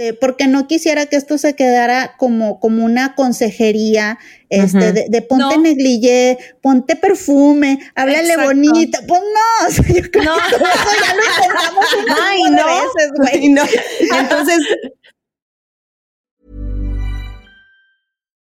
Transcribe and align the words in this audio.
Este, 0.00 0.14
porque 0.14 0.46
no 0.46 0.68
quisiera 0.68 1.06
que 1.06 1.16
esto 1.16 1.38
se 1.38 1.56
quedara 1.56 2.14
como, 2.18 2.60
como 2.60 2.84
una 2.84 3.16
consejería, 3.16 4.16
este, 4.48 4.92
de, 4.92 5.06
de 5.08 5.22
ponte 5.22 5.56
No. 5.56 5.60
negligé, 5.60 6.38
ponte 6.62 6.94
perfume, 6.94 7.80
háblale 7.96 8.28
Exacto. 8.28 8.44
bonita, 8.46 9.00
pues 9.08 9.20
no, 9.20 9.66
o 9.66 9.70
sea, 9.72 9.88
yo 9.88 10.08
creo 10.10 10.22
No. 10.24 10.36
que 10.36 10.56
todo 10.56 10.66
eso 10.68 10.90
ya 11.04 11.14
lo 11.16 11.22
intentamos 11.24 11.94
un 11.94 12.04
Ay, 12.22 12.38
montón 12.38 12.56
de 12.56 12.62
no. 12.62 12.66
veces, 12.68 13.12
güey. 13.16 13.30
Ay, 13.32 13.48
no. 13.48 13.62
Entonces, 14.20 14.58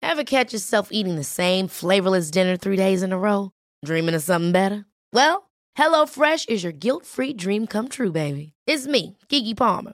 Ever 0.01 0.23
catch 0.25 0.53
yourself 0.53 0.89
eating 0.91 1.15
the 1.15 1.23
same 1.23 1.67
flavorless 1.67 2.29
dinner 2.29 2.55
three 2.57 2.75
days 2.77 3.01
in 3.03 3.11
a 3.11 3.17
row? 3.17 3.51
Dreaming 3.83 4.13
of 4.15 4.21
something 4.21 4.51
better? 4.51 4.85
Well, 5.11 5.49
HelloFresh 5.77 6.49
is 6.49 6.63
your 6.63 6.73
guilt-free 6.73 7.33
dream 7.33 7.67
come 7.67 7.87
true, 7.89 8.11
baby. 8.11 8.53
It's 8.67 8.85
me, 8.85 9.17
Kiki 9.27 9.55
Palmer. 9.55 9.93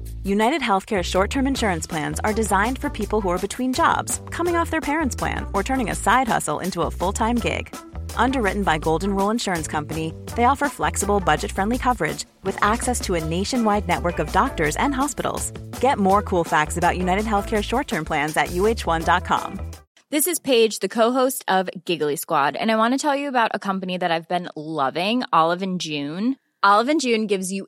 United 0.23 0.61
Healthcare 0.61 1.03
short 1.03 1.31
term 1.31 1.47
insurance 1.47 1.87
plans 1.87 2.19
are 2.19 2.33
designed 2.33 2.77
for 2.77 2.91
people 2.91 3.21
who 3.21 3.29
are 3.29 3.39
between 3.39 3.73
jobs, 3.73 4.21
coming 4.29 4.55
off 4.55 4.69
their 4.69 4.81
parents' 4.81 5.15
plan, 5.15 5.47
or 5.51 5.63
turning 5.63 5.89
a 5.89 5.95
side 5.95 6.27
hustle 6.27 6.59
into 6.59 6.83
a 6.83 6.91
full 6.91 7.11
time 7.11 7.37
gig. 7.37 7.75
Underwritten 8.15 8.61
by 8.61 8.77
Golden 8.77 9.15
Rule 9.15 9.31
Insurance 9.31 9.67
Company, 9.67 10.13
they 10.35 10.43
offer 10.43 10.69
flexible, 10.69 11.19
budget 11.19 11.51
friendly 11.51 11.79
coverage 11.79 12.25
with 12.43 12.55
access 12.63 12.99
to 13.01 13.15
a 13.15 13.25
nationwide 13.25 13.87
network 13.87 14.19
of 14.19 14.31
doctors 14.31 14.75
and 14.75 14.93
hospitals. 14.93 15.49
Get 15.79 15.97
more 15.97 16.21
cool 16.21 16.43
facts 16.43 16.77
about 16.77 16.99
United 16.99 17.25
Healthcare 17.25 17.63
short 17.63 17.87
term 17.87 18.05
plans 18.05 18.37
at 18.37 18.49
uh1.com. 18.49 19.71
This 20.11 20.27
is 20.27 20.39
Paige, 20.39 20.79
the 20.79 20.89
co-host 20.89 21.43
of 21.47 21.67
Giggly 21.85 22.15
Squad, 22.15 22.55
and 22.55 22.71
I 22.71 22.75
want 22.75 22.93
to 22.93 22.99
tell 22.99 23.15
you 23.15 23.27
about 23.27 23.51
a 23.55 23.59
company 23.59 23.97
that 23.97 24.11
I've 24.11 24.27
been 24.27 24.49
loving, 24.55 25.23
Olive 25.33 25.63
and 25.63 25.81
June. 25.81 26.35
Olive 26.63 26.89
and 26.89 27.01
June 27.01 27.25
gives 27.25 27.51
you 27.51 27.67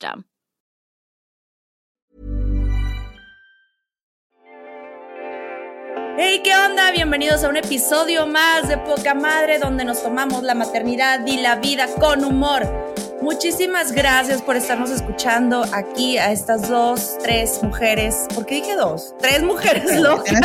Hey, 6.17 6.41
¿qué 6.43 6.55
onda? 6.55 6.91
Bienvenidos 6.91 7.43
a 7.43 7.49
un 7.49 7.57
episodio 7.57 8.25
más 8.25 8.67
de 8.67 8.77
Poca 8.77 9.13
Madre 9.13 9.59
donde 9.59 9.85
nos 9.85 10.01
tomamos 10.01 10.43
la 10.43 10.55
maternidad 10.55 11.25
y 11.25 11.37
la 11.37 11.57
vida 11.57 11.87
con 11.99 12.23
humor. 12.23 12.93
Muchísimas 13.21 13.91
gracias 13.91 14.41
por 14.41 14.55
estarnos 14.55 14.89
escuchando 14.89 15.63
aquí 15.73 16.17
a 16.17 16.31
estas 16.31 16.67
dos, 16.69 17.17
tres 17.21 17.61
mujeres. 17.63 18.25
¿Por 18.33 18.45
qué 18.45 18.55
dije 18.55 18.75
dos? 18.75 19.13
Tres 19.19 19.43
mujeres 19.43 19.95
locas. 19.99 20.39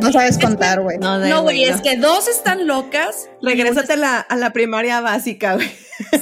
No 0.00 0.10
sabes 0.12 0.38
contar, 0.38 0.80
güey. 0.80 0.98
no, 0.98 1.42
güey, 1.42 1.64
es 1.64 1.80
que 1.80 1.96
dos 1.96 2.26
están 2.28 2.66
locas. 2.66 3.28
Regrésate 3.42 3.92
a 3.92 3.96
la, 3.96 4.18
a 4.20 4.36
la 4.36 4.50
primaria 4.52 5.00
básica, 5.00 5.54
güey. 5.54 5.68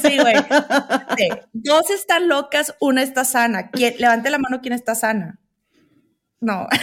Sí, 0.02 0.18
güey. 0.18 0.34
Sí. 1.16 1.28
Dos 1.52 1.90
están 1.90 2.28
locas, 2.28 2.74
una 2.80 3.02
está 3.02 3.24
sana. 3.24 3.70
¿Quién- 3.70 3.94
Levante 3.98 4.30
la 4.30 4.38
mano, 4.38 4.60
¿quién 4.60 4.72
está 4.74 4.94
sana? 4.94 5.38
No. 6.44 6.68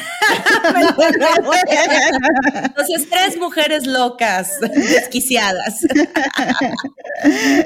Entonces, 2.53 3.07
tres 3.11 3.37
mujeres 3.37 3.85
locas, 3.85 4.59
desquiciadas. 4.59 5.81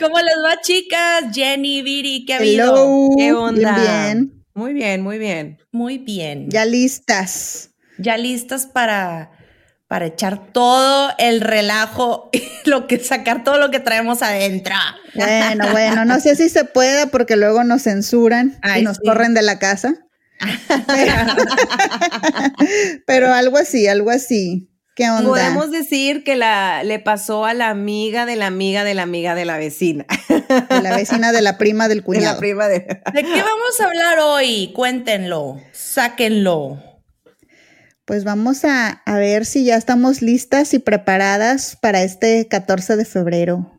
¿Cómo 0.01 0.19
les 0.19 0.35
va, 0.43 0.59
chicas? 0.61 1.23
Jenny, 1.33 1.81
Viri, 1.83 2.25
¿qué 2.25 2.33
ha 2.33 2.37
habido? 2.37 2.75
Hello. 2.75 3.09
¿Qué 3.17 3.31
onda? 3.31 3.77
Bien. 3.79 4.43
Muy 4.53 4.73
bien, 4.73 5.01
muy 5.01 5.17
bien. 5.19 5.57
Muy 5.71 5.97
bien. 5.97 6.49
Ya 6.49 6.65
listas. 6.65 7.69
ya 7.97 8.17
listas 8.17 8.65
para, 8.65 9.31
para 9.87 10.07
echar 10.07 10.51
todo 10.51 11.11
el 11.17 11.39
relajo, 11.39 12.29
lo 12.65 12.87
que 12.87 12.99
sacar 12.99 13.45
todo 13.45 13.57
lo 13.57 13.71
que 13.71 13.79
traemos 13.79 14.21
adentro. 14.21 14.75
Bueno, 15.13 15.71
bueno, 15.71 16.03
no 16.03 16.19
sé 16.19 16.35
si 16.35 16.49
se 16.49 16.65
pueda 16.65 17.07
porque 17.07 17.37
luego 17.37 17.63
nos 17.63 17.83
censuran 17.83 18.57
Ay, 18.61 18.81
y 18.81 18.83
nos 18.83 18.97
sí. 18.97 19.03
corren 19.05 19.33
de 19.33 19.43
la 19.43 19.59
casa. 19.59 19.93
Pero 23.05 23.33
algo 23.33 23.57
así, 23.57 23.87
algo 23.87 24.09
así. 24.09 24.69
¿Qué 24.95 25.09
onda? 25.09 25.27
Podemos 25.27 25.71
decir 25.71 26.23
que 26.23 26.37
la, 26.37 26.83
le 26.83 26.99
pasó 26.99 27.45
a 27.45 27.53
la 27.53 27.69
amiga 27.69 28.25
de 28.25 28.37
la 28.37 28.47
amiga 28.47 28.85
de 28.85 28.93
la 28.93 29.03
amiga 29.03 29.35
de 29.35 29.43
la 29.43 29.57
vecina. 29.57 30.05
De 30.69 30.81
la 30.81 30.95
vecina 30.95 31.33
de 31.33 31.41
la 31.41 31.57
prima 31.57 31.89
del 31.89 31.97
De 31.97 32.01
la 32.01 32.05
cuñado. 32.05 32.39
prima 32.39 32.67
de... 32.67 32.79
¿De 32.79 33.23
qué 33.23 33.41
vamos 33.41 33.79
a 33.81 33.85
hablar 33.85 34.19
hoy? 34.19 34.71
Cuéntenlo, 34.73 35.57
sáquenlo. 35.73 36.81
Pues 38.05 38.23
vamos 38.23 38.63
a, 38.63 38.87
a 38.89 39.17
ver 39.17 39.45
si 39.45 39.65
ya 39.65 39.75
estamos 39.75 40.21
listas 40.21 40.73
y 40.73 40.79
preparadas 40.79 41.77
para 41.81 42.03
este 42.03 42.47
14 42.47 42.95
de 42.95 43.05
febrero. 43.05 43.74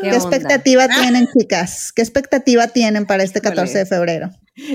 ¿Qué, 0.00 0.08
expectativa 0.10 0.88
tienen, 0.88 1.28
chicas? 1.36 1.92
¿Qué 1.92 2.02
expectativa 2.02 2.68
tienen 2.68 3.06
para 3.06 3.22
este 3.22 3.40
14 3.40 3.78
de 3.78 3.86
febrero? 3.86 4.30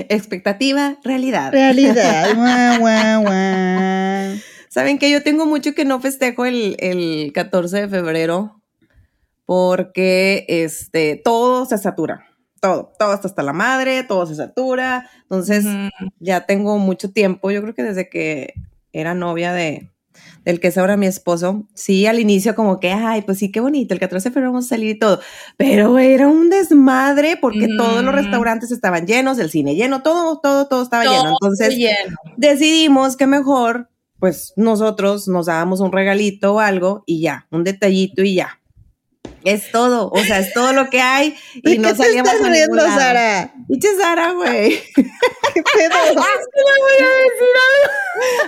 Expectativa, 0.08 0.98
realidad. 1.04 1.52
Realidad. 1.52 2.34
Guau, 2.36 2.80
guau, 2.80 3.22
guau. 3.22 4.40
Saben 4.68 4.98
que 4.98 5.10
yo 5.10 5.22
tengo 5.22 5.46
mucho 5.46 5.74
que 5.74 5.84
no 5.84 6.00
festejo 6.00 6.44
el, 6.44 6.76
el 6.80 7.32
14 7.32 7.82
de 7.82 7.88
febrero 7.88 8.62
porque 9.46 10.44
este, 10.48 11.20
todo 11.24 11.64
se 11.64 11.78
satura. 11.78 12.26
Todo, 12.60 12.92
todo 12.98 13.14
está 13.14 13.28
hasta 13.28 13.42
la 13.42 13.52
madre, 13.52 14.02
todo 14.02 14.26
se 14.26 14.34
satura. 14.34 15.08
Entonces, 15.22 15.64
ya 16.18 16.46
tengo 16.46 16.78
mucho 16.78 17.12
tiempo, 17.12 17.50
yo 17.50 17.62
creo 17.62 17.74
que 17.74 17.84
desde 17.84 18.08
que 18.08 18.54
era 18.92 19.14
novia 19.14 19.52
de 19.52 19.90
del 20.46 20.60
que 20.60 20.68
es 20.68 20.78
ahora 20.78 20.96
mi 20.96 21.06
esposo, 21.06 21.66
sí, 21.74 22.06
al 22.06 22.18
inicio 22.18 22.54
como 22.54 22.80
que, 22.80 22.90
ay, 22.92 23.20
pues 23.22 23.36
sí, 23.38 23.52
qué 23.52 23.60
bonito, 23.60 23.92
el 23.92 24.00
14 24.00 24.30
de 24.30 24.32
febrero 24.32 24.52
vamos 24.52 24.64
a 24.64 24.68
salir 24.68 24.96
y 24.96 24.98
todo, 24.98 25.20
pero 25.58 25.98
era 25.98 26.28
un 26.28 26.48
desmadre 26.48 27.36
porque 27.38 27.68
todos 27.76 28.02
los 28.02 28.14
Mm. 28.14 28.16
restaurantes 28.16 28.70
estaban 28.70 29.06
llenos, 29.06 29.38
el 29.38 29.50
cine 29.50 29.74
lleno, 29.74 30.00
todo, 30.02 30.38
todo, 30.40 30.66
todo 30.68 30.82
estaba 30.82 31.04
Todo 31.04 31.14
lleno. 31.16 31.30
Entonces, 31.30 31.76
lleno. 31.76 32.16
decidimos 32.38 33.16
que 33.16 33.26
mejor, 33.26 33.90
pues 34.18 34.54
nosotros 34.56 35.28
nos 35.28 35.46
dábamos 35.46 35.80
un 35.80 35.92
regalito 35.92 36.54
o 36.54 36.60
algo 36.60 37.02
y 37.06 37.20
ya, 37.20 37.46
un 37.50 37.64
detallito 37.64 38.22
y 38.22 38.36
ya. 38.36 38.58
Es 39.46 39.70
todo, 39.70 40.10
o 40.10 40.18
sea, 40.24 40.40
es 40.40 40.52
todo 40.52 40.72
lo 40.72 40.90
que 40.90 41.00
hay 41.00 41.36
¿De 41.62 41.74
y 41.74 41.78
no 41.78 41.90
qué 41.90 41.94
te 41.94 42.02
salíamos 42.02 42.32
estás 42.32 42.46
a 42.48 42.50
riendo. 42.50 42.84
Sara? 42.84 43.54
Pinche 43.68 43.88
Sara, 43.96 44.32
güey. 44.32 44.82
¿Qué 45.54 45.62
pedo? 45.62 45.94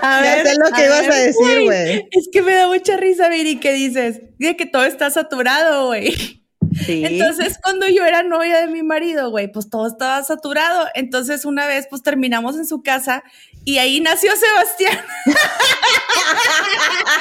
A 0.02 0.24
Ya 0.24 0.42
sé 0.44 0.54
lo 0.56 0.70
que 0.74 0.82
a 0.82 0.86
ibas 0.86 1.02
ver, 1.02 1.12
a 1.12 1.16
decir, 1.16 1.62
güey. 1.62 2.08
Es 2.10 2.28
que 2.32 2.42
me 2.42 2.52
da 2.52 2.66
mucha 2.66 2.96
risa, 2.96 3.28
Viri, 3.28 3.60
que 3.60 3.72
dices, 3.74 4.22
de 4.38 4.56
que 4.56 4.66
todo 4.66 4.84
está 4.84 5.08
saturado, 5.10 5.86
güey. 5.86 6.42
Sí. 6.84 7.04
Entonces, 7.04 7.58
cuando 7.62 7.86
yo 7.88 8.04
era 8.04 8.22
novia 8.22 8.60
de 8.60 8.66
mi 8.68 8.82
marido, 8.82 9.30
güey, 9.30 9.50
pues 9.50 9.70
todo 9.70 9.86
estaba 9.86 10.22
saturado. 10.22 10.86
Entonces, 10.94 11.44
una 11.44 11.66
vez, 11.66 11.86
pues 11.88 12.02
terminamos 12.02 12.56
en 12.56 12.66
su 12.66 12.82
casa 12.82 13.24
y 13.64 13.78
ahí 13.78 14.00
nació 14.00 14.32
Sebastián. 14.36 14.98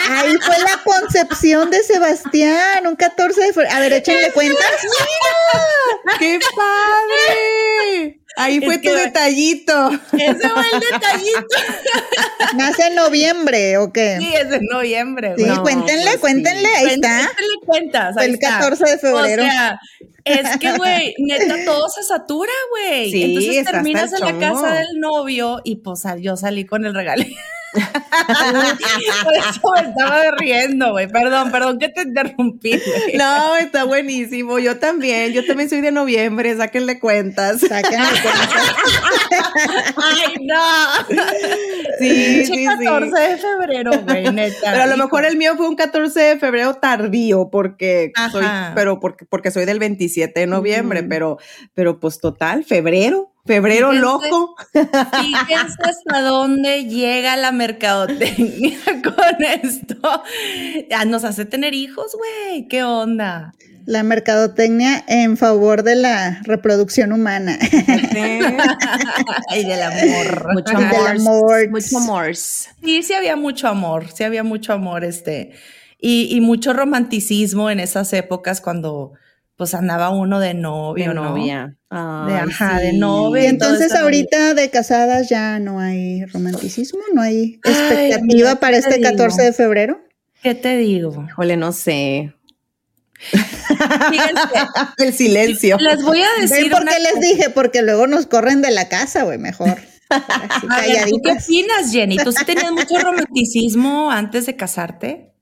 Ahí 0.09 0.37
fue 0.37 0.57
la 0.59 0.81
concepción 0.83 1.69
de 1.69 1.83
Sebastián, 1.83 2.87
un 2.87 2.95
14 2.95 3.41
de 3.41 3.53
febrero. 3.53 3.75
A 3.75 3.79
ver, 3.79 3.93
échenle 3.93 4.31
cuentas. 4.31 4.65
¡Qué 6.19 6.39
padre! 6.55 7.66
Ahí 8.37 8.61
fue 8.61 8.75
Es 8.75 8.81
tu 8.81 8.91
detallito. 8.91 9.89
Ese 10.13 10.49
fue 10.49 10.63
el 10.73 10.79
detallito. 10.79 11.55
¿Nace 12.55 12.87
en 12.87 12.95
noviembre 12.95 13.77
o 13.77 13.91
qué? 13.91 14.17
Sí, 14.19 14.33
es 14.33 14.49
de 14.49 14.59
noviembre, 14.71 15.33
Sí. 15.37 15.43
No, 15.43 15.61
cuéntenle, 15.63 16.03
pues 16.03 16.13
sí. 16.15 16.19
cuéntenle, 16.21 16.67
ahí 16.69 16.85
está. 16.87 17.17
Cuéntale 17.17 17.47
cuentas. 17.65 18.17
ahí 18.17 18.27
El 18.27 18.33
está. 18.35 18.49
14 18.59 18.85
de 18.85 18.97
febrero. 18.99 19.43
O 19.43 19.45
sea, 19.45 19.79
es 20.23 20.57
que, 20.57 20.71
güey, 20.77 21.15
neta, 21.19 21.55
todo 21.65 21.89
se 21.89 22.03
satura, 22.03 22.51
güey. 22.71 23.11
Sí, 23.11 23.23
Entonces 23.23 23.65
terminas 23.65 24.13
en 24.13 24.19
la 24.19 24.37
casa 24.39 24.73
del 24.75 24.99
novio 24.99 25.59
y 25.63 25.77
pues 25.77 26.01
sal- 26.01 26.21
yo 26.21 26.37
salí 26.37 26.65
con 26.65 26.85
el 26.85 26.93
regalo. 26.93 27.23
Por 29.23 29.33
eso 29.33 29.61
me 29.75 29.89
estaba 29.89 30.31
riendo, 30.37 30.91
güey. 30.91 31.07
Perdón, 31.07 31.51
perdón 31.51 31.79
que 31.79 31.89
te 31.89 32.01
interrumpí, 32.03 32.71
güey. 32.71 33.17
No, 33.17 33.55
está 33.55 33.83
buenísimo. 33.83 34.59
Yo 34.59 34.77
también. 34.77 35.33
Yo 35.33 35.45
también 35.45 35.69
soy 35.69 35.81
de 35.81 35.91
noviembre. 35.91 36.55
Sáquenle 36.55 36.99
cuentas. 36.99 37.61
Sáquenle 37.61 38.07
cuentas. 38.21 38.49
Ay, 39.97 40.45
no. 40.45 41.17
Sí, 41.99 42.45
sí, 42.45 42.65
14 42.65 43.11
sí. 43.11 43.31
de 43.31 43.37
febrero, 43.37 43.91
güey, 44.03 44.31
neta. 44.31 44.71
Pero 44.71 44.83
a 44.83 44.87
lo 44.87 44.97
mejor 44.97 45.25
el 45.25 45.37
mío 45.37 45.55
fue 45.55 45.67
un 45.67 45.75
14 45.75 46.19
de 46.19 46.37
febrero 46.37 46.75
tardío, 46.75 47.49
porque 47.51 48.11
soy, 48.31 48.45
pero 48.75 48.99
porque, 48.99 49.25
porque 49.25 49.51
soy 49.51 49.65
del 49.65 49.79
27 49.79 50.39
de 50.39 50.47
noviembre, 50.47 51.01
Ujú. 51.01 51.09
pero, 51.09 51.37
pero 51.73 51.99
pues 51.99 52.19
total, 52.19 52.63
febrero, 52.63 53.33
febrero 53.47 53.91
Fíjense. 53.91 54.05
loco. 54.05 54.55
Fíjense 54.73 55.77
hasta 55.83 56.21
dónde 56.21 56.85
llega 56.85 57.35
la 57.37 57.51
mercadotecnia 57.51 58.77
con 59.03 59.43
esto. 59.63 60.23
Ya 60.89 61.05
nos 61.05 61.23
hace 61.23 61.45
tener 61.45 61.73
hijos, 61.73 62.11
güey. 62.15 62.67
¿Qué 62.67 62.83
onda? 62.83 63.53
La 63.85 64.03
mercadotecnia 64.03 65.05
en 65.07 65.37
favor 65.37 65.81
de 65.83 65.95
la 65.95 66.41
reproducción 66.43 67.13
humana. 67.13 67.57
Ay, 69.49 69.63
del 69.63 69.81
amor. 69.81 70.53
Mucho 70.53 70.77
Del 70.77 70.87
amor. 70.87 71.09
amor. 71.09 71.69
Mucho 71.69 71.97
amor. 71.97 72.35
Sí, 72.35 73.01
sí 73.03 73.13
había 73.13 73.37
mucho 73.37 73.69
amor, 73.69 74.07
sí 74.13 74.23
había 74.25 74.43
mucho 74.43 74.73
amor, 74.73 75.05
este, 75.05 75.51
y, 75.99 76.27
y 76.35 76.41
mucho 76.41 76.73
romanticismo 76.73 77.69
en 77.69 77.79
esas 77.79 78.11
épocas 78.13 78.59
cuando 78.59 79.13
pues 79.55 79.73
andaba 79.73 80.09
uno 80.09 80.39
de 80.41 80.53
novio, 80.53 81.07
De 81.09 81.13
¿no? 81.15 81.23
novia. 81.29 81.76
De, 82.19 82.33
Ay, 82.33 82.49
ajá, 82.49 82.79
de 82.79 82.93
novia. 82.93 83.43
Y 83.43 83.45
entonces 83.47 83.95
ahorita 83.95 84.53
de 84.53 84.69
casadas 84.69 85.29
ya 85.29 85.59
no 85.59 85.79
hay 85.79 86.25
romanticismo, 86.25 86.99
no 87.13 87.21
hay 87.21 87.59
Ay, 87.63 87.73
expectativa 87.73 88.21
mira, 88.21 88.55
¿qué 88.55 88.59
para 88.59 88.73
te 88.73 88.79
este 88.79 88.99
digo? 88.99 89.09
14 89.11 89.41
de 89.43 89.53
febrero. 89.53 90.01
¿Qué 90.41 90.55
te 90.55 90.77
digo? 90.77 91.25
Híjole, 91.29 91.57
no 91.57 91.71
sé. 91.71 92.33
Fíjense, 94.09 94.43
El 94.97 95.13
silencio. 95.13 95.77
les 95.79 96.03
voy 96.03 96.21
a 96.21 96.27
¿Ven 96.39 96.49
decir 96.49 96.69
por 96.69 96.81
una 96.81 96.91
qué 96.93 96.99
les 96.99 97.13
cosa. 97.13 97.27
dije? 97.27 97.49
Porque 97.49 97.81
luego 97.81 98.07
nos 98.07 98.25
corren 98.27 98.61
de 98.61 98.71
la 98.71 98.89
casa, 98.89 99.23
güey, 99.23 99.37
mejor. 99.37 99.77
Ver, 100.09 101.05
¿tú 101.09 101.21
qué 101.23 101.31
opinas, 101.33 101.91
Jenny? 101.91 102.19
¿Tú 102.19 102.31
sí 102.31 102.45
tenías 102.45 102.71
mucho 102.71 102.97
romanticismo 102.99 104.11
antes 104.11 104.45
de 104.45 104.55
casarte? 104.55 105.33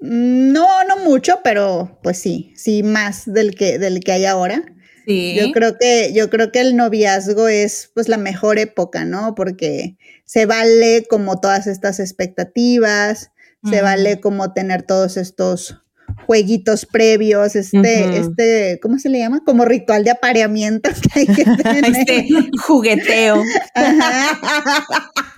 No, 0.00 0.84
no 0.84 0.96
mucho, 0.98 1.40
pero 1.44 1.98
pues 2.02 2.18
sí, 2.18 2.52
sí 2.56 2.82
más 2.82 3.24
del 3.32 3.54
que 3.54 3.78
del 3.78 4.00
que 4.00 4.12
hay 4.12 4.24
ahora. 4.26 4.62
Sí. 5.06 5.36
Yo 5.38 5.52
creo 5.52 5.76
que 5.78 6.12
yo 6.14 6.30
creo 6.30 6.52
que 6.52 6.60
el 6.60 6.76
noviazgo 6.76 7.48
es 7.48 7.90
pues 7.94 8.08
la 8.08 8.18
mejor 8.18 8.58
época, 8.58 9.04
¿no? 9.04 9.34
Porque 9.34 9.96
se 10.24 10.46
vale 10.46 11.04
como 11.08 11.40
todas 11.40 11.66
estas 11.66 12.00
expectativas, 12.00 13.30
se 13.68 13.80
vale 13.80 14.20
como 14.20 14.52
tener 14.52 14.82
todos 14.82 15.16
estos 15.16 15.82
jueguitos 16.26 16.86
previos, 16.86 17.56
este 17.56 18.18
este 18.18 18.80
¿cómo 18.82 18.98
se 18.98 19.08
le 19.08 19.18
llama? 19.18 19.42
Como 19.44 19.64
ritual 19.64 20.04
de 20.04 20.10
apareamiento 20.10 20.90
que 20.90 21.20
hay 21.20 21.26
que 21.26 21.44
tener. 21.62 21.84
Este 21.84 22.28
jugueteo. 22.64 23.42
Ajá. 23.74 24.40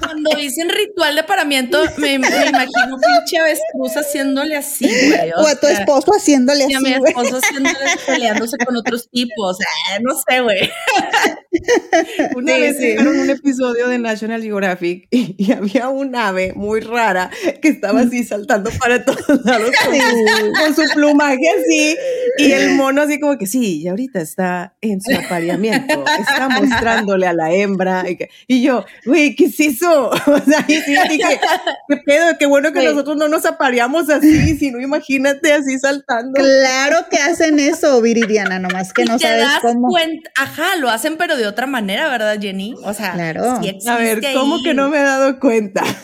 Cuando 0.05 0.31
dicen 0.37 0.69
ritual 0.69 1.17
de 1.17 1.23
paramiento, 1.25 1.83
me, 1.99 2.19
me 2.19 2.27
imagino 2.29 2.97
pinche 3.01 3.39
avestruz 3.39 3.97
haciéndole 3.97 4.57
así, 4.57 4.87
güey. 4.87 5.31
O 5.37 5.47
a 5.47 5.55
tu 5.57 5.67
esposo 5.67 6.13
haciéndole 6.17 6.67
Y 6.69 6.75
a 6.75 6.79
así, 6.79 6.87
mi 6.87 6.93
esposo 6.93 7.39
haciéndole, 7.39 7.77
peleándose 8.07 8.57
con 8.59 8.77
otros 8.77 9.09
tipos. 9.11 9.59
eh, 9.61 10.01
no 10.03 10.13
sé, 10.29 10.41
güey. 10.41 10.71
Una 12.35 12.55
Sí, 12.55 12.61
vez 12.61 12.77
sí. 12.77 12.87
hicieron 12.89 13.19
un 13.21 13.31
episodio 13.31 13.89
de 13.89 13.99
National 13.99 14.43
Geographic 14.43 15.07
y, 15.11 15.35
y 15.39 15.53
había 15.53 15.89
un 15.89 16.15
ave 16.17 16.53
muy 16.55 16.81
rara 16.81 17.31
que 17.63 17.69
estaba 17.69 18.01
así 18.01 18.25
saltando 18.25 18.71
para 18.79 19.05
todos 19.05 19.45
lados 19.45 19.71
con, 19.85 19.95
su, 19.95 20.53
con 20.53 20.75
su 20.89 20.95
plumaje 20.95 21.49
así 21.61 21.97
y 22.39 22.53
el 22.53 22.71
mono 22.75 23.03
así 23.03 23.21
como 23.21 23.39
que 23.39 23.47
sí, 23.47 23.83
y 23.83 23.89
ahorita 23.89 24.21
está 24.21 24.75
en 24.81 25.01
su 25.01 25.15
apareamiento, 25.17 26.05
está 26.19 26.49
mostrándole 26.49 27.27
a 27.27 27.33
la 27.33 27.53
hembra 27.53 28.09
y, 28.11 28.17
que- 28.17 28.31
y 28.49 28.63
yo, 28.63 28.85
güey, 29.07 29.35
¿qué 29.37 29.45
es 29.47 29.61
eso? 29.61 29.94
O 30.27 30.39
sea, 30.41 30.65
y 30.69 30.75
sí 30.77 30.95
dije, 31.09 31.41
qué 31.89 31.97
pedo, 32.05 32.37
qué 32.39 32.47
bueno 32.47 32.73
que 32.73 32.83
nosotros 32.83 33.17
no 33.17 33.29
nos 33.29 33.45
apareamos 33.47 34.09
así, 34.11 34.57
si 34.57 34.71
no 34.71 34.81
imagínate 34.81 35.53
así 35.53 35.79
saltando. 35.79 36.33
Claro 36.35 37.07
que 37.11 37.19
hacen 37.19 37.59
eso, 37.59 38.01
Viridiana, 38.01 38.59
nomás 38.59 38.93
que 38.93 39.03
Y 39.03 39.05
no 39.07 39.19
te 39.19 39.27
sabes 39.27 39.45
das 39.45 39.61
cómo. 39.61 39.89
cuenta, 39.89 40.31
ajá, 40.37 40.77
lo 40.77 40.91
hacen, 40.91 41.17
pero 41.17 41.37
de 41.37 41.47
otra 41.47 41.67
manera, 41.67 42.09
¿verdad, 42.09 42.39
Jenny? 42.41 42.75
O 42.85 42.93
sea, 42.95 43.13
Claro. 43.13 43.61
sí 43.63 43.79
A 43.89 43.97
ver, 43.99 44.21
¿cómo 44.35 44.57
ahí. 44.57 44.63
que 44.65 44.75
no 44.75 44.89
me 44.89 44.99
he 44.99 45.03
dado 45.03 45.39
cuenta? 45.41 45.83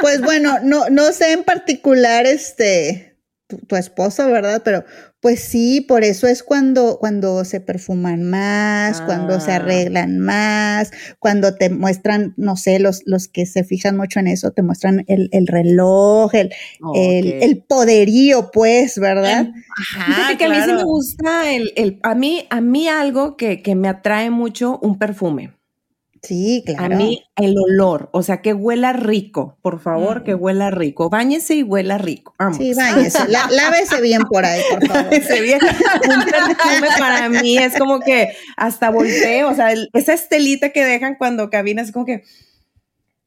Pues 0.00 0.20
bueno, 0.20 0.58
no, 0.62 0.88
no 0.90 1.10
sé 1.12 1.32
en 1.32 1.42
particular 1.42 2.26
este 2.26 3.18
tu, 3.48 3.58
tu 3.58 3.74
esposo, 3.76 4.30
¿verdad? 4.30 4.62
Pero 4.64 4.84
pues 5.24 5.40
sí, 5.40 5.80
por 5.80 6.04
eso 6.04 6.26
es 6.26 6.42
cuando, 6.42 6.98
cuando 7.00 7.46
se 7.46 7.58
perfuman 7.58 8.24
más, 8.24 9.00
cuando 9.00 9.40
se 9.40 9.52
Ah. 9.52 9.56
arreglan 9.56 10.18
más, 10.18 10.90
cuando 11.18 11.54
te 11.54 11.70
muestran, 11.70 12.34
no 12.36 12.56
sé, 12.56 12.78
los, 12.78 13.00
los 13.06 13.26
que 13.28 13.46
se 13.46 13.64
fijan 13.64 13.96
mucho 13.96 14.20
en 14.20 14.26
eso, 14.26 14.50
te 14.50 14.60
muestran 14.60 15.02
el, 15.08 15.30
el 15.32 15.46
reloj, 15.46 16.34
el, 16.34 16.52
el, 16.94 17.26
Ok. 17.28 17.42
el 17.42 17.62
poderío, 17.66 18.50
pues, 18.52 18.98
¿verdad? 18.98 19.48
Ajá, 19.78 20.12
Fíjate 20.12 20.36
que 20.36 20.44
a 20.44 20.48
mí 20.50 20.56
sí 20.56 20.62
claro. 20.64 20.76
me 20.76 20.84
gusta 20.84 21.50
el, 21.50 21.72
el- 21.76 22.00
a 22.02 22.14
mí, 22.14 22.44
a 22.50 22.60
mí 22.60 22.86
algo 22.88 23.38
que, 23.38 23.62
que 23.62 23.74
me 23.74 23.88
atrae 23.88 24.28
mucho, 24.28 24.78
un 24.82 24.98
perfume. 24.98 25.54
Sí, 26.26 26.62
claro. 26.66 26.94
A 26.94 26.98
mí 26.98 27.22
el 27.36 27.54
olor, 27.58 28.08
o 28.12 28.22
sea, 28.22 28.40
que 28.40 28.52
huela 28.54 28.92
rico, 28.92 29.58
por 29.62 29.80
favor, 29.80 30.20
Mm. 30.20 30.24
que 30.24 30.34
huela 30.34 30.70
rico. 30.70 31.10
Báñese 31.10 31.54
y 31.56 31.62
huela 31.62 31.98
rico. 31.98 32.34
Vamos. 32.38 32.56
Sí, 32.56 32.72
váyase, 32.74 33.28
lá- 33.28 33.48
lávese 33.50 34.00
bien 34.00 34.22
por 34.22 34.44
ahí, 34.44 34.62
por 34.70 34.80
favor. 34.88 35.12
Ese 35.14 35.40
bien- 35.42 35.60
un 35.62 36.24
perfume 36.24 36.88
para 36.98 37.28
mí 37.28 37.58
es 37.58 37.76
como 37.78 38.00
que 38.00 38.30
hasta 38.56 38.90
volteo, 38.90 39.50
o 39.50 39.54
sea, 39.54 39.72
el- 39.72 39.90
esa 39.92 40.14
estelita 40.14 40.70
que 40.70 40.84
dejan 40.84 41.16
cuando 41.16 41.50
caminas, 41.50 41.92
como 41.92 42.06
que, 42.06 42.22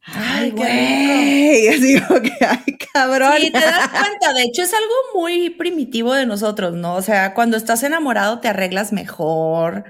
ay, 0.05 0.51
güey, 0.51 1.67
así 1.67 1.99
como 2.01 2.21
que, 2.21 2.31
ay, 2.41 2.77
cabrón. 2.93 3.33
Sí, 3.39 3.51
te 3.51 3.59
das 3.59 3.89
cuenta, 3.89 4.33
de 4.33 4.43
hecho 4.43 4.63
es 4.63 4.73
algo 4.73 4.93
muy 5.21 5.49
primitivo 5.51 6.13
de 6.13 6.25
nosotros, 6.25 6.73
¿no? 6.75 6.95
O 6.95 7.01
sea, 7.01 7.33
cuando 7.33 7.57
estás 7.57 7.83
enamorado 7.83 8.39
te 8.39 8.47
arreglas 8.47 8.93
mejor, 8.93 9.83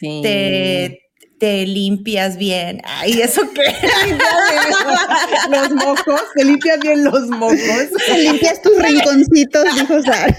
Sí. 0.00 0.20
te, 0.22 1.09
te 1.40 1.66
limpias 1.66 2.36
bien. 2.36 2.82
Ay, 2.84 3.22
¿eso 3.22 3.40
qué? 3.54 3.62
los 5.50 5.70
mocos, 5.70 6.20
te 6.34 6.44
limpias 6.44 6.78
bien 6.80 7.02
los 7.02 7.28
mocos. 7.28 7.58
Te 8.06 8.18
limpias 8.18 8.60
tus 8.60 8.76
rinconcitos, 8.76 9.64
dijo 9.74 10.02
Sara. 10.02 10.38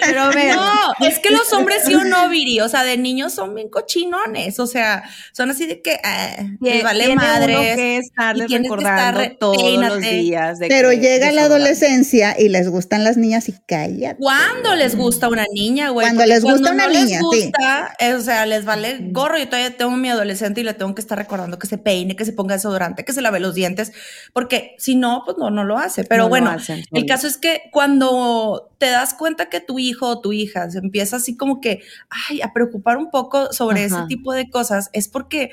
Pero 0.00 0.22
a 0.22 0.30
ver, 0.30 0.54
No, 0.56 1.06
es 1.06 1.18
que 1.18 1.30
los 1.30 1.52
hombres 1.52 1.82
sí 1.84 1.94
o 1.94 2.04
no, 2.04 2.28
Viri, 2.28 2.60
o 2.60 2.68
sea, 2.68 2.82
de 2.84 2.96
niños 2.98 3.32
son 3.32 3.54
bien 3.54 3.68
cochinones, 3.68 4.58
o 4.58 4.66
sea, 4.66 5.04
son 5.32 5.50
así 5.50 5.66
de 5.66 5.82
que 5.82 5.98
ah, 6.02 6.36
les 6.60 6.82
vale 6.82 7.14
madres. 7.14 7.76
que 7.76 7.96
estarles 7.98 8.44
y 8.46 8.48
tienes 8.48 8.70
que 8.70 8.76
recordando 8.76 9.20
estar 9.20 9.36
todos 9.38 9.72
los 9.74 10.00
días. 10.00 10.58
de 10.58 10.68
Pero 10.68 10.90
que 10.90 10.98
llega 10.98 11.32
la 11.32 11.42
adolescencia 11.44 12.34
y 12.38 12.48
les 12.48 12.68
gustan 12.68 13.04
las 13.04 13.16
niñas 13.16 13.48
y 13.48 13.54
cállate. 13.66 14.16
¿Cuándo 14.18 14.74
les 14.76 14.96
gusta 14.96 15.28
una 15.28 15.44
niña, 15.52 15.90
güey? 15.90 16.06
Cuando 16.06 16.20
Porque 16.22 16.34
les 16.34 16.42
gusta 16.42 16.72
una 16.72 16.84
no 16.86 16.90
niña, 16.90 17.02
les 17.02 17.10
sí. 17.18 17.44
gusta, 17.46 17.94
eh, 18.00 18.14
o 18.14 18.20
sea, 18.20 18.46
les 18.46 18.64
vale 18.64 18.98
gorro. 19.10 19.38
Yo 19.38 19.46
todavía 19.48 19.76
tengo 19.76 19.92
mi 19.92 20.08
adolescente 20.10 20.60
y 20.60 20.64
le 20.64 20.74
tengo 20.74 20.94
que 20.94 21.00
estar 21.00 21.16
recordando 21.18 21.58
que 21.58 21.66
se 21.66 21.78
peine, 21.78 22.16
que 22.16 22.24
se 22.24 22.32
ponga 22.32 22.54
desodorante, 22.54 23.04
que 23.04 23.12
se 23.12 23.22
lave 23.22 23.40
los 23.40 23.54
dientes, 23.54 23.92
porque 24.32 24.74
si 24.78 24.94
no, 24.96 25.22
pues 25.24 25.36
no, 25.38 25.50
no 25.50 25.64
lo 25.64 25.78
hace. 25.78 26.04
Pero 26.04 26.24
No 26.24 26.28
bueno, 26.28 26.50
hacen, 26.50 26.78
el 26.92 27.00
sí. 27.02 27.06
caso 27.06 27.26
es 27.26 27.38
que 27.38 27.62
cuando 27.72 28.70
te 28.78 28.86
das 28.90 29.14
cuenta 29.14 29.48
que 29.48 29.60
tu 29.68 29.78
hijo 29.78 30.08
o 30.08 30.20
tu 30.22 30.32
hija 30.32 30.68
se 30.70 30.78
empieza 30.78 31.16
así 31.16 31.36
como 31.36 31.60
que, 31.60 31.80
ay, 32.28 32.40
a 32.40 32.52
preocupar 32.54 32.96
un 32.96 33.10
poco 33.10 33.52
sobre 33.52 33.84
ese 33.84 33.98
tipo 34.08 34.32
de 34.32 34.48
cosas, 34.48 34.88
es 34.94 35.08
porque 35.08 35.50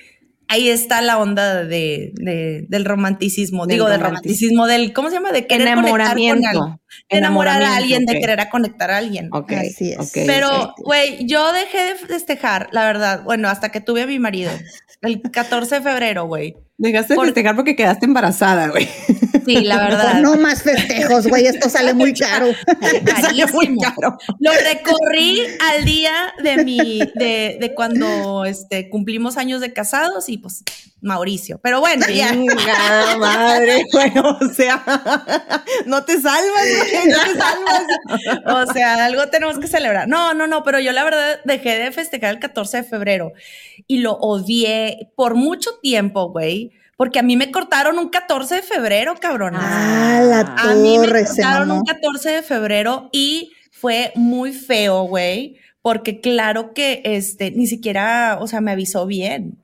ahí 0.48 0.70
está 0.70 1.02
la 1.02 1.18
onda 1.18 1.64
de, 1.66 2.12
de- 2.16 2.66
del 2.70 2.86
romanticismo, 2.86 3.66
Del 3.68 3.76
digo, 3.76 3.90
del 3.90 4.00
romanticismo. 4.00 4.60
romanticismo, 4.60 4.68
del, 4.86 4.94
¿cómo 4.94 5.10
se 5.10 5.16
llama? 5.16 5.32
De 5.34 5.48
querer 5.48 5.68
con 5.76 5.80
Enamoramiento. 5.80 6.66
De 6.66 6.72
enamorar 7.10 7.62
a 7.64 7.76
alguien, 7.76 8.06
de 8.06 8.20
querer 8.20 8.40
a 8.40 8.50
conectar 8.50 8.92
a 8.92 8.98
alguien. 8.98 9.30
Ok, 9.32 9.52
Así 9.54 9.92
es. 9.92 10.00
ok, 10.00 10.26
Pero, 10.26 10.74
güey, 10.78 11.26
yo 11.28 11.52
dejé 11.54 11.84
de 11.86 11.96
festejar, 11.96 12.70
la 12.72 12.86
verdad, 12.86 13.24
bueno, 13.24 13.50
hasta 13.50 13.70
que 13.70 13.82
tuve 13.82 14.04
a 14.04 14.08
mi 14.08 14.20
marido, 14.20 14.52
el 15.02 15.22
14 15.32 15.76
de 15.76 15.82
febrero, 15.82 16.26
güey. 16.26 16.56
Dejaste 16.78 17.14
de 17.14 17.16
por- 17.16 17.26
festejar 17.28 17.56
porque 17.56 17.74
quedaste 17.78 18.06
embarazada, 18.06 18.68
güey. 18.68 18.90
Sí, 19.46 19.62
la 19.62 19.78
verdad. 19.88 20.16
No 20.20 20.36
más 20.36 20.62
festejos, 20.62 21.26
güey, 21.28 21.46
esto 21.48 21.70
sale 21.70 21.94
muy 21.94 22.14
caro. 22.14 22.48
Salió 23.22 23.48
muy 23.54 23.78
caro. 23.78 24.18
Lo 24.40 24.52
recorrí 24.52 25.40
al 25.72 25.86
día 25.86 26.12
de 26.44 26.66
mi, 26.66 27.00
de, 27.16 27.58
de 27.62 27.74
cuando 27.76 28.44
este, 28.44 28.90
cumplimos 28.90 29.38
años 29.38 29.62
de 29.62 29.72
casados 29.72 30.28
y 30.28 30.38
pues 30.38 30.64
Mauricio. 31.00 31.62
Pero 31.64 31.80
bueno, 31.80 32.08
ya. 32.10 32.34
Madre. 33.18 33.86
O 34.42 34.54
sea, 34.54 34.84
no 35.86 36.04
te 36.04 36.20
salvas, 36.20 36.66
O 38.46 38.72
sea, 38.74 39.06
algo 39.06 39.28
tenemos 39.28 39.60
que 39.60 39.68
celebrar. 39.68 40.08
No, 40.08 40.34
no, 40.34 40.48
no, 40.48 40.64
pero 40.64 40.80
yo 40.80 40.92
la 40.92 41.04
verdad 41.04 41.40
dejé 41.44 41.78
de 41.78 41.92
festejar 41.92 42.34
el 42.34 42.40
14 42.40 42.78
de 42.78 42.84
febrero 42.84 43.34
y 43.88 44.00
lo 44.00 44.14
odié 44.14 45.12
por 45.16 45.36
mucho 45.36 45.72
tiempo, 45.82 46.30
güey, 46.30 46.72
porque 46.98 47.20
a 47.20 47.24
mí 47.24 47.36
me 47.36 47.52
cortaron 47.52 48.00
un 48.00 48.10
14 48.10 48.56
de 48.56 48.62
febrero, 48.62 49.16
cabrón. 49.20 49.56
Ah, 49.56 50.22
la 50.24 50.40
A 50.58 50.76
mí 50.76 50.98
me 51.00 51.08
cortaron 51.08 51.72
un 51.72 51.84
14 51.84 52.30
de 52.30 52.42
febrero 52.42 53.10
y 53.12 53.52
fue 53.72 54.12
muy 54.16 54.54
feo, 54.54 55.04
güey, 55.04 55.58
porque 55.82 56.22
claro 56.22 56.74
que 56.74 57.02
este 57.04 57.52
ni 57.52 57.68
siquiera, 57.68 58.38
o 58.40 58.48
sea, 58.48 58.62
me 58.62 58.72
avisó 58.72 59.06
bien. 59.06 59.62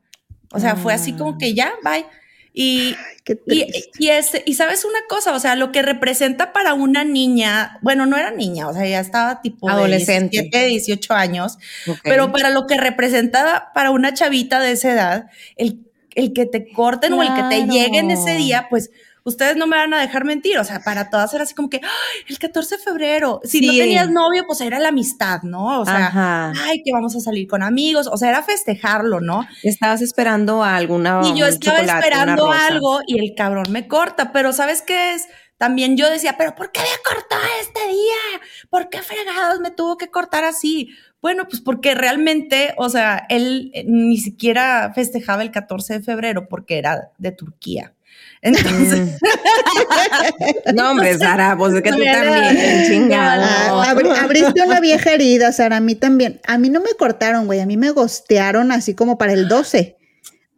O 0.53 0.59
sea, 0.59 0.75
fue 0.75 0.93
así 0.93 1.13
como 1.13 1.37
que 1.37 1.53
ya, 1.53 1.71
bye. 1.83 2.05
Y, 2.53 2.95
Qué 3.23 3.39
y, 3.47 3.65
y, 3.97 4.09
este, 4.09 4.43
y 4.45 4.55
sabes 4.55 4.83
una 4.83 4.99
cosa, 5.07 5.33
o 5.33 5.39
sea, 5.39 5.55
lo 5.55 5.71
que 5.71 5.81
representa 5.81 6.51
para 6.51 6.73
una 6.73 7.05
niña, 7.05 7.79
bueno, 7.81 8.05
no 8.05 8.17
era 8.17 8.31
niña, 8.31 8.67
o 8.67 8.73
sea, 8.73 8.85
ya 8.85 8.99
estaba 8.99 9.41
tipo 9.41 9.67
de 9.67 9.73
Adolescente. 9.73 10.41
17, 10.41 10.65
18 10.67 11.13
años, 11.13 11.57
pero 12.03 12.31
para 12.31 12.49
lo 12.49 12.67
que 12.67 12.75
representaba 12.77 13.71
para 13.73 13.91
una 13.91 14.13
chavita 14.13 14.59
de 14.59 14.73
esa 14.73 14.91
edad, 14.91 15.29
el, 15.55 15.79
el 16.15 16.33
que 16.33 16.45
te 16.45 16.69
corten 16.71 17.13
o 17.13 17.23
el 17.23 17.33
que 17.33 17.43
te 17.43 17.67
lleguen 17.67 18.11
ese 18.11 18.35
día, 18.35 18.67
pues 18.69 18.91
ustedes 19.23 19.55
no 19.55 19.67
me 19.67 19.77
van 19.77 19.93
a 19.93 20.01
dejar 20.01 20.25
mentir, 20.25 20.57
o 20.57 20.63
sea, 20.63 20.79
para 20.81 21.09
todas 21.09 21.33
era 21.33 21.43
así 21.43 21.53
como 21.53 21.69
que, 21.69 21.77
"Ay, 21.83 22.25
el 22.29 22.39
14 22.39 22.77
de 22.77 22.83
febrero, 22.83 23.39
si 23.43 23.65
no 23.65 23.73
tenías 23.73 24.09
novio, 24.09 24.45
pues 24.47 24.61
era 24.61 24.79
la 24.79 24.89
amistad, 24.89 25.41
¿no? 25.43 25.81
O 25.81 25.85
sea, 25.85 26.07
Ajá. 26.07 26.53
ay, 26.65 26.81
que 26.83 26.91
vamos 26.91 27.15
a 27.15 27.19
salir 27.19 27.47
con 27.47 27.63
amigos, 27.63 28.07
o 28.11 28.17
sea, 28.17 28.29
era 28.29 28.43
festejarlo, 28.43 29.19
¿no? 29.21 29.47
Estabas 29.63 30.01
esperando 30.01 30.63
a 30.63 30.75
alguna. 30.75 31.21
Y 31.23 31.37
yo 31.37 31.45
estaba 31.45 31.79
esperando 31.79 32.51
algo 32.51 33.01
y 33.05 33.19
el 33.19 33.35
cabrón 33.35 33.71
me 33.71 33.87
corta, 33.87 34.31
pero 34.31 34.53
¿sabes 34.53 34.81
qué 34.81 35.13
es? 35.13 35.27
También 35.57 35.95
yo 35.95 36.09
decía, 36.09 36.37
pero 36.39 36.55
¿por 36.55 36.71
qué 36.71 36.79
me 36.79 37.03
cortó 37.03 37.35
este 37.61 37.87
día? 37.87 38.41
¿Por 38.71 38.89
qué 38.89 39.03
fregados 39.03 39.59
me 39.59 39.69
tuvo 39.69 39.95
que 39.95 40.09
cortar 40.09 40.43
así? 40.43 40.89
Bueno, 41.21 41.47
pues 41.47 41.61
porque 41.61 41.93
realmente, 41.93 42.73
o 42.77 42.89
sea, 42.89 43.27
él 43.29 43.69
eh, 43.75 43.83
ni 43.85 44.17
siquiera 44.17 44.91
festejaba 44.95 45.43
el 45.43 45.51
14 45.51 45.99
de 45.99 46.01
febrero 46.01 46.47
porque 46.49 46.79
era 46.79 47.11
de 47.19 47.31
Turquía. 47.31 47.93
Entonces, 48.41 48.99
Mm. 49.21 50.73
No, 50.75 50.91
hombre, 50.91 51.17
Sara, 51.17 51.55
pues 51.57 51.73
es 51.73 51.81
que 51.81 51.91
tú 51.91 51.97
No, 51.99 52.03
también, 52.11 53.11
abri- 53.11 54.17
abriste 54.17 54.61
una 54.65 54.79
vieja 54.79 55.11
herida, 55.13 55.51
Sara, 55.51 55.77
a 55.77 55.81
mí 55.81 55.95
también. 55.95 56.39
A 56.47 56.57
mí 56.57 56.69
no 56.69 56.79
me 56.81 56.93
cortaron, 56.97 57.45
güey, 57.45 57.59
a 57.59 57.65
mí 57.65 57.77
me 57.77 57.91
gostearon 57.91 58.71
así 58.71 58.95
como 58.95 59.17
para 59.17 59.33
el 59.33 59.47
12. 59.47 59.97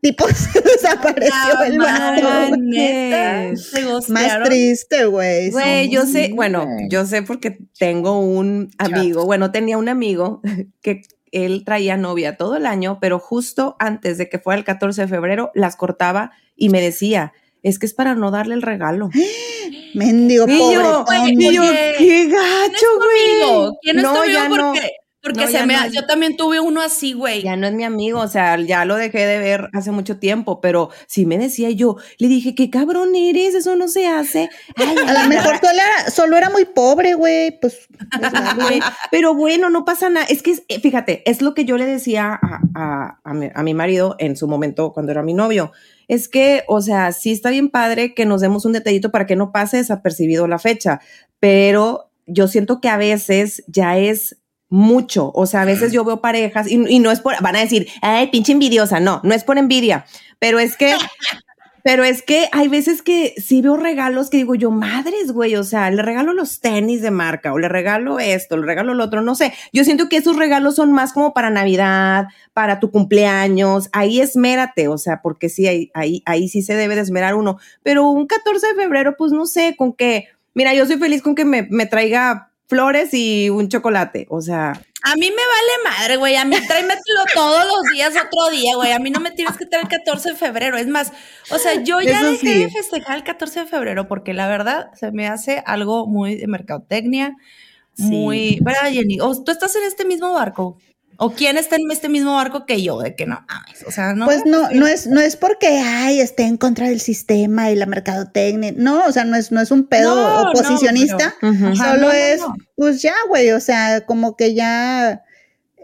Tipo, 0.01 0.25
se 0.33 0.61
desapareció 0.61 1.33
el 1.65 1.77
vato. 1.79 2.27
Más 4.09 4.43
triste, 4.43 5.05
güey. 5.05 5.51
Güey, 5.51 5.89
yo 5.89 6.05
sé, 6.05 6.31
bueno, 6.33 6.65
yo 6.89 7.05
sé 7.05 7.21
porque 7.23 7.57
tengo 7.79 8.19
un 8.19 8.71
amigo, 8.77 9.25
bueno, 9.25 9.51
tenía 9.51 9.77
un 9.77 9.87
amigo 9.89 10.41
que 10.81 11.01
él 11.31 11.63
traía 11.65 11.97
novia 11.97 12.37
todo 12.37 12.57
el 12.57 12.65
año, 12.65 12.99
pero 13.01 13.17
justo 13.19 13.75
antes 13.79 14.17
de 14.17 14.29
que 14.29 14.39
fuera 14.39 14.57
el 14.59 14.65
14 14.65 15.01
de 15.03 15.07
febrero, 15.07 15.51
las 15.55 15.75
cortaba 15.75 16.31
y 16.55 16.69
me 16.69 16.81
decía, 16.81 17.33
es 17.63 17.79
que 17.79 17.85
es 17.87 17.93
para 17.93 18.13
no 18.15 18.29
darle 18.31 18.53
el 18.55 18.61
regalo. 18.61 19.09
Mendigo, 19.95 20.45
Y 20.47 20.57
pobre. 20.59 20.75
y 20.75 21.53
yo, 21.53 21.63
Oye, 21.63 21.93
qué 21.97 21.97
¿Quién 21.97 22.27
es 22.27 22.31
gacho, 22.31 22.85
tu 22.93 23.05
güey. 23.05 23.41
amigo? 23.43 23.77
¿Quién 23.81 23.97
es 23.99 24.03
tu 24.03 24.09
No, 24.13 24.21
amigo? 24.21 24.33
ya 24.33 24.49
no. 24.49 24.73
Porque, 25.23 25.45
No, 25.45 25.47
se 25.47 25.65
me, 25.65 25.73
no 25.75 25.87
yo 25.87 26.05
también 26.05 26.35
tuve 26.35 26.59
uno 26.59 26.81
así, 26.81 27.13
güey. 27.13 27.41
Ya 27.43 27.55
no 27.55 27.65
es 27.65 27.73
mi 27.73 27.85
amigo, 27.85 28.19
o 28.19 28.27
sea, 28.27 28.59
ya 28.59 28.83
lo 28.83 28.95
dejé 28.97 29.25
de 29.25 29.39
ver 29.39 29.69
hace 29.71 29.89
mucho 29.91 30.19
tiempo, 30.19 30.59
pero 30.59 30.89
sí 31.07 31.25
me 31.25 31.37
decía 31.37 31.69
yo, 31.71 31.95
le 32.17 32.27
dije, 32.27 32.55
qué 32.55 32.69
cabrón 32.69 33.15
eres, 33.15 33.55
eso 33.55 33.77
no 33.77 33.87
se 33.87 34.05
hace. 34.07 34.49
Ay, 34.75 34.95
A 35.07 35.23
lo 35.23 35.29
mejor 35.29 35.55
solo 35.59 35.71
era, 35.73 36.11
solo 36.11 36.37
era 36.37 36.49
muy 36.49 36.65
pobre, 36.65 37.13
güey. 37.13 37.57
Pues, 37.61 37.87
pues, 38.19 38.31
vale. 38.57 38.79
Pero 39.11 39.33
bueno, 39.33 39.69
no 39.69 39.85
pasa 39.85 40.09
nada. 40.09 40.25
Es 40.29 40.43
que, 40.43 40.57
eh, 40.67 40.79
fíjate, 40.81 41.23
es 41.29 41.41
lo 41.41 41.53
que 41.53 41.63
yo 41.63 41.77
le 41.77 41.85
decía 41.85 42.37
a, 42.41 42.59
a- 42.75 43.19
a 43.23 43.33
mi, 43.33 43.49
a 43.55 43.63
mi 43.63 43.73
marido 43.73 44.17
en 44.19 44.35
su 44.35 44.47
momento 44.49 44.91
cuando 44.91 45.13
era 45.13 45.23
mi 45.23 45.33
novio. 45.33 45.71
Es 46.09 46.27
que, 46.27 46.63
o 46.67 46.81
sea, 46.81 47.13
sí 47.13 47.31
está 47.31 47.49
bien 47.49 47.69
padre 47.69 48.13
que 48.13 48.25
nos 48.25 48.41
demos 48.41 48.65
un 48.65 48.73
detallito 48.73 49.09
para 49.09 49.25
que 49.25 49.37
no 49.37 49.53
pase 49.53 49.77
desapercibido 49.77 50.47
la 50.47 50.59
fecha, 50.59 50.99
pero 51.39 52.11
yo 52.25 52.47
siento 52.47 52.81
que 52.81 52.89
a 52.89 52.97
veces 52.97 53.63
ya 53.67 53.97
es 53.97 54.37
mucho. 54.73 55.31
O 55.35 55.45
sea, 55.45 55.61
a 55.61 55.65
veces 55.65 55.93
yo 55.93 56.03
veo 56.03 56.19
parejas 56.19 56.67
y, 56.67 56.83
y 56.89 56.97
no 56.97 57.11
es 57.11 57.19
por, 57.19 57.39
van 57.41 57.55
a 57.55 57.59
decir, 57.59 57.87
ay, 58.01 58.27
pinche 58.27 58.53
envidiosa. 58.53 58.99
No, 58.99 59.21
no 59.23 59.35
es 59.35 59.43
por 59.43 59.59
envidia, 59.59 60.05
pero 60.39 60.59
es 60.59 60.75
que 60.75 60.95
pero 61.83 62.03
es 62.03 62.23
que 62.23 62.47
hay 62.51 62.69
veces 62.69 63.03
que 63.03 63.35
sí 63.37 63.61
veo 63.61 63.77
regalos 63.77 64.31
que 64.31 64.37
digo 64.37 64.55
yo, 64.55 64.71
madres, 64.71 65.31
güey, 65.31 65.55
o 65.57 65.63
sea, 65.63 65.91
le 65.91 66.01
regalo 66.01 66.33
los 66.33 66.59
tenis 66.59 67.03
de 67.03 67.11
marca 67.11 67.53
o 67.53 67.59
le 67.59 67.69
regalo 67.69 68.19
esto, 68.19 68.57
le 68.57 68.65
regalo 68.65 68.95
lo 68.95 69.03
otro, 69.03 69.21
no 69.21 69.35
sé. 69.35 69.53
Yo 69.73 69.83
siento 69.83 70.09
que 70.09 70.17
esos 70.17 70.37
regalos 70.37 70.77
son 70.77 70.91
más 70.91 71.13
como 71.13 71.33
para 71.35 71.51
Navidad, 71.51 72.25
para 72.53 72.79
tu 72.79 72.89
cumpleaños, 72.89 73.89
ahí 73.91 74.21
esmérate, 74.21 74.87
o 74.87 74.97
sea, 74.97 75.21
porque 75.21 75.49
sí, 75.49 75.67
ahí, 75.67 75.91
ahí, 75.93 76.23
ahí 76.25 76.47
sí 76.47 76.63
se 76.63 76.73
debe 76.73 76.95
de 76.95 77.01
esmerar 77.01 77.35
uno. 77.35 77.59
Pero 77.83 78.09
un 78.09 78.25
14 78.25 78.67
de 78.67 78.75
febrero, 78.75 79.15
pues 79.17 79.33
no 79.33 79.45
sé, 79.45 79.75
con 79.77 79.93
que, 79.93 80.29
mira, 80.55 80.73
yo 80.73 80.87
soy 80.87 80.97
feliz 80.97 81.21
con 81.21 81.35
que 81.35 81.45
me, 81.45 81.67
me 81.69 81.85
traiga 81.85 82.52
flores 82.73 83.13
y 83.13 83.49
un 83.49 83.69
chocolate, 83.69 84.25
o 84.29 84.41
sea, 84.41 84.71
A 85.03 85.15
mí 85.15 85.29
me 85.29 85.35
vale 85.35 85.97
madre, 85.97 86.15
güey. 86.17 86.35
A 86.37 86.45
mí 86.45 86.55
tráemetelo 86.67 87.23
todos 87.35 87.65
los 87.65 87.91
días 87.93 88.13
otro 88.15 88.49
día, 88.51 88.75
güey. 88.75 88.91
A 88.93 88.99
mí 88.99 89.09
no 89.11 89.19
me 89.19 89.31
tienes 89.31 89.57
que 89.57 89.65
traer 89.65 89.85
el 89.85 89.89
14 89.89 90.29
de 90.31 90.35
febrero. 90.35 90.77
Es 90.77 90.87
más, 90.87 91.11
o 91.51 91.57
sea, 91.57 91.83
yo 91.83 91.99
ya 92.01 92.19
Eso 92.21 92.31
dejé 92.31 92.53
sí. 92.53 92.59
de 92.63 92.69
festejar 92.69 93.17
el 93.17 93.23
14 93.23 93.59
de 93.61 93.65
febrero 93.67 94.07
porque 94.07 94.33
la 94.33 94.47
verdad 94.47 94.91
se 94.95 95.11
me 95.11 95.27
hace 95.27 95.61
algo 95.65 96.07
muy 96.07 96.35
de 96.35 96.47
mercadotecnia, 96.47 97.35
Sí. 97.95 98.03
muy... 98.05 98.57
¿Verdad, 98.61 98.91
Jenny? 98.91 99.19
¿O 99.21 99.43
tú 99.43 99.51
estás 99.51 99.75
en 99.75 99.83
este 99.83 100.03
mismo 100.05 100.33
barco? 100.33 100.77
¿O 101.17 101.31
quién 101.31 101.57
está 101.57 101.75
en 101.75 101.91
este 101.91 102.09
mismo 102.09 102.35
barco 102.35 102.65
que 102.65 102.81
yo? 102.81 102.99
De 102.99 103.15
que 103.15 103.25
no 103.25 103.43
mames, 103.47 103.83
o 103.87 103.91
sea, 103.91 104.13
no... 104.13 104.25
Pues 104.25 104.45
no, 104.45 104.69
no 104.71 104.87
es, 104.87 105.07
no 105.07 105.21
es 105.21 105.35
porque 105.35 105.67
ay, 105.67 106.19
esté 106.19 106.43
en 106.43 106.57
contra 106.57 106.87
del 106.87 106.99
sistema 106.99 107.71
y 107.71 107.75
la 107.75 107.85
mercadotecnia. 107.85 108.73
No, 108.75 109.05
o 109.05 109.11
sea, 109.11 109.23
no 109.23 109.35
es, 109.35 109.51
no 109.51 109.61
es 109.61 109.71
un 109.71 109.85
pedo 109.85 110.15
No, 110.15 110.43
no, 110.43 110.49
oposicionista. 110.49 111.35
Solo 111.39 111.73
no, 111.73 111.97
no, 111.97 112.11
es, 112.11 112.41
pues 112.75 113.01
ya, 113.01 113.13
güey. 113.27 113.51
O 113.51 113.59
sea, 113.59 114.05
como 114.05 114.35
que 114.35 114.53
ya 114.53 115.23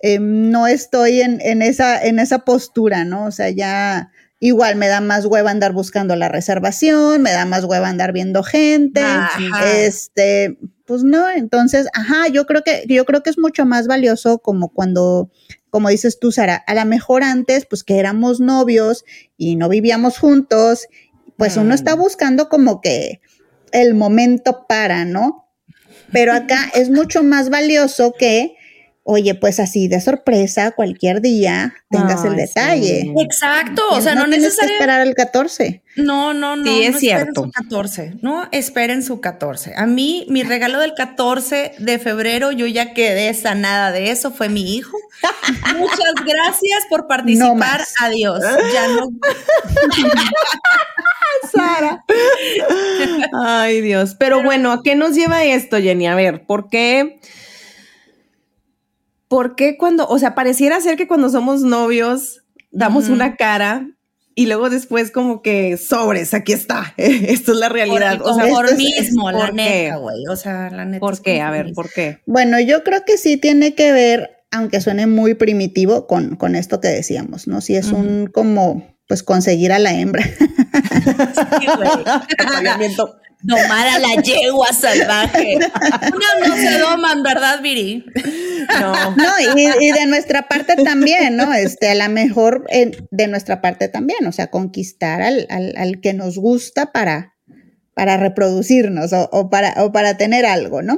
eh, 0.02 0.20
no 0.20 0.68
estoy 0.68 1.22
en, 1.22 1.40
en 1.42 1.62
esa, 1.62 2.02
en 2.02 2.20
esa 2.20 2.40
postura, 2.40 3.06
¿no? 3.06 3.26
O 3.26 3.32
sea, 3.32 3.50
ya 3.50 4.12
igual 4.40 4.76
me 4.76 4.88
da 4.88 5.02
más 5.02 5.26
hueva 5.26 5.52
andar 5.52 5.74
buscando 5.74 6.16
la 6.16 6.30
reservación, 6.30 7.22
me 7.22 7.32
da 7.32 7.46
más 7.46 7.66
hueva 7.66 7.90
andar 7.90 8.14
viendo 8.14 8.44
gente. 8.44 9.02
Ajá. 9.02 9.40
Este, 9.76 10.58
pues 10.86 11.04
no, 11.04 11.30
entonces, 11.30 11.88
ajá, 11.94 12.28
yo 12.30 12.46
creo 12.46 12.64
que, 12.64 12.86
yo 12.88 13.06
creo 13.06 13.22
que 13.22 13.30
es 13.30 13.38
mucho 13.38 13.66
más 13.66 13.88
valioso 13.88 14.40
como 14.40 14.70
cuando, 14.70 15.30
como 15.70 15.90
dices 15.90 16.20
tú, 16.20 16.32
Sara, 16.32 16.56
a 16.56 16.74
lo 16.74 16.86
mejor 16.86 17.24
antes, 17.24 17.66
pues 17.66 17.84
que 17.84 18.00
éramos 18.00 18.40
novios 18.40 19.04
y 19.38 19.56
no 19.56 19.70
vivíamos 19.70 20.18
juntos, 20.18 20.88
pues 21.38 21.58
uno 21.58 21.70
Mm. 21.70 21.74
está 21.74 21.96
buscando 21.96 22.50
como 22.50 22.82
que 22.82 23.22
el 23.72 23.94
momento 23.94 24.66
para, 24.68 25.06
¿no? 25.06 25.48
Pero 26.12 26.34
acá 26.34 26.72
es 26.74 26.90
mucho 26.90 27.24
más 27.24 27.50
valioso 27.50 28.14
que, 28.18 28.56
oye, 29.10 29.34
pues 29.34 29.60
así 29.60 29.88
de 29.88 30.00
sorpresa, 30.02 30.72
cualquier 30.72 31.22
día 31.22 31.74
tengas 31.90 32.24
el 32.26 32.36
detalle. 32.36 33.02
sí. 33.02 33.14
Exacto, 33.18 33.82
o 33.92 34.02
sea, 34.02 34.14
no, 34.14 34.26
que 34.26 34.32
necesariamente... 34.32 34.74
esperar 34.76 35.02
al 35.02 35.16
14. 35.16 35.82
No, 35.96 36.34
no, 36.34 36.56
no. 36.56 36.64
Sí, 36.64 36.84
es 36.84 36.92
no 36.92 36.98
esperen 36.98 37.00
cierto. 37.00 37.44
su 37.44 37.52
14. 37.52 38.14
No 38.22 38.48
esperen 38.52 39.04
su 39.04 39.20
14. 39.20 39.74
A 39.76 39.88
mí, 39.88 40.26
mi 40.30 40.44
regalo 40.44 40.80
del 40.80 40.94
14 40.94 41.74
de 41.80 42.00
febrero, 42.00 42.52
yo 42.52 42.68
ya 42.68 42.94
quedé 42.94 43.34
sanada 43.34 43.92
de 43.92 44.12
eso, 44.12 44.32
fue 44.32 44.48
mi 44.48 44.76
hijo. 44.76 44.96
Muchas 45.78 46.14
gracias 46.26 46.84
por 46.90 47.08
participar. 47.08 47.56
más. 47.56 47.94
Adiós. 48.02 48.42
Ya 48.74 48.88
no. 48.90 49.10
Sara. 51.52 52.04
Ay, 53.44 53.82
Dios. 53.82 54.16
Pero 54.18 54.44
bueno, 54.44 54.72
¿a 54.72 54.84
qué 54.84 54.96
nos 54.96 55.16
lleva 55.16 55.44
esto, 55.44 55.78
Jenny? 55.78 56.08
A 56.08 56.16
ver, 56.16 56.46
¿por 56.46 56.70
qué? 56.70 57.20
¿Por 59.30 59.56
qué 59.56 59.78
cuando, 59.78 60.06
o 60.08 60.20
sea, 60.20 60.36
pareciera 60.36 60.82
ser 60.82 60.98
que 60.98 61.08
cuando 61.08 61.30
somos 61.30 61.62
novios 61.62 62.42
damos 62.72 63.08
una 63.10 63.36
cara 63.38 63.88
y 64.36 64.46
luego 64.48 64.70
después 64.70 65.12
como 65.12 65.42
que 65.42 65.78
sobres, 65.78 66.34
aquí 66.34 66.52
está, 66.54 66.94
esto 66.98 67.52
es 67.54 67.58
la 67.60 67.70
realidad. 67.70 68.18
Por 68.20 68.32
o 68.32 68.34
sea, 68.36 68.46
el 68.46 68.52
esto 68.52 68.66
es- 68.66 68.78
mismo, 68.78 69.32
la 69.32 69.38
¿por 69.40 69.54
neta, 69.54 69.96
güey. 69.98 70.26
O 70.30 70.36
sea, 70.36 70.70
la 70.70 70.84
neta. 70.86 71.00
¿Por 71.00 71.22
qué? 71.22 71.42
A 71.42 71.52
ver. 71.52 71.72
¿por 71.74 71.90
qué? 71.92 72.20
Bueno, 72.26 72.60
yo 72.60 72.84
creo 72.84 73.06
que 73.06 73.18
sí 73.18 73.38
tiene 73.38 73.76
que 73.76 73.92
ver, 73.92 74.32
aunque 74.52 74.82
suene 74.82 75.08
muy 75.08 75.36
primitivo, 75.36 76.08
con, 76.08 76.36
con 76.36 76.56
esto 76.56 76.82
que 76.82 76.88
decíamos, 76.90 77.48
¿no? 77.48 77.62
Si 77.62 77.76
es 77.76 77.92
un 77.92 78.28
como, 78.28 78.96
pues 79.08 79.24
conseguir 79.24 79.72
a 79.72 79.80
la 79.80 79.94
hembra. 79.94 80.24
Sí. 81.60 81.68
Domar 83.42 83.88
a 83.88 84.00
la 84.00 84.22
yegua 84.22 84.68
salvaje. 84.74 85.56
Una 85.56 86.48
no 86.48 86.56
se 86.56 86.78
doman, 86.78 87.24
¿verdad, 87.24 87.62
Viri? 87.62 88.06
No. 88.80 89.16
No, 89.16 89.32
y, 89.56 89.68
y 89.80 89.92
de 89.92 90.06
nuestra 90.06 90.48
parte 90.48 90.76
también, 90.76 91.38
¿no? 91.38 91.54
Este, 91.54 91.90
a 91.90 91.96
lo 91.96 92.10
mejor 92.14 92.66
eh, 92.70 92.92
de 93.12 93.28
nuestra 93.28 93.62
parte 93.62 93.88
también, 93.88 94.26
o 94.28 94.32
sea, 94.32 94.48
conquistar 94.48 95.22
al, 95.22 95.48
al, 95.50 95.74
al 95.78 96.02
que 96.02 96.14
nos 96.14 96.38
gusta 96.38 96.92
para, 96.92 97.36
para 97.94 98.18
reproducirnos 98.18 99.14
o, 99.14 99.30
o 99.32 99.50
para, 99.50 99.84
o 99.84 99.92
para 99.92 100.18
tener 100.18 100.46
algo, 100.46 100.82
¿no? 100.82 100.98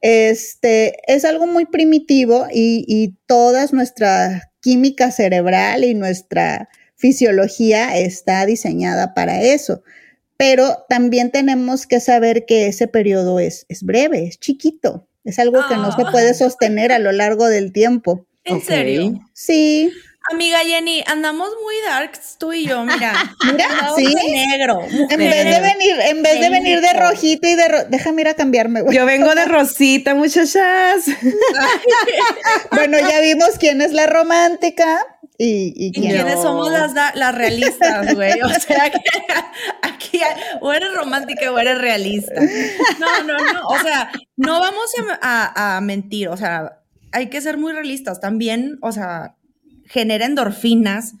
Este, 0.00 0.96
es 1.12 1.24
algo 1.24 1.46
muy 1.46 1.64
primitivo 1.64 2.46
y, 2.52 2.84
y 2.88 3.16
toda 3.26 3.66
nuestra 3.72 4.50
química 4.60 5.10
cerebral 5.10 5.84
y 5.84 5.94
nuestra 5.94 6.68
fisiología 6.96 7.96
está 7.96 8.46
diseñada 8.46 9.14
para 9.14 9.40
eso. 9.42 9.82
Pero 10.40 10.84
también 10.88 11.30
tenemos 11.30 11.86
que 11.86 12.00
saber 12.00 12.46
que 12.46 12.66
ese 12.66 12.88
periodo 12.88 13.38
es, 13.40 13.66
es 13.68 13.82
breve, 13.82 14.24
es 14.26 14.40
chiquito, 14.40 15.06
es 15.22 15.38
algo 15.38 15.60
que 15.68 15.76
no 15.76 15.94
se 15.94 16.00
Ah. 16.06 16.10
puede 16.10 16.32
sostener 16.32 16.92
a 16.92 16.98
lo 16.98 17.12
largo 17.12 17.46
del 17.46 17.72
tiempo. 17.74 18.24
¿En 18.44 18.62
serio? 18.62 19.20
Sí, 19.34 19.92
Amiga 20.32 20.58
Jenny, 20.60 21.02
andamos 21.06 21.48
muy 21.62 21.74
darks 21.86 22.36
tú 22.38 22.52
y 22.52 22.64
yo, 22.66 22.84
mira. 22.84 23.12
Mira, 23.52 23.90
sí. 23.96 24.04
de 24.04 24.46
negro. 24.46 24.80
en 25.10 25.18
vez 25.18 25.44
de 25.44 25.60
venir, 25.60 25.96
en 26.08 26.22
vez 26.22 26.40
de 26.40 26.50
venir 26.50 26.80
de 26.80 26.92
rojito 26.92 27.48
y 27.48 27.54
de 27.54 27.68
ro- 27.68 27.84
déjame 27.88 28.20
ir 28.22 28.28
a 28.28 28.34
cambiarme, 28.34 28.82
güey. 28.82 28.96
Yo 28.96 29.06
vengo 29.06 29.34
de 29.34 29.44
Rosita, 29.46 30.14
muchachas. 30.14 31.04
Bueno, 32.70 32.98
ya 32.98 33.20
vimos 33.20 33.50
quién 33.58 33.80
es 33.82 33.92
la 33.92 34.06
romántica 34.06 35.04
y, 35.42 35.72
y 35.74 35.86
¿Y 35.88 35.92
quién 35.92 36.12
quiénes 36.12 36.36
No. 36.36 36.42
somos 36.42 36.70
las, 36.70 36.92
las 37.14 37.34
realistas, 37.34 38.14
güey? 38.14 38.40
O 38.42 38.48
sea, 38.60 38.90
que 38.90 38.98
aquí 39.82 40.20
o 40.60 40.72
eres 40.72 40.92
romántica 40.94 41.50
o 41.50 41.58
eres 41.58 41.78
realista. 41.78 42.34
No, 42.98 43.22
no, 43.24 43.38
no. 43.52 43.66
O 43.68 43.78
sea, 43.78 44.10
no 44.36 44.60
vamos 44.60 44.90
a, 45.22 45.46
a- 45.54 45.76
a 45.76 45.80
mentir. 45.80 46.28
O 46.28 46.36
sea, 46.36 46.80
hay 47.12 47.28
que 47.28 47.40
ser 47.40 47.56
muy 47.56 47.72
realistas. 47.72 48.20
También, 48.20 48.78
o 48.82 48.92
sea, 48.92 49.36
genera 49.86 50.26
endorfinas. 50.26 51.14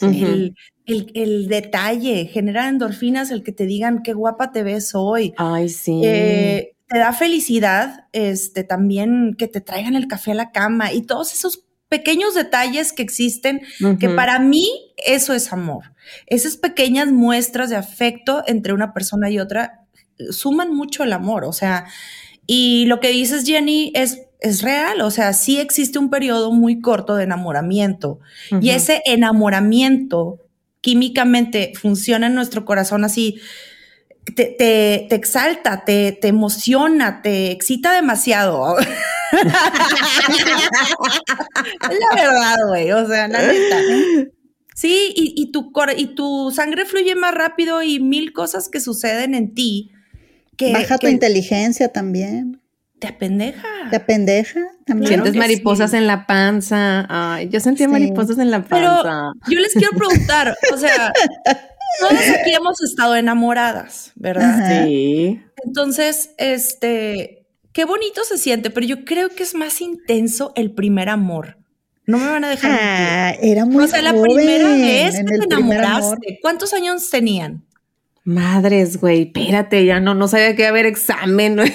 El, 0.00 0.54
el- 0.86 1.10
el 1.14 1.48
detalle, 1.48 2.26
genera 2.26 2.68
endorfinas 2.68 3.30
el 3.30 3.42
que 3.42 3.52
te 3.52 3.66
digan 3.66 4.02
qué 4.02 4.12
guapa 4.14 4.50
te 4.52 4.62
ves 4.62 4.92
hoy. 4.94 5.32
Ay, 5.36 5.68
sí. 5.68 6.00
Eh, 6.04 6.74
te 6.88 6.98
da 6.98 7.12
felicidad, 7.12 8.06
este, 8.12 8.64
también 8.64 9.34
que 9.38 9.48
te 9.48 9.60
traigan 9.62 9.94
el 9.94 10.08
café 10.08 10.32
a 10.32 10.34
la 10.34 10.50
cama 10.50 10.92
y 10.92 11.02
todos 11.02 11.32
esos 11.32 11.64
pequeños 11.92 12.32
detalles 12.32 12.94
que 12.94 13.02
existen, 13.02 13.60
que 14.00 14.08
para 14.08 14.38
mí 14.38 14.66
eso 14.96 15.34
es 15.34 15.52
amor. 15.52 15.92
Esas 16.26 16.56
pequeñas 16.56 17.12
muestras 17.12 17.68
de 17.68 17.76
afecto 17.76 18.42
entre 18.46 18.72
una 18.72 18.94
persona 18.94 19.28
y 19.28 19.38
otra 19.38 19.84
eh, 20.16 20.32
suman 20.32 20.74
mucho 20.74 21.04
el 21.04 21.12
amor, 21.12 21.44
o 21.44 21.52
sea, 21.52 21.84
y 22.46 22.86
lo 22.86 22.98
que 22.98 23.08
dices, 23.08 23.44
Jenny, 23.44 23.92
es, 23.94 24.22
es 24.40 24.62
real, 24.62 25.02
o 25.02 25.10
sea, 25.10 25.34
sí 25.34 25.60
existe 25.60 25.98
un 25.98 26.08
periodo 26.08 26.50
muy 26.50 26.80
corto 26.80 27.14
de 27.14 27.24
enamoramiento 27.24 28.20
y 28.62 28.70
ese 28.70 29.02
enamoramiento 29.04 30.38
químicamente 30.80 31.74
funciona 31.78 32.28
en 32.28 32.34
nuestro 32.34 32.64
corazón 32.64 33.04
así, 33.04 33.38
te, 34.24 34.44
te- 34.46 35.06
te 35.08 35.14
exalta, 35.14 35.84
te, 35.84 36.12
te 36.12 36.28
emociona, 36.28 37.22
te 37.22 37.50
excita 37.50 37.92
demasiado. 37.92 38.76
la 41.82 42.14
verdad, 42.14 42.56
güey, 42.68 42.92
o 42.92 43.06
sea, 43.06 43.28
la 43.28 43.40
neta. 43.40 43.76
Sí, 44.74 45.12
y, 45.16 45.34
y 45.36 45.52
tu, 45.52 45.70
cor- 45.72 45.94
y 45.96 46.14
tu 46.14 46.50
sangre 46.54 46.86
fluye 46.86 47.14
más 47.14 47.34
rápido 47.34 47.82
y 47.82 48.00
mil 48.00 48.32
cosas 48.32 48.68
que 48.70 48.80
suceden 48.80 49.34
en 49.34 49.54
ti 49.54 49.90
que, 50.56 50.72
Baja 50.72 50.98
tu 50.98 51.08
inteligencia 51.08 51.88
también. 51.88 52.60
te 52.98 53.08
apendeja. 53.08 53.66
Te 53.90 54.00
pendeja 54.00 54.60
también. 54.86 55.08
Sientes 55.08 55.34
mariposas 55.34 55.90
sí. 55.90 55.96
en 55.96 56.06
la 56.06 56.26
panza. 56.26 57.06
Ay, 57.08 57.48
yo 57.48 57.58
sentía 57.60 57.86
Sí. 57.86 57.92
mariposas 57.92 58.38
en 58.38 58.50
la 58.50 58.62
Pero 58.64 59.02
panza. 59.02 59.32
yo 59.50 59.58
les 59.58 59.72
quiero 59.72 59.90
preguntar, 59.96 60.54
o 60.72 60.76
sea, 60.76 61.12
todas 62.00 62.28
aquí 62.28 62.52
hemos 62.54 62.80
estado 62.82 63.16
enamoradas, 63.16 64.12
¿verdad? 64.14 64.50
Ajá. 64.50 64.84
Sí. 64.84 65.40
Entonces, 65.64 66.30
este, 66.38 67.46
qué 67.72 67.84
bonito 67.84 68.24
se 68.24 68.38
siente, 68.38 68.70
pero 68.70 68.86
yo 68.86 69.04
creo 69.04 69.28
que 69.30 69.42
es 69.42 69.54
más 69.54 69.80
intenso 69.80 70.52
el 70.56 70.72
primer 70.72 71.08
amor. 71.08 71.58
No 72.06 72.18
me 72.18 72.26
van 72.26 72.44
a 72.44 72.48
dejar. 72.48 72.70
Ah, 72.72 73.36
era 73.40 73.64
muy 73.64 73.84
O 73.84 73.86
sea, 73.86 74.02
la 74.02 74.12
primera 74.12 74.68
vez 74.68 75.16
que 75.16 75.38
te 75.38 75.44
enamoraste, 75.44 76.38
¿cuántos 76.42 76.72
años 76.74 77.08
tenían? 77.10 77.64
Madres, 78.24 79.00
güey, 79.00 79.22
espérate, 79.22 79.84
ya 79.84 79.98
no, 79.98 80.14
no 80.14 80.28
sabía 80.28 80.54
que 80.54 80.62
iba 80.62 80.68
a 80.68 80.70
haber 80.70 80.86
examen. 80.86 81.58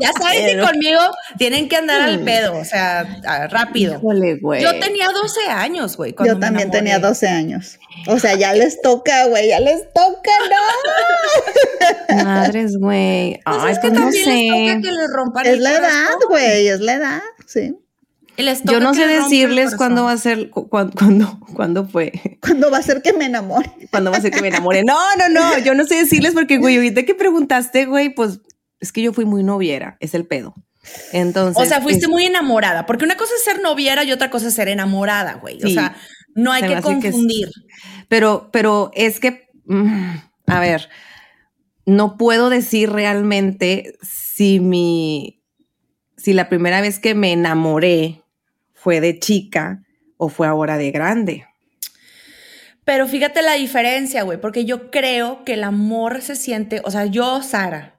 Ya 0.00 0.12
sabes 0.12 0.52
que 0.52 0.60
conmigo 0.60 1.00
tienen 1.36 1.68
que 1.68 1.76
andar 1.76 2.02
al 2.02 2.20
pedo, 2.20 2.56
o 2.56 2.64
sea, 2.64 3.48
rápido. 3.50 3.96
Híjole, 3.96 4.36
güey. 4.36 4.62
Yo 4.62 4.78
tenía 4.78 5.08
12 5.08 5.48
años, 5.50 5.96
güey. 5.96 6.12
cuando 6.12 6.34
Yo 6.34 6.40
también 6.40 6.70
tenía 6.70 6.98
12 6.98 7.28
años. 7.28 7.78
O 8.06 8.18
sea, 8.18 8.34
ya 8.34 8.54
les 8.54 8.80
toca, 8.80 9.26
güey, 9.26 9.48
ya 9.48 9.60
les 9.60 9.82
toca, 9.92 10.30
¿no? 12.08 12.24
Madres, 12.24 12.76
güey. 12.78 13.40
Pues 13.44 13.72
es 13.72 13.78
que 13.78 13.88
pues 13.88 13.92
no 13.92 14.00
también 14.06 14.28
les 14.28 14.48
toca 14.48 14.74
sé. 14.74 14.80
que 14.82 14.92
les 14.92 15.12
rompan 15.12 15.46
Es 15.46 15.52
el 15.54 15.62
la 15.62 15.72
edad, 15.72 16.14
güey, 16.28 16.68
es 16.68 16.80
la 16.80 16.94
edad, 16.94 17.22
sí. 17.46 17.76
Yo 18.64 18.80
no 18.80 18.94
sé 18.94 19.06
decirles 19.06 19.74
cuándo 19.76 20.04
va 20.04 20.12
a 20.12 20.16
ser, 20.18 20.50
cu- 20.50 20.68
cuándo, 20.68 20.92
cuándo, 20.98 21.40
cuándo 21.54 21.88
fue, 21.88 22.38
¿Cuándo 22.40 22.70
va 22.70 22.78
a 22.78 22.82
ser 22.82 23.02
que 23.02 23.12
me 23.12 23.26
enamore? 23.26 23.70
cuándo 23.90 24.10
va 24.10 24.16
a 24.18 24.20
ser 24.20 24.30
que 24.32 24.40
me 24.42 24.48
enamore. 24.48 24.82
No, 24.84 24.96
no, 25.18 25.28
no, 25.28 25.58
yo 25.58 25.74
no 25.74 25.84
sé 25.86 25.96
decirles 25.96 26.32
porque, 26.34 26.58
güey, 26.58 26.76
ahorita 26.78 27.04
que 27.04 27.14
preguntaste, 27.14 27.86
güey, 27.86 28.10
pues 28.14 28.40
es 28.80 28.92
que 28.92 29.02
yo 29.02 29.12
fui 29.12 29.24
muy 29.24 29.42
noviera, 29.42 29.96
es 30.00 30.14
el 30.14 30.26
pedo. 30.26 30.54
Entonces. 31.12 31.62
O 31.62 31.66
sea, 31.66 31.80
fuiste 31.82 32.06
es- 32.06 32.10
muy 32.10 32.24
enamorada, 32.24 32.86
porque 32.86 33.04
una 33.04 33.16
cosa 33.16 33.32
es 33.36 33.44
ser 33.44 33.60
noviera 33.60 34.02
y 34.04 34.12
otra 34.12 34.30
cosa 34.30 34.48
es 34.48 34.54
ser 34.54 34.68
enamorada, 34.68 35.34
güey. 35.34 35.62
O 35.62 35.68
sea, 35.68 35.94
no 36.34 36.52
hay 36.52 36.62
que 36.62 36.74
hace 36.74 36.88
que 37.00 37.08
es- 37.08 37.12
confundir. 37.12 37.50
Pero, 38.08 38.48
pero 38.52 38.90
es 38.94 39.20
que, 39.20 39.48
mm, 39.66 40.14
a 40.46 40.60
ver, 40.60 40.88
no 41.86 42.16
puedo 42.16 42.48
decir 42.50 42.90
realmente 42.90 43.94
si 44.02 44.60
mi, 44.60 45.42
si 46.16 46.32
la 46.32 46.48
primera 46.48 46.80
vez 46.80 46.98
que 46.98 47.14
me 47.14 47.32
enamoré 47.32 48.19
fue 48.80 49.02
de 49.02 49.18
chica 49.18 49.82
o 50.16 50.30
fue 50.30 50.46
ahora 50.46 50.78
de 50.78 50.90
grande. 50.90 51.46
Pero 52.84 53.06
fíjate 53.06 53.42
la 53.42 53.52
diferencia, 53.52 54.22
güey, 54.22 54.40
porque 54.40 54.64
yo 54.64 54.90
creo 54.90 55.44
que 55.44 55.52
el 55.52 55.64
amor 55.64 56.22
se 56.22 56.34
siente, 56.34 56.80
o 56.84 56.90
sea, 56.90 57.04
yo, 57.04 57.42
Sara, 57.42 57.98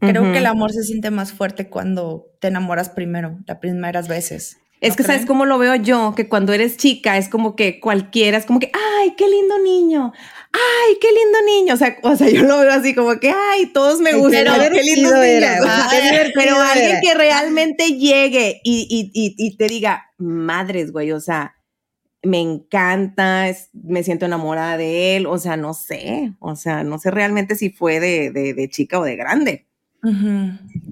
creo 0.00 0.32
que 0.32 0.38
el 0.38 0.46
amor 0.46 0.72
se 0.72 0.84
siente 0.84 1.10
más 1.10 1.32
fuerte 1.32 1.68
cuando 1.68 2.26
te 2.40 2.48
enamoras 2.48 2.88
primero, 2.88 3.38
las 3.46 3.58
primeras 3.58 4.08
veces. 4.08 4.56
Es 4.82 4.90
¿No 4.90 4.96
que 4.96 5.02
sabes 5.04 5.26
cómo 5.26 5.46
lo 5.46 5.58
veo 5.58 5.76
yo, 5.76 6.12
que 6.16 6.28
cuando 6.28 6.52
eres 6.52 6.76
chica 6.76 7.16
es 7.16 7.28
como 7.28 7.54
que 7.54 7.78
cualquiera, 7.78 8.36
es 8.36 8.44
como 8.46 8.58
que, 8.58 8.70
ay, 9.00 9.14
qué 9.16 9.28
lindo 9.28 9.58
niño, 9.60 10.12
ay, 10.52 10.96
qué 11.00 11.06
lindo 11.12 11.38
niño. 11.46 11.74
O 11.74 11.76
sea, 11.76 11.96
o 12.02 12.16
sea, 12.16 12.28
yo 12.30 12.42
lo 12.42 12.58
veo 12.58 12.72
así 12.72 12.92
como 12.94 13.18
que, 13.20 13.30
ay, 13.30 13.66
todos 13.72 14.00
me 14.00 14.12
gustan, 14.14 14.44
qué 14.70 14.70
qué, 14.80 14.82
lindos 14.82 15.12
era, 15.14 15.54
niños. 15.60 15.66
qué 15.90 16.32
Pero 16.34 16.60
alguien 16.60 17.00
que 17.00 17.14
realmente 17.14 17.96
llegue 17.96 18.60
y, 18.64 18.86
y, 18.90 19.10
y, 19.14 19.34
y 19.38 19.56
te 19.56 19.68
diga, 19.68 20.06
madres, 20.18 20.90
güey, 20.90 21.12
o 21.12 21.20
sea, 21.20 21.54
me 22.24 22.40
encanta, 22.40 23.48
es- 23.48 23.70
me 23.72 24.02
siento 24.02 24.26
enamorada 24.26 24.76
de 24.76 25.16
él, 25.16 25.26
o 25.26 25.38
sea, 25.38 25.56
no 25.56 25.74
sé, 25.74 26.32
o 26.40 26.56
sea, 26.56 26.82
no 26.82 26.98
sé 26.98 27.12
realmente 27.12 27.54
si 27.54 27.70
fue 27.70 28.00
de, 28.00 28.32
de, 28.32 28.52
de 28.54 28.68
chica 28.68 28.98
o 28.98 29.04
de 29.04 29.14
grande. 29.14 29.66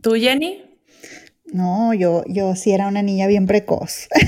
¿Tú, 0.00 0.14
Jenny? 0.14 0.62
No, 1.53 1.95
yo, 1.95 2.23
yo 2.27 2.55
sí 2.55 2.73
era 2.73 2.87
una 2.87 3.03
niña 3.03 3.27
bien 3.27 3.47
precoz. 3.47 4.09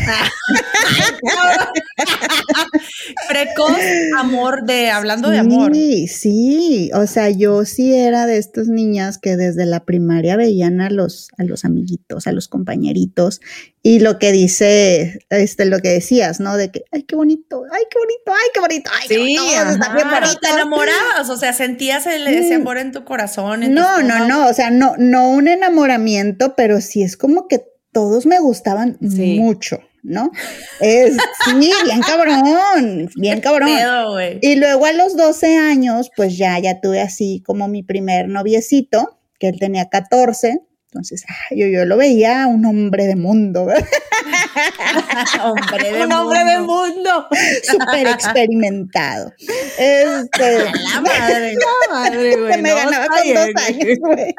Precoz 3.28 3.78
amor 4.18 4.64
de, 4.64 4.90
hablando 4.90 5.30
de 5.30 5.38
amor. 5.38 5.74
Sí, 5.74 6.08
sí. 6.08 6.90
O 6.94 7.06
sea, 7.06 7.30
yo 7.30 7.64
sí 7.64 7.94
era 7.94 8.26
de 8.26 8.38
estas 8.38 8.68
niñas 8.68 9.18
que 9.18 9.36
desde 9.36 9.66
la 9.66 9.84
primaria 9.84 10.36
veían 10.36 10.80
a 10.80 10.90
los, 10.90 11.28
a 11.38 11.44
los 11.44 11.64
amiguitos, 11.64 12.26
a 12.26 12.32
los 12.32 12.48
compañeritos, 12.48 13.40
y 13.84 13.98
lo 13.98 14.18
que 14.18 14.30
dice, 14.32 15.18
este, 15.30 15.64
lo 15.64 15.80
que 15.80 15.88
decías, 15.90 16.38
¿no? 16.38 16.56
De 16.56 16.70
que, 16.70 16.84
ay, 16.92 17.02
qué 17.02 17.16
bonito, 17.16 17.64
ay, 17.72 17.82
qué 17.90 17.98
bonito, 17.98 18.32
ay, 18.32 18.48
qué 18.54 18.60
bonito, 18.60 18.90
ay, 18.94 19.08
qué 19.08 19.14
Sí, 19.14 19.20
bonito, 19.20 19.44
bien 19.44 19.82
ajá. 19.82 19.96
Pero 20.20 20.38
te 20.40 20.48
enamorabas, 20.50 21.28
o 21.30 21.36
sea, 21.36 21.52
sentías 21.52 22.06
el, 22.06 22.26
ese 22.28 22.58
Mm. 22.58 22.60
amor 22.62 22.78
en 22.78 22.92
tu 22.92 23.04
corazón. 23.04 23.62
en 23.64 23.74
tu 23.74 23.80
No, 23.80 24.02
no, 24.02 24.28
no, 24.28 24.46
o 24.48 24.54
sea, 24.54 24.70
no, 24.70 24.94
no 24.98 25.30
un 25.30 25.48
enamoramiento, 25.48 26.54
pero 26.56 26.80
sí 26.80 27.02
es 27.02 27.16
como 27.16 27.48
que 27.48 27.64
todos 27.92 28.24
me 28.26 28.38
gustaban 28.38 28.98
Sí. 29.00 29.38
mucho. 29.38 29.80
¿no? 30.04 30.32
Es, 30.80 31.14
sí, 31.44 31.70
bien 31.84 32.00
cabrón, 32.04 33.08
bien 33.14 33.40
cabrón. 33.40 33.68
Pedo. 33.68 34.16
Y 34.40 34.56
luego 34.56 34.86
a 34.86 34.92
los 34.92 35.16
12 35.16 35.56
años, 35.56 36.10
pues 36.16 36.36
ya, 36.36 36.58
ya 36.58 36.80
tuve 36.80 37.00
así 37.00 37.40
como 37.46 37.68
mi 37.68 37.84
primer 37.84 38.28
noviecito, 38.28 39.20
que 39.38 39.46
él 39.46 39.60
tenía 39.60 39.88
14. 39.90 40.60
Entonces, 40.92 41.24
ay, 41.50 41.58
yo, 41.58 41.66
yo 41.68 41.86
lo 41.86 41.96
veía 41.96 42.46
un 42.46 42.66
hombre 42.66 43.06
de 43.06 43.16
mundo, 43.16 43.62
hombre 45.42 45.90
de 45.90 46.04
Un 46.04 46.12
hombre 46.12 46.44
de 46.44 46.58
mundo. 46.58 46.92
mundo. 46.92 47.28
súper 47.62 48.08
experimentado. 48.08 49.32
Este, 49.78 50.58
La 50.92 51.00
madre. 51.00 51.54
La 51.54 51.94
madre, 51.94 52.36
güey. 52.40 52.60
me 52.60 52.68
no, 52.68 52.76
ganaba 52.76 53.06
con 53.06 53.34
dos 53.34 53.48
años, 53.66 53.98
güey. 54.00 54.34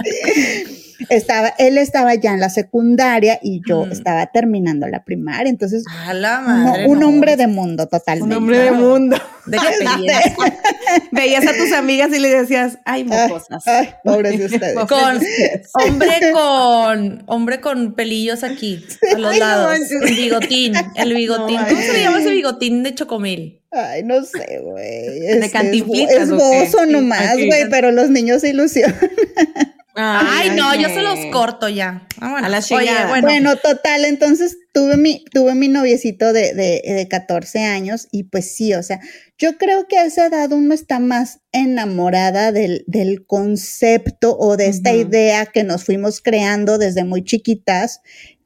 Estaba, 1.10 1.50
él 1.58 1.78
estaba 1.78 2.16
ya 2.16 2.34
en 2.34 2.40
la 2.40 2.50
secundaria 2.50 3.40
y 3.42 3.62
yo 3.68 3.86
estaba 3.86 4.28
terminando 4.28 4.88
la 4.88 5.04
primaria, 5.04 5.50
entonces 5.50 5.84
A 6.08 6.14
la 6.14 6.84
un 6.88 7.00
no. 7.00 7.08
hombre 7.10 7.36
de 7.36 7.48
mundo 7.48 7.88
totalmente. 7.88 8.36
Un 8.36 8.44
hombre 8.44 8.60
de 8.60 8.72
mundo. 8.72 9.18
de. 9.46 9.58
Veías 11.12 11.46
a 11.46 11.54
tus 11.54 11.72
amigas 11.74 12.10
y 12.16 12.20
le 12.20 12.30
decías, 12.30 12.78
ay, 12.86 13.04
mocosas. 13.04 13.64
ay, 13.68 13.90
pobres 14.04 14.38
de 14.40 14.46
ustedes. 14.46 14.76
Con 14.88 15.20
de 15.20 15.62
hombre 15.74 16.32
con 16.32 17.24
hombre 17.28 17.62
con 17.62 17.94
pelillos 17.96 18.44
aquí 18.44 18.86
a 19.14 19.18
los 19.18 19.34
Ay, 19.34 19.40
lados. 19.40 19.80
el 19.92 20.16
bigotín, 20.16 20.74
el 20.96 21.14
bigotín. 21.14 21.58
No 21.62 21.68
¿Cómo 21.68 21.82
se 21.82 21.94
le 21.94 22.02
llama 22.02 22.20
ese 22.20 22.32
bigotín 22.32 22.84
de 22.84 22.96
chocomil? 22.96 23.60
Ay, 23.72 24.04
no 24.04 24.24
sé, 24.24 24.60
güey. 24.62 25.26
Es, 25.28 25.44
es, 25.46 25.52
cantinflitas, 25.52 26.16
es 26.24 26.30
¿o 26.32 26.38
qué? 26.38 26.44
gozo 26.60 26.78
Sí, 26.86 26.92
nomás, 26.92 27.34
güey, 27.36 27.68
pero 27.72 27.90
los 27.92 28.10
niños 28.10 28.42
se 28.42 28.50
ilusionan. 28.50 28.96
Ay, 29.96 30.52
no, 30.56 30.74
yo 30.76 30.90
se 30.90 31.02
los 31.02 31.20
corto 31.32 31.70
ya. 31.70 32.08
Vámonos. 32.18 32.46
A 32.46 32.50
la 32.50 32.78
Oye, 32.78 32.92
bueno, 33.08 33.28
Bueno, 33.28 33.56
total, 33.58 34.06
entonces 34.06 34.58
tuve 34.74 34.98
mi, 34.98 35.24
tuve 35.32 35.54
mi 35.54 35.68
noviecito 35.68 36.34
de, 36.34 36.54
de, 36.54 36.82
de 36.84 37.08
14 37.08 37.64
años 37.64 38.08
y 38.12 38.24
pues 38.24 38.56
sí, 38.56 38.74
o 38.74 38.82
sea, 38.82 39.00
yo 39.38 39.58
creo 39.58 39.88
que 39.88 39.98
a 39.98 40.06
esa 40.06 40.28
edad 40.28 40.52
uno 40.52 40.74
está 40.74 41.00
más 41.00 41.40
enamorada 41.52 42.52
del, 42.52 42.84
del 42.88 43.26
concepto 43.26 44.38
o 44.38 44.58
de 44.58 44.68
esta 44.68 44.94
idea 44.94 45.46
que 45.46 45.64
nos 45.64 45.84
fuimos 45.84 46.22
creando 46.22 46.78
desde 46.78 47.04
muy 47.04 47.24
chiquitas. 47.24 48.02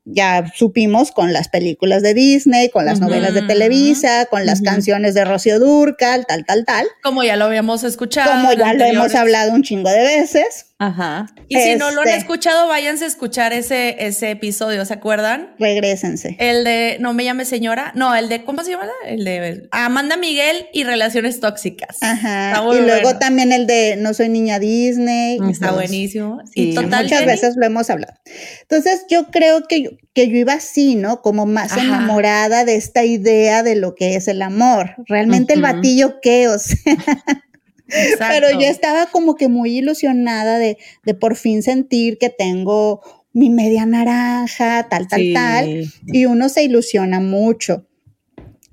Ya 0.10 0.50
supimos 0.56 1.12
con 1.12 1.34
las 1.34 1.50
películas 1.50 2.02
de 2.02 2.14
Disney, 2.14 2.70
con 2.70 2.86
las 2.86 3.02
novelas 3.02 3.34
de 3.34 3.42
Televisa, 3.42 4.26
con 4.28 4.46
las 4.46 4.62
canciones 4.62 5.14
de 5.14 5.26
Rocío 5.26 5.60
Durcal, 5.60 6.26
tal, 6.26 6.46
tal, 6.46 6.64
tal. 6.64 6.88
como 7.04 7.26
ya 7.26 7.36
lo 7.36 7.44
habíamos 7.44 7.84
escuchado. 7.84 8.32
Como 8.32 8.54
ya 8.54 8.74
lo 8.74 8.86
hemos 8.86 9.14
hablado 9.16 9.52
un 9.52 9.64
chingo 9.64 9.90
de 9.90 10.02
veces. 10.02 10.68
Ajá. 10.80 11.26
Y 11.48 11.58
si 11.60 11.76
no 11.76 11.90
lo 11.90 12.02
han 12.02 12.08
Este. 12.08 12.20
escuchado, 12.20 12.68
váyanse 12.68 13.06
a 13.06 13.08
escuchar 13.08 13.52
ese, 13.52 13.96
ese 14.06 14.30
episodio, 14.30 14.86
¿se 14.86 14.94
acuerdan? 14.94 15.56
Regrésense. 15.58 16.36
El 16.40 16.64
de 16.64 16.98
No 17.00 17.14
me 17.14 17.24
llame 17.24 17.46
señora. 17.46 17.92
No, 17.96 18.14
el 18.14 18.30
de, 18.30 18.46
¿cómo 18.46 18.64
se 18.64 18.72
llama? 18.72 18.86
El 19.08 19.24
de 19.24 19.68
Amanda 19.72 20.18
Miguel 20.18 20.68
y 20.74 20.84
relaciones 20.84 21.40
tóxicas. 21.40 21.98
Ajá. 22.02 22.52
Está 22.52 22.64
Y 22.78 22.82
luego 22.82 23.02
bueno. 23.04 23.18
también 23.20 23.52
el 23.54 23.66
de 23.66 23.96
No 23.98 24.14
soy 24.14 24.30
niña 24.30 24.60
Disney. 24.60 25.40
Está 25.50 25.72
buenísimo. 25.72 26.42
Sí, 26.54 26.72
y 26.72 26.76
total, 26.76 27.06
Muchas 27.06 27.20
Jenny, 27.22 27.32
veces 27.32 27.56
lo 27.58 27.66
hemos 27.66 27.90
hablado. 27.90 28.14
Entonces, 28.62 29.06
yo 29.10 29.26
creo 29.32 29.64
que 29.68 29.82
yo, 29.82 29.90
que 30.14 30.30
yo 30.30 30.36
iba 30.38 30.54
así, 30.54 30.96
¿no? 30.96 31.24
Como 31.24 31.48
más 31.48 31.72
Ajá. 31.72 31.82
enamorada 31.82 32.66
de 32.66 32.76
esta 32.76 33.04
idea 33.04 33.64
de 33.64 33.76
lo 33.78 33.96
que 33.96 34.16
es 34.16 34.28
el 34.28 34.44
amor. 34.44 34.92
Realmente 35.08 35.54
el 35.56 35.62
batillo, 35.64 36.20
¿qué? 36.22 36.48
O 36.50 36.60
sea, 36.60 36.78
exacto. 37.90 38.26
pero 38.30 38.60
yo 38.60 38.68
estaba 38.68 39.08
como 39.08 39.36
que 39.36 39.48
muy 39.48 39.78
ilusionada 39.78 40.58
de, 40.60 40.78
de 41.06 41.14
por 41.14 41.36
fin 41.36 41.64
sentir 41.64 42.18
que 42.18 42.30
tengo 42.30 43.02
mi 43.34 43.50
media 43.50 43.86
naranja, 43.86 44.88
tal, 44.90 45.08
tal, 45.08 45.20
Sí. 45.22 45.34
tal. 45.34 45.86
Y 46.08 46.26
uno 46.26 46.50
se 46.50 46.64
ilusiona 46.64 47.20
mucho. 47.20 47.86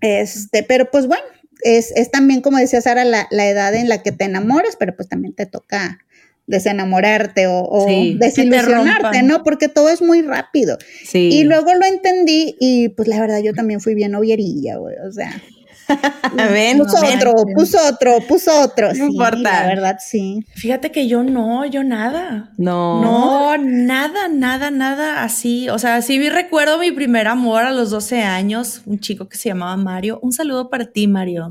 Este, 0.00 0.62
pero 0.62 0.90
pues 0.90 1.06
bueno, 1.06 1.24
es, 1.62 1.92
es 1.96 2.10
también, 2.10 2.40
como 2.40 2.58
decía 2.58 2.80
Sara, 2.80 3.04
la, 3.04 3.26
la 3.30 3.48
edad 3.48 3.74
en 3.74 3.88
la 3.88 4.02
que 4.02 4.12
te 4.12 4.24
enamoras, 4.24 4.76
pero 4.78 4.94
pues 4.96 5.08
también 5.08 5.34
te 5.34 5.46
toca 5.46 5.98
desenamorarte 6.46 7.46
o, 7.46 7.86
Sí, 7.88 8.16
desilusionarte. 8.20 9.22
¿no? 9.22 9.42
Porque 9.42 9.68
todo 9.68 9.88
es 9.88 10.02
muy 10.02 10.22
rápido. 10.22 10.76
Sí. 11.04 11.30
Y 11.32 11.44
luego 11.44 11.72
lo 11.74 11.86
entendí 11.86 12.56
y 12.60 12.90
pues 12.90 13.08
la 13.08 13.20
verdad 13.20 13.40
yo 13.42 13.54
también 13.54 13.80
fui 13.80 13.94
bien 13.94 14.12
novierilla, 14.12 14.76
güey, 14.76 14.96
o 15.06 15.10
sea, 15.12 15.42
Ven, 16.52 16.78
puso 16.78 16.96
otro, 16.96 17.32
puso 17.54 17.78
otro, 17.88 18.18
puso 18.26 18.60
otro, 18.62 18.88
No 18.88 18.94
sí, 18.94 19.00
importa. 19.02 19.36
la 19.42 19.66
verdad 19.66 19.96
sí. 20.00 20.44
Fíjate 20.54 20.90
que 20.90 21.06
yo 21.08 21.22
no, 21.22 21.64
yo 21.66 21.84
nada. 21.84 22.52
No. 22.56 23.00
No, 23.02 23.58
nada, 23.58 24.28
nada, 24.28 24.70
nada 24.70 25.22
así. 25.22 25.68
O 25.68 25.78
sea, 25.78 26.00
sí 26.02 26.28
recuerdo 26.28 26.78
mi 26.78 26.90
primer 26.92 27.28
amor 27.28 27.64
a 27.64 27.72
los 27.72 27.90
12 27.90 28.22
años, 28.22 28.82
un 28.86 28.98
chico 28.98 29.28
que 29.28 29.36
se 29.36 29.48
llamaba 29.50 29.76
Mario. 29.76 30.18
Un 30.22 30.32
saludo 30.32 30.70
para 30.70 30.86
ti, 30.86 31.06
Mario. 31.06 31.50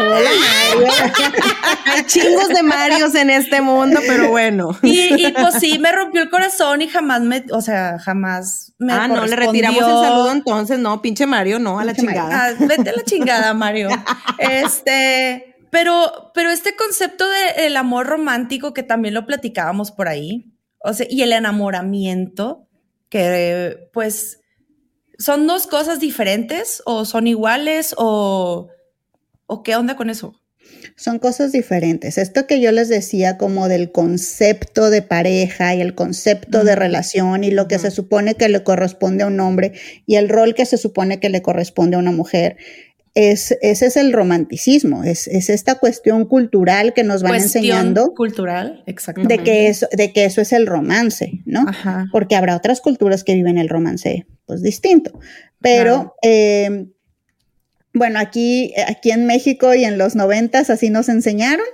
Hola, 0.00 0.30
Mario. 0.40 0.92
Hay 1.84 2.04
chingos 2.06 2.48
de 2.48 2.62
Marios 2.62 3.14
en 3.14 3.28
este 3.28 3.60
mundo, 3.60 4.00
pero 4.06 4.30
bueno. 4.30 4.70
Y, 4.82 5.26
y, 5.26 5.32
pues 5.32 5.56
sí, 5.60 5.78
me 5.78 5.92
rompió 5.92 6.22
el 6.22 6.30
corazón 6.30 6.80
y 6.80 6.88
jamás 6.88 7.20
me, 7.20 7.44
o 7.52 7.60
sea, 7.60 7.98
jamás 7.98 8.72
me 8.78 8.94
ah, 8.94 9.08
no, 9.08 9.26
le 9.26 9.36
retiramos 9.36 9.78
el 9.78 9.84
saludo 9.84 10.32
entonces, 10.32 10.78
no, 10.78 11.02
pinche 11.02 11.26
Mario, 11.26 11.58
no, 11.58 11.78
a 11.78 11.84
la 11.84 11.94
chingada. 11.94 12.46
Ah, 12.46 12.54
vete 12.58 12.90
a 12.90 12.92
la 12.94 13.04
chingada, 13.04 13.54
Mario. 13.54 13.88
Este, 14.38 15.56
pero, 15.70 16.30
pero 16.32 16.50
este 16.50 16.74
concepto 16.74 17.26
del 17.28 17.76
amor 17.76 18.06
romántico 18.06 18.72
que 18.72 18.82
también 18.82 19.12
lo 19.12 19.26
platicábamos 19.26 19.90
por 19.90 20.08
ahí, 20.08 20.54
o 20.78 20.94
sea, 20.94 21.06
y 21.10 21.22
el 21.22 21.32
enamoramiento, 21.34 22.66
que 23.10 23.90
pues 23.92 24.40
son 25.18 25.46
dos 25.46 25.66
cosas 25.66 26.00
diferentes 26.00 26.82
o 26.86 27.04
son 27.04 27.26
iguales 27.26 27.94
o, 27.98 28.70
o 29.50 29.62
qué 29.62 29.76
onda 29.76 29.96
con 29.96 30.08
eso. 30.10 30.34
Son 30.96 31.18
cosas 31.18 31.50
diferentes. 31.52 32.16
Esto 32.18 32.46
que 32.46 32.60
yo 32.60 32.70
les 32.72 32.88
decía 32.88 33.36
como 33.36 33.68
del 33.68 33.90
concepto 33.90 34.90
de 34.90 35.02
pareja 35.02 35.74
y 35.74 35.80
el 35.80 35.94
concepto 35.94 36.62
de 36.62 36.76
relación 36.76 37.42
y 37.42 37.50
lo 37.50 37.66
que 37.66 37.78
se 37.78 37.90
supone 37.90 38.34
que 38.34 38.48
le 38.48 38.62
corresponde 38.62 39.24
a 39.24 39.26
un 39.26 39.40
hombre 39.40 39.72
y 40.06 40.14
el 40.16 40.28
rol 40.28 40.54
que 40.54 40.66
se 40.66 40.76
supone 40.76 41.18
que 41.18 41.28
le 41.28 41.42
corresponde 41.42 41.96
a 41.96 41.98
una 41.98 42.12
mujer. 42.12 42.56
Es, 43.14 43.56
ese 43.60 43.86
es 43.86 43.96
el 43.96 44.12
romanticismo, 44.12 45.02
es, 45.02 45.26
es 45.26 45.50
esta 45.50 45.74
cuestión 45.80 46.26
cultural 46.26 46.94
que 46.94 47.02
nos 47.02 47.24
van 47.24 47.32
Cuestión 47.32 47.64
enseñando 47.64 48.14
cultural, 48.14 48.84
exactamente. 48.86 49.38
de 49.38 49.42
que, 49.42 49.66
eso, 49.66 49.88
de 49.90 50.12
que 50.12 50.24
eso 50.26 50.40
es 50.40 50.52
el 50.52 50.68
romance, 50.68 51.42
¿no? 51.44 51.64
Ajá. 51.68 52.06
porque 52.12 52.36
habrá 52.36 52.54
otras 52.54 52.80
culturas 52.80 53.24
que 53.24 53.34
viven 53.34 53.58
el 53.58 53.68
romance 53.68 54.26
pues 54.46 54.62
distinto. 54.62 55.18
Pero 55.60 55.94
Claro. 55.94 56.14
eh, 56.22 56.86
bueno, 57.92 58.18
aquí, 58.18 58.72
aquí 58.86 59.10
en 59.10 59.26
México 59.26 59.74
y 59.74 59.84
en 59.84 59.98
los 59.98 60.14
noventas 60.14 60.70
así 60.70 60.90
nos 60.90 61.08
enseñaron 61.08 61.66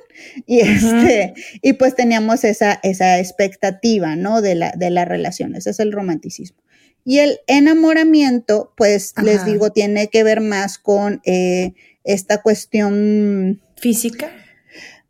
y, 0.46 0.61
este, 0.61 1.35
y 1.62 1.74
pues 1.74 1.94
teníamos 1.94 2.44
esa, 2.44 2.81
esa 2.83 3.18
expectativa, 3.18 4.16
¿no? 4.16 4.40
De 4.40 4.55
la, 4.55 4.72
de 4.72 4.90
la 4.90 5.05
relación, 5.05 5.55
ese 5.55 5.70
es 5.70 5.81
el 5.81 5.92
romanticismo. 5.92 6.59
Y 7.05 7.20
el 7.20 7.38
enamoramiento, 7.46 8.72
pues 8.76 9.14
les 9.22 9.44
digo, 9.44 9.70
tiene 9.70 10.09
que 10.09 10.24
ver 10.24 10.40
más 10.40 10.76
con 10.79 11.20
eh, 11.24 11.74
esta 12.02 12.42
cuestión 12.42 13.61
Física. 13.76 14.31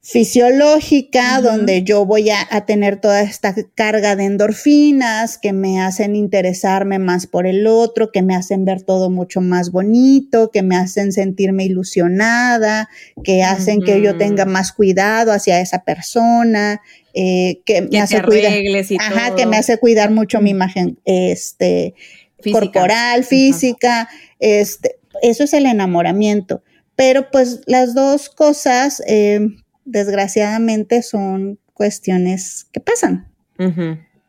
Fisiológica, 0.09 1.41
donde 1.41 1.83
yo 1.83 2.07
voy 2.07 2.31
a, 2.31 2.39
a 2.51 2.65
tener 2.65 3.01
toda 3.01 3.23
esta 3.23 3.57
carga 3.75 4.15
de 4.15 4.27
endorfinas 4.27 5.37
que 5.37 5.53
me 5.53 5.81
hacen 5.81 6.15
interesarme 6.15 7.01
más 7.01 7.27
por 7.27 7.45
el 7.45 7.67
otro, 7.67 8.13
que 8.13 8.23
me 8.23 8.37
hacen 8.37 8.65
ver 8.65 8.83
todo 8.83 9.11
mucho 9.11 9.41
más 9.41 9.73
bonito, 9.73 10.53
que 10.53 10.63
me 10.63 10.77
hacen 10.77 11.11
sentirme 11.11 11.65
ilusionada, 11.65 12.89
que 13.25 13.43
hacen 13.43 13.83
que 13.83 14.01
yo 14.01 14.17
tenga 14.17 14.45
más 14.45 14.71
cuidado 14.73 15.33
hacia 15.33 15.61
esa 15.61 15.83
persona, 15.83 16.83
eh, 17.13 17.63
que 17.67 17.83
me 17.83 17.89
Que 17.89 17.99
hace 17.99 18.23
cuidar. 18.23 18.53
Ajá, 19.01 19.35
que 19.35 19.47
me 19.47 19.57
hace 19.57 19.77
cuidar 19.79 20.13
mucho 20.13 20.41
mi 20.41 20.51
imagen 20.51 21.01
este, 21.05 21.95
Física. 22.41 22.61
corporal, 22.61 23.25
física, 23.25 24.09
este, 24.39 25.01
eso 25.21 25.43
es 25.43 25.53
el 25.53 25.67
enamoramiento. 25.67 26.63
Pero 26.95 27.29
pues 27.33 27.63
las 27.67 27.93
dos 27.93 28.29
cosas, 28.29 29.03
eh, 29.09 29.41
desgraciadamente, 29.87 31.03
son 31.03 31.59
cuestiones 31.73 32.67
que 32.73 32.81
pasan. 32.81 33.33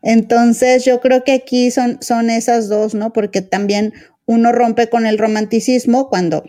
Entonces 0.02 0.86
yo 0.86 1.02
creo 1.02 1.24
que 1.24 1.34
aquí 1.34 1.70
son, 1.72 1.98
son 2.02 2.30
esas 2.30 2.70
dos, 2.70 2.94
¿no? 2.94 3.12
Porque 3.12 3.42
también 3.42 3.94
uno 4.26 4.52
rompe 4.52 4.90
con 4.90 5.06
el 5.06 5.18
romanticismo 5.18 6.08
cuando 6.08 6.44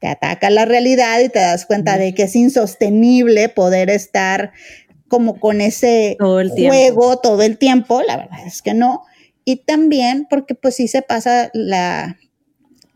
te 0.00 0.08
ataca 0.08 0.50
la 0.50 0.64
realidad 0.64 1.20
y 1.20 1.28
te 1.28 1.38
das 1.38 1.66
cuenta 1.66 1.96
de 1.96 2.14
que 2.14 2.24
es 2.24 2.36
insostenible 2.36 3.48
poder 3.48 3.90
estar 3.90 4.52
como 5.08 5.38
con 5.40 5.60
ese 5.60 6.16
Todo 6.18 6.40
el 6.40 6.50
juego 6.50 7.18
todo 7.18 7.42
el 7.42 7.58
tiempo, 7.58 8.02
la 8.02 8.16
verdad 8.16 8.46
es 8.46 8.62
que 8.62 8.74
no. 8.74 9.04
Y 9.44 9.56
también 9.64 10.26
porque 10.28 10.54
pues 10.54 10.76
sí 10.76 10.88
se 10.88 11.02
pasa 11.02 11.50
la, 11.52 12.18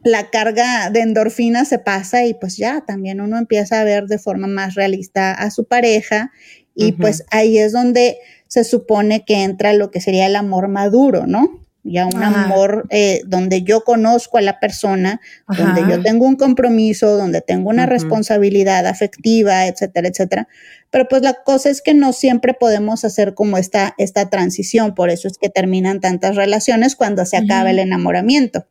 la 0.04 0.30
carga 0.30 0.90
de 0.90 1.00
endorfina 1.00 1.64
se 1.64 1.78
pasa 1.78 2.24
y 2.24 2.34
pues 2.34 2.56
ya 2.56 2.82
también 2.86 3.20
uno 3.20 3.38
empieza 3.38 3.80
a 3.80 3.84
ver 3.84 4.06
de 4.06 4.18
forma 4.18 4.46
más 4.46 4.74
realista 4.74 5.32
a 5.32 5.50
su 5.50 5.64
pareja 5.64 6.30
y 6.74 6.92
pues 6.92 7.24
ahí 7.30 7.58
es 7.58 7.72
donde 7.72 8.18
se 8.46 8.64
supone 8.64 9.24
que 9.24 9.42
entra 9.42 9.72
lo 9.72 9.90
que 9.90 10.00
sería 10.00 10.26
el 10.26 10.36
amor 10.36 10.68
maduro, 10.68 11.26
¿no? 11.26 11.64
ya 11.84 12.06
un 12.06 12.22
Ajá. 12.22 12.44
amor 12.44 12.86
eh, 12.88 13.20
donde 13.26 13.62
yo 13.62 13.82
conozco 13.82 14.38
a 14.38 14.40
la 14.40 14.58
persona, 14.58 15.20
donde 15.46 15.82
yo 15.82 16.02
tengo 16.02 16.26
un 16.26 16.36
compromiso, 16.36 17.16
donde 17.18 17.42
tengo 17.42 17.68
una 17.68 17.84
responsabilidad 17.84 18.86
afectiva, 18.86 19.66
etcétera, 19.66 20.08
etcétera. 20.08 20.48
Pero 20.90 21.06
pues 21.08 21.20
la 21.22 21.34
cosa 21.44 21.68
es 21.68 21.82
que 21.82 21.92
no 21.92 22.14
siempre 22.14 22.54
podemos 22.54 23.04
hacer 23.04 23.34
como 23.34 23.58
esta, 23.58 23.94
esta 23.98 24.30
transición, 24.30 24.94
por 24.94 25.10
eso 25.10 25.28
es 25.28 25.36
que 25.36 25.50
terminan 25.50 26.00
tantas 26.00 26.36
relaciones 26.36 26.96
cuando 26.96 27.26
se 27.26 27.36
acaba 27.36 27.70
el 27.70 27.78
enamoramiento. 27.78 28.66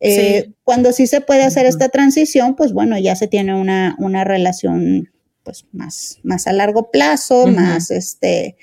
Eh, 0.00 0.42
Sí. 0.46 0.54
Cuando 0.64 0.92
sí 0.92 1.06
se 1.06 1.20
puede 1.20 1.44
hacer 1.44 1.64
Ujú. 1.66 1.70
esta 1.76 1.88
transición, 1.88 2.56
pues 2.56 2.72
bueno, 2.72 2.98
ya 2.98 3.16
se 3.16 3.28
tiene 3.28 3.54
una, 3.54 3.94
una 3.98 4.24
relación 4.24 5.10
pues 5.44 5.66
más, 5.72 6.18
más 6.22 6.46
a 6.46 6.52
largo 6.52 6.90
plazo, 6.90 7.42
Ujú. 7.42 7.52
más 7.52 7.90
este, 7.90 8.56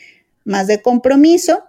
más 0.45 0.67
de 0.67 0.81
compromiso. 0.81 1.63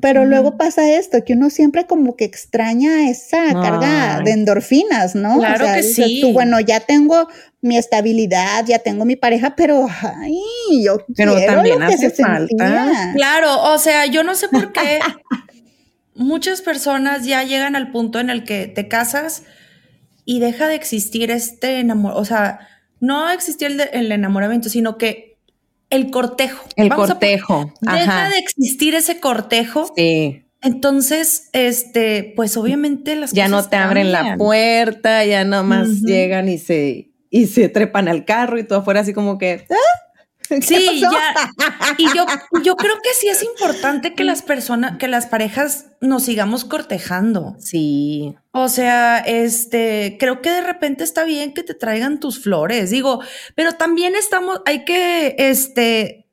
Pero 0.00 0.22
Ujú. 0.22 0.30
luego 0.30 0.56
pasa 0.56 0.90
esto, 0.90 1.22
que 1.24 1.34
uno 1.34 1.50
siempre 1.50 1.86
como 1.86 2.16
que 2.16 2.24
extraña 2.24 3.08
esa 3.08 3.52
carga 3.52 4.16
Ay. 4.18 4.24
de 4.24 4.30
endorfinas, 4.32 5.14
¿no? 5.14 5.38
Claro 5.38 5.66
que 5.66 5.76
dices 5.82 6.06
sí. 6.06 6.20
tú, 6.20 6.32
bueno, 6.32 6.58
ya 6.58 6.80
tengo 6.80 7.28
mi 7.60 7.76
estabilidad, 7.76 8.64
ya 8.66 8.80
tengo 8.80 9.04
mi 9.04 9.14
pareja, 9.16 9.54
pero 9.56 9.86
ay, 10.02 10.36
yo 10.84 10.98
Pero 11.16 11.34
quiero 11.36 11.54
también 11.54 11.78
lo 11.80 11.86
que 11.86 11.94
hace 11.94 12.10
se 12.10 12.22
falta. 12.22 12.48
sentía. 12.48 13.12
Claro, 13.14 13.72
o 13.72 13.78
sea, 13.78 14.06
yo 14.06 14.24
no 14.24 14.34
sé 14.34 14.48
por 14.48 14.72
qué 14.72 14.98
muchas 16.14 16.62
personas 16.62 17.24
ya 17.26 17.42
llegan 17.42 17.76
al 17.76 17.90
punto 17.90 18.20
en 18.20 18.30
el 18.30 18.44
que 18.44 18.66
te 18.66 18.88
casas 18.88 19.44
y 20.24 20.40
deja 20.40 20.68
de 20.68 20.74
existir 20.74 21.30
este 21.30 21.80
enamor, 21.80 22.12
o 22.16 22.24
sea, 22.24 22.60
no 23.00 23.30
existir 23.30 23.68
el, 23.70 23.80
el 23.92 24.12
enamoramiento, 24.12 24.68
sino 24.68 24.96
que 24.96 25.38
el 25.90 26.10
cortejo. 26.10 26.64
El 26.76 26.88
Vamos 26.88 27.10
cortejo. 27.10 27.72
deja 27.80 28.28
de 28.30 28.38
existir 28.38 28.94
ese 28.94 29.20
cortejo. 29.20 29.92
Sí. 29.96 30.40
Entonces, 30.62 31.50
este, 31.52 32.32
pues 32.36 32.56
obviamente 32.56 33.16
las 33.16 33.32
Ya 33.32 33.48
no 33.48 33.62
te 33.68 33.76
abren 33.76 34.12
la 34.12 34.36
puerta, 34.36 35.24
ya 35.24 35.44
nomás 35.44 35.88
Ujú. 35.88 36.06
llegan 36.06 36.48
y 36.48 36.56
se, 36.56 37.10
y 37.28 37.46
se 37.48 37.68
trepan 37.68 38.08
al 38.08 38.24
carro 38.24 38.58
y 38.58 38.64
tú 38.64 38.74
afuera 38.74 39.00
así 39.00 39.12
como 39.12 39.36
que. 39.36 39.66
¿ah? 39.70 39.74
¿Qué 40.48 40.60
Sí, 40.62 41.00
ya. 41.00 41.10
Y 41.98 42.04
yo, 42.14 42.26
yo 42.62 42.76
creo 42.76 42.94
que 43.02 43.10
sí 43.18 43.28
es 43.28 43.42
importante 43.42 44.14
que 44.14 44.24
las 44.24 44.42
personas, 44.42 44.98
que 44.98 45.08
las 45.08 45.26
parejas 45.26 45.86
nos 46.00 46.24
sigamos 46.24 46.64
cortejando. 46.64 47.56
Sí. 47.58 48.34
O 48.52 48.68
sea, 48.68 49.18
este, 49.18 50.16
creo 50.18 50.42
que 50.42 50.50
de 50.50 50.60
repente 50.60 51.04
está 51.04 51.24
bien 51.24 51.54
que 51.54 51.62
te 51.62 51.74
traigan 51.74 52.20
tus 52.20 52.38
flores, 52.38 52.90
digo, 52.90 53.20
pero 53.54 53.72
también 53.72 54.14
estamos, 54.14 54.60
hay 54.66 54.84
que, 54.84 55.34
este, 55.38 56.26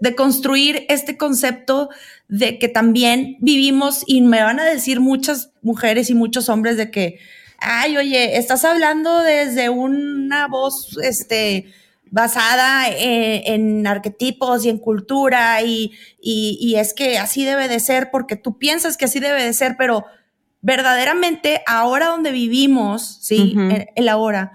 deconstruir 0.00 0.86
este 0.88 1.16
concepto 1.16 1.88
de 2.28 2.58
que 2.58 2.68
también 2.68 3.36
vivimos 3.40 4.02
y 4.06 4.20
me 4.20 4.42
van 4.42 4.60
a 4.60 4.64
decir 4.64 5.00
muchas 5.00 5.50
mujeres 5.62 6.10
y 6.10 6.14
muchos 6.14 6.48
hombres 6.48 6.76
de 6.76 6.90
que, 6.90 7.18
ay, 7.58 7.96
oye, 7.96 8.36
estás 8.36 8.64
hablando 8.64 9.22
desde 9.22 9.70
una 9.70 10.46
voz, 10.46 10.98
este, 11.02 11.72
basada 12.10 12.88
en, 12.88 13.42
en 13.52 13.86
arquetipos 13.86 14.64
y 14.64 14.68
en 14.70 14.78
cultura 14.78 15.62
y, 15.62 15.92
y, 16.20 16.58
y 16.60 16.76
es 16.76 16.94
que 16.94 17.18
así 17.18 17.44
debe 17.44 17.68
de 17.68 17.80
ser 17.80 18.10
porque 18.10 18.36
tú 18.36 18.58
piensas 18.58 18.96
que 18.96 19.06
así 19.06 19.20
debe 19.20 19.42
de 19.42 19.52
ser, 19.52 19.76
pero 19.76 20.04
verdaderamente 20.60 21.62
ahora 21.66 22.06
donde 22.06 22.32
vivimos, 22.32 23.18
sí, 23.22 23.52
Ujú. 23.54 23.60
en 23.70 23.86
el 23.94 24.08
ahora, 24.08 24.52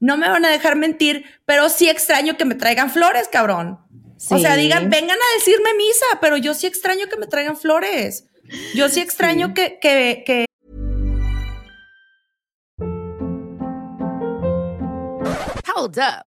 no 0.00 0.16
me 0.16 0.28
van 0.28 0.44
a 0.44 0.50
dejar 0.50 0.76
mentir, 0.76 1.24
pero 1.44 1.68
sí 1.68 1.88
extraño 1.88 2.36
que 2.36 2.44
me 2.44 2.54
traigan 2.54 2.90
flores, 2.90 3.28
cabrón. 3.30 3.78
O 4.30 4.38
sea, 4.38 4.56
digan, 4.56 4.90
vengan 4.90 5.16
a 5.16 5.38
decirme 5.38 5.70
misa, 5.76 6.06
pero 6.20 6.36
yo 6.36 6.52
sí 6.54 6.66
extraño 6.66 7.06
que 7.08 7.16
me 7.16 7.26
traigan 7.26 7.56
flores. 7.56 8.26
Yo 8.74 8.88
sí 8.88 9.00
extraño 9.00 9.48
Sí. 9.48 9.54
que, 9.54 9.78
que, 9.80 10.22
que 10.26 10.44
Hold 15.74 15.98
up. 15.98 16.27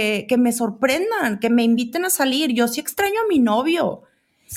que, 0.00 0.26
que 0.26 0.38
me 0.38 0.52
sorprendan, 0.52 1.38
que 1.40 1.50
me 1.50 1.62
inviten 1.62 2.04
a 2.04 2.10
salir. 2.10 2.52
Yo 2.52 2.68
sí 2.68 2.80
extraño 2.80 3.20
a 3.24 3.28
mi 3.28 3.38
novio. 3.38 4.02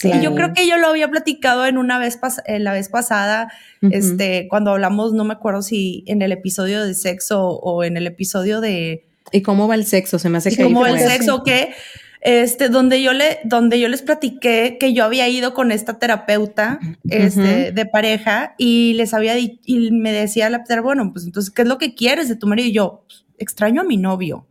Y 0.02 0.22
yo 0.22 0.34
creo 0.34 0.54
que 0.54 0.68
yo 0.68 0.78
lo 0.78 0.88
había 0.88 1.08
platicado 1.10 1.68
en 1.68 1.78
una 1.78 2.00
vez, 2.00 2.20
en 2.46 2.64
la 2.64 2.74
vez 2.74 2.90
pasada, 2.90 3.52
Ujú. 3.82 3.94
este, 3.94 4.48
cuando 4.50 4.72
hablamos, 4.72 5.14
no 5.14 5.24
me 5.24 5.34
acuerdo 5.34 5.62
si 5.62 6.04
en 6.08 6.24
el 6.24 6.32
episodio 6.32 6.84
de 6.84 6.96
sexo 6.96 7.48
o 7.48 7.84
en 7.84 7.98
el 7.98 8.08
episodio 8.08 8.60
de 8.60 9.06
¿Y 9.32 9.42
cómo 9.42 9.68
va 9.68 9.76
el 9.76 9.86
sexo? 9.86 10.18
Se 10.18 10.30
me 10.30 10.38
hace 10.40 10.52
y 10.52 10.56
que 10.56 10.64
ahí 10.64 10.74
como 10.74 10.86
el 10.88 11.00
sexo 11.00 11.44
que 11.44 11.74
este 12.22 12.70
donde 12.70 13.02
yo 13.04 13.14
le 13.14 13.40
donde 13.44 13.80
yo 13.80 13.88
les 13.88 14.02
platiqué 14.02 14.78
que 14.80 14.94
yo 14.94 15.04
había 15.04 15.28
ido 15.28 15.54
con 15.54 15.72
esta 15.72 16.00
terapeuta 16.00 16.80
este 17.10 17.72
de 17.72 17.86
pareja 17.86 18.56
y 18.58 18.94
les 18.94 19.14
había 19.14 19.34
dicho 19.34 19.60
y 19.66 19.92
me 19.92 20.12
decía 20.12 20.50
la 20.50 20.64
terapeuta, 20.64 20.96
bueno, 20.96 21.12
pues 21.14 21.26
entonces 21.26 21.52
¿qué 21.52 21.64
es 21.64 21.68
lo 21.68 21.78
que 21.78 21.96
quieres 21.96 22.30
de 22.30 22.36
tu 22.36 22.48
marido? 22.48 22.68
Y 22.68 22.74
yo 22.74 23.06
extraño 23.38 23.82
a 23.82 23.84
mi 23.86 23.98
novio. 23.98 24.48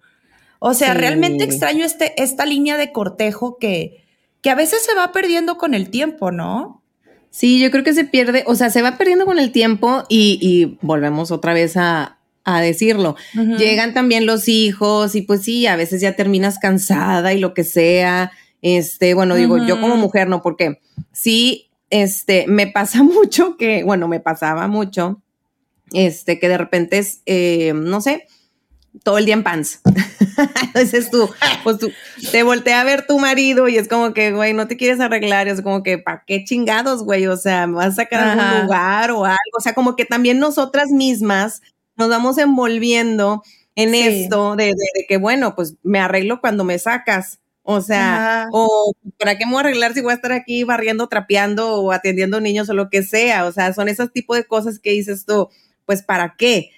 O 0.64 0.74
sea, 0.74 0.92
Sí. 0.92 0.98
realmente 0.98 1.44
extraño 1.44 1.84
este 1.84 2.20
esta 2.22 2.46
línea 2.46 2.76
de 2.76 2.92
cortejo 2.92 3.58
que 3.58 4.04
que 4.40 4.50
a 4.50 4.54
veces 4.54 4.82
se 4.84 4.94
va 4.94 5.12
perdiendo 5.12 5.56
con 5.58 5.74
el 5.74 5.88
tiempo, 5.90 6.30
¿no? 6.30 6.82
Sí, 7.30 7.60
yo 7.60 7.70
creo 7.70 7.82
que 7.84 7.94
se 7.94 8.04
pierde, 8.04 8.44
o 8.46 8.54
sea, 8.54 8.70
se 8.70 8.82
va 8.82 8.98
perdiendo 8.98 9.24
con 9.24 9.38
el 9.38 9.52
tiempo 9.52 10.04
y, 10.08 10.38
y 10.40 10.78
volvemos 10.82 11.30
otra 11.30 11.54
vez 11.54 11.76
a, 11.76 12.18
a 12.44 12.60
decirlo. 12.60 13.14
Llegan 13.34 13.94
también 13.94 14.26
los 14.26 14.48
hijos 14.48 15.14
y 15.14 15.22
pues 15.22 15.42
sí, 15.42 15.66
a 15.66 15.76
veces 15.76 16.00
ya 16.00 16.14
terminas 16.16 16.58
cansada 16.58 17.32
y 17.32 17.38
lo 17.40 17.54
que 17.54 17.64
sea. 17.64 18.32
Este, 18.62 19.14
bueno, 19.14 19.34
digo, 19.36 19.64
yo 19.66 19.80
como 19.80 19.96
mujer 19.96 20.28
no, 20.28 20.42
porque 20.42 20.80
sí, 21.12 21.70
este, 21.90 22.46
me 22.48 22.66
pasa 22.66 23.02
mucho 23.04 23.56
que, 23.56 23.82
bueno, 23.84 24.08
me 24.08 24.20
pasaba 24.20 24.66
mucho, 24.68 25.22
este, 25.92 26.38
que 26.38 26.48
de 26.48 26.58
repente 26.58 26.98
es, 26.98 27.22
eh, 27.26 27.72
no 27.74 28.00
sé, 28.00 28.26
todo 29.04 29.18
el 29.18 29.24
día 29.26 29.34
en 29.34 29.42
pants. 29.42 29.80
Entonces 30.62 31.10
tú, 31.10 31.28
pues 31.64 31.78
tú 31.78 31.90
te 32.30 32.42
voltea 32.42 32.80
a 32.80 32.84
ver 32.84 33.06
tu 33.06 33.18
marido 33.18 33.68
y 33.68 33.76
es 33.76 33.88
como 33.88 34.12
que, 34.14 34.32
güey, 34.32 34.52
no 34.54 34.68
te 34.68 34.76
quieres 34.76 35.00
arreglar. 35.00 35.48
Es 35.48 35.62
como 35.62 35.82
que, 35.82 35.98
¿para 35.98 36.24
qué 36.26 36.44
chingados, 36.44 37.02
güey? 37.04 37.26
O 37.26 37.36
sea, 37.36 37.66
¿me 37.66 37.74
vas 37.74 37.86
a 37.88 37.92
sacar 38.02 38.20
a 38.20 38.32
algún 38.32 38.62
lugar 38.66 39.10
o 39.10 39.24
algo? 39.24 39.38
O 39.58 39.60
sea, 39.60 39.74
como 39.74 39.96
que 39.96 40.04
también 40.04 40.38
nosotras 40.38 40.88
mismas 40.90 41.62
nos 41.96 42.08
vamos 42.08 42.38
envolviendo 42.38 43.42
en 43.74 43.90
Sí. 43.92 44.00
esto 44.24 44.56
de, 44.56 44.66
de- 44.66 44.70
de 44.72 45.06
que, 45.08 45.16
bueno, 45.16 45.54
pues 45.54 45.76
me 45.82 45.98
arreglo 45.98 46.40
cuando 46.40 46.64
me 46.64 46.78
sacas. 46.78 47.38
O 47.64 47.80
sea, 47.80 48.40
Ajá. 48.42 48.48
o 48.52 48.92
¿para 49.18 49.38
qué 49.38 49.46
me 49.46 49.52
voy 49.52 49.58
a 49.58 49.60
arreglar 49.60 49.94
si 49.94 50.00
voy 50.00 50.10
a 50.12 50.16
estar 50.16 50.32
aquí 50.32 50.64
barriendo, 50.64 51.08
trapeando 51.08 51.76
o 51.76 51.92
atendiendo 51.92 52.40
niños 52.40 52.68
o 52.68 52.74
lo 52.74 52.90
que 52.90 53.02
sea? 53.04 53.44
O 53.46 53.52
sea, 53.52 53.72
son 53.72 53.88
esos 53.88 54.12
tipos 54.12 54.36
de 54.36 54.44
cosas 54.44 54.78
que 54.80 54.90
dices 54.90 55.24
tú, 55.26 55.48
pues 55.86 56.02
¿para 56.02 56.34
qué? 56.36 56.70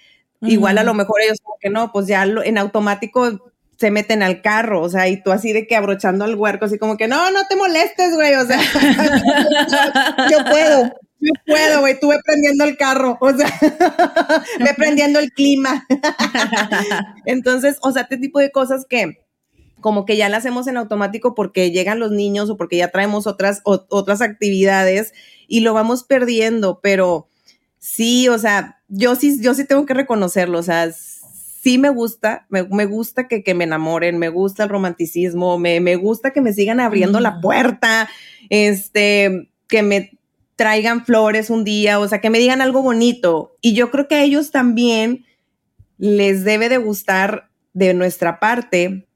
Igual 0.47 0.77
a 0.77 0.83
lo 0.83 0.93
mejor 0.93 1.21
ellos 1.21 1.39
como 1.43 1.57
que 1.59 1.69
no, 1.69 1.91
pues 1.91 2.07
ya 2.07 2.25
lo- 2.25 2.43
en 2.43 2.57
automático 2.57 3.51
se 3.77 3.91
meten 3.91 4.23
al 4.23 4.41
carro, 4.41 4.81
o 4.81 4.89
sea, 4.89 5.07
y 5.09 5.21
tú 5.21 5.31
así 5.33 5.51
de 5.51 5.67
que 5.67 5.75
abrochando 5.75 6.23
al 6.25 6.35
huerco, 6.35 6.65
así 6.65 6.77
como 6.77 6.95
que 6.95 7.07
no, 7.09 7.29
no 7.31 7.41
te 7.49 7.55
molestes, 7.57 8.15
güey, 8.15 8.33
o 8.35 8.45
sea, 8.45 8.57
Yo 10.31 10.37
puedo. 10.49 10.83
yo 11.19 11.31
puedo, 11.45 11.79
güey, 11.81 11.99
tú 11.99 12.07
ve 12.09 12.17
prendiendo 12.25 12.63
el 12.63 12.77
carro, 12.77 13.17
o 13.19 13.33
sea, 13.35 13.47
ve 14.59 14.73
prendiendo 14.77 15.19
el 15.19 15.31
clima. 15.31 15.85
Entonces, 17.25 17.77
o 17.81 17.91
sea, 17.91 18.03
este 18.03 18.17
tipo 18.17 18.39
de 18.39 18.51
cosas 18.51 18.85
que 18.89 19.19
como 19.81 20.05
que 20.05 20.17
ya 20.17 20.29
las 20.29 20.39
hacemos 20.39 20.65
en 20.67 20.77
automático 20.77 21.35
porque 21.35 21.69
llegan 21.69 21.99
los 21.99 22.09
niños 22.11 22.49
o 22.49 22.57
porque 22.57 22.77
ya 22.77 22.87
traemos 22.89 23.27
otras, 23.27 23.61
o- 23.65 23.85
otras 23.89 24.21
actividades 24.21 25.13
y 25.47 25.59
lo 25.59 25.73
vamos 25.73 26.03
perdiendo, 26.03 26.79
pero 26.81 27.27
Sí, 27.77 28.27
o 28.29 28.39
sea, 28.39 28.74
yo 28.87 29.15
sí, 29.15 29.41
yo 29.41 29.53
sí 29.53 29.65
tengo 29.65 29.85
que 29.85 29.93
reconocerlo, 29.93 30.59
o 30.59 30.63
sea, 30.63 30.91
sí 30.91 31.77
me 31.77 31.89
gusta, 31.89 32.45
me, 32.49 32.63
me 32.63 32.85
gusta 32.85 33.27
que, 33.27 33.43
que, 33.43 33.53
me 33.53 33.63
enamoren, 33.63 34.19
me 34.19 34.29
gusta 34.29 34.63
el 34.63 34.69
romanticismo, 34.69 35.57
me, 35.57 35.79
me 35.79 35.95
gusta 35.95 36.31
que 36.31 36.41
me 36.41 36.53
sigan 36.53 36.79
abriendo 36.79 37.19
la 37.19 37.41
puerta, 37.41 38.07
este, 38.49 39.49
que 39.67 39.81
me 39.81 40.17
traigan 40.55 41.05
flores 41.05 41.49
un 41.49 41.63
día, 41.63 41.99
o 41.99 42.07
sea, 42.07 42.21
que 42.21 42.29
me 42.29 42.39
digan 42.39 42.61
algo 42.61 42.81
bonito. 42.81 43.57
Y 43.61 43.73
yo 43.73 43.91
creo 43.91 44.07
que 44.07 44.15
a 44.15 44.23
ellos 44.23 44.51
también 44.51 45.25
les 45.97 46.43
debe 46.43 46.69
de 46.69 46.77
gustar 46.77 47.49
de 47.73 47.93
nuestra 47.93 48.39
parte 48.39 49.07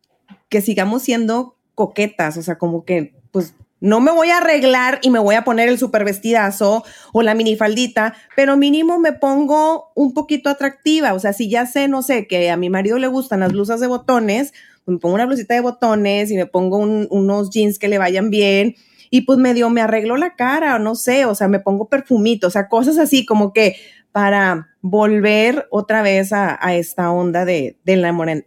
que 0.49 0.62
sigamos 0.62 1.03
siendo 1.03 1.55
coquetas, 1.75 2.36
o 2.38 2.41
sea, 2.41 2.58
como 2.58 2.84
que, 2.84 3.13
pues, 3.32 3.53
no 3.82 4.02
me 4.02 4.12
voy 4.12 4.30
a 4.30 4.38
arreglar 4.38 5.00
y 5.02 5.10
me 5.10 5.20
voy 5.20 5.36
a 5.36 5.44
poner 5.44 5.70
el 5.70 5.78
super 5.78 6.04
vestidazo 6.04 6.84
o 7.13 7.22
la 7.22 7.34
minifaldita, 7.34 8.13
pero 8.36 8.58
mínimo 8.58 9.00
me 9.00 9.13
pongo 9.13 9.92
un 9.96 10.13
poquito 10.13 10.50
atractiva. 10.50 11.13
O 11.13 11.20
sea, 11.20 11.34
si 11.34 11.50
ya 11.50 11.65
sé, 11.65 11.88
no 11.88 12.02
sé, 12.02 12.28
que 12.28 12.50
a 12.50 12.58
mi 12.58 12.70
marido 12.70 12.98
le 12.98 13.08
gustan 13.08 13.39
las 13.39 13.52
blusas 13.52 13.80
de 13.80 13.88
botones, 13.88 14.54
pues 14.86 14.96
me 14.96 15.00
pongo 15.00 15.15
una 15.15 15.26
blusita 15.26 15.54
de 15.54 15.62
botones 15.62 16.32
y 16.32 16.36
me 16.36 16.46
pongo 16.46 16.78
unos 16.78 17.50
jeans 17.50 17.80
que 17.80 17.88
le 17.88 17.98
vayan 17.98 18.30
bien 18.30 18.76
y 19.10 19.22
pues 19.22 19.39
medio 19.39 19.70
me 19.70 19.82
arreglo 19.82 20.18
la 20.18 20.36
cara 20.36 20.76
o 20.76 20.80
no 20.80 20.96
sé, 20.96 21.26
o 21.26 21.36
sea, 21.36 21.48
me 21.48 21.60
pongo 21.60 21.88
perfumito, 21.88 22.48
o 22.48 22.52
sea, 22.52 22.68
cosas 22.68 22.98
así 22.98 23.26
como 23.26 23.54
que 23.54 23.76
para 24.12 24.70
volver 24.82 25.68
otra 25.72 26.02
vez 26.02 26.34
a, 26.34 26.58
esta 26.76 27.12
onda 27.12 27.46
de, 27.46 27.78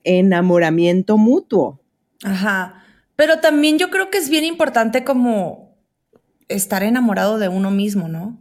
enamoramiento 0.05 1.16
mutuo. 1.16 1.81
Ajá. 2.25 2.82
Pero 3.16 3.40
también 3.40 3.79
yo 3.79 3.90
creo 3.90 4.11
que 4.11 4.18
es 4.18 4.29
bien 4.29 4.44
importante 4.44 5.05
como 5.05 5.77
estar 6.48 6.83
enamorado 6.83 7.38
de 7.38 7.48
uno 7.48 7.70
mismo, 7.70 8.09
¿no? 8.09 8.38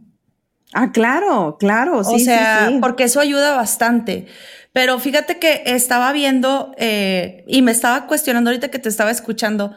Ah, 0.72 0.90
claro, 0.92 1.56
claro, 1.58 2.02
sí. 2.02 2.14
O 2.14 2.18
sea, 2.18 2.70
porque 2.80 3.04
eso 3.04 3.20
ayuda 3.20 3.54
bastante. 3.54 4.26
Pero 4.72 4.98
fíjate 4.98 5.38
que 5.38 5.62
estaba 5.66 6.12
viendo 6.12 6.72
eh, 6.78 7.44
y 7.46 7.60
me 7.60 7.72
estaba 7.72 8.06
cuestionando 8.06 8.50
ahorita 8.50 8.70
que 8.70 8.78
te 8.78 8.88
estaba 8.88 9.10
escuchando, 9.10 9.76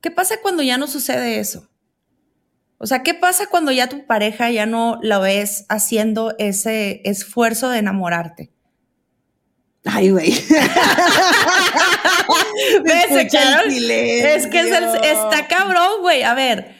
¿qué 0.00 0.10
pasa 0.10 0.36
cuando 0.42 0.62
ya 0.64 0.78
no 0.78 0.88
sucede 0.88 1.38
eso? 1.38 1.68
O 2.78 2.86
sea, 2.86 3.02
¿qué 3.02 3.14
pasa 3.14 3.46
cuando 3.46 3.70
ya 3.72 3.88
tu 3.88 4.04
pareja 4.06 4.50
ya 4.50 4.66
no 4.66 4.98
la 5.00 5.18
ves 5.18 5.64
haciendo 5.68 6.34
ese 6.38 7.00
esfuerzo 7.04 7.70
de 7.70 7.78
enamorarte? 7.78 8.52
Ay, 9.86 10.10
güey. 10.10 10.32
Es 14.34 14.46
que 14.48 14.60
está 14.60 15.46
cabrón, 15.48 16.00
güey. 16.00 16.22
A 16.22 16.34
ver. 16.34 16.76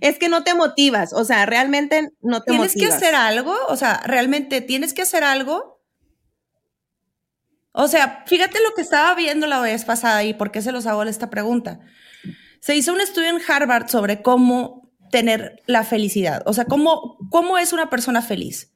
Es 0.00 0.18
que 0.18 0.28
no 0.28 0.42
te 0.42 0.54
motivas. 0.54 1.12
O 1.12 1.24
sea, 1.24 1.46
realmente 1.46 2.10
no 2.22 2.42
te 2.42 2.52
¿Tienes 2.52 2.74
que 2.74 2.86
hacer 2.86 3.14
algo? 3.14 3.54
O 3.68 3.76
sea, 3.76 4.02
realmente 4.06 4.60
tienes 4.60 4.94
que 4.94 5.02
hacer 5.02 5.22
algo. 5.24 5.80
O 7.72 7.88
sea, 7.88 8.24
fíjate 8.26 8.58
lo 8.62 8.74
que 8.74 8.82
estaba 8.82 9.14
viendo 9.14 9.46
la 9.46 9.60
vez 9.60 9.84
pasada 9.84 10.24
y 10.24 10.32
por 10.32 10.50
qué 10.50 10.62
se 10.62 10.72
los 10.72 10.86
hago 10.86 11.02
esta 11.02 11.28
pregunta. 11.28 11.80
Se 12.60 12.74
hizo 12.74 12.92
un 12.92 13.00
estudio 13.00 13.28
en 13.28 13.40
Harvard 13.46 13.88
sobre 13.88 14.22
cómo 14.22 14.90
tener 15.10 15.62
la 15.66 15.84
felicidad. 15.84 16.42
O 16.46 16.54
sea, 16.54 16.64
cómo, 16.64 17.18
cómo 17.30 17.58
es 17.58 17.72
una 17.74 17.90
persona 17.90 18.22
feliz. 18.22 18.72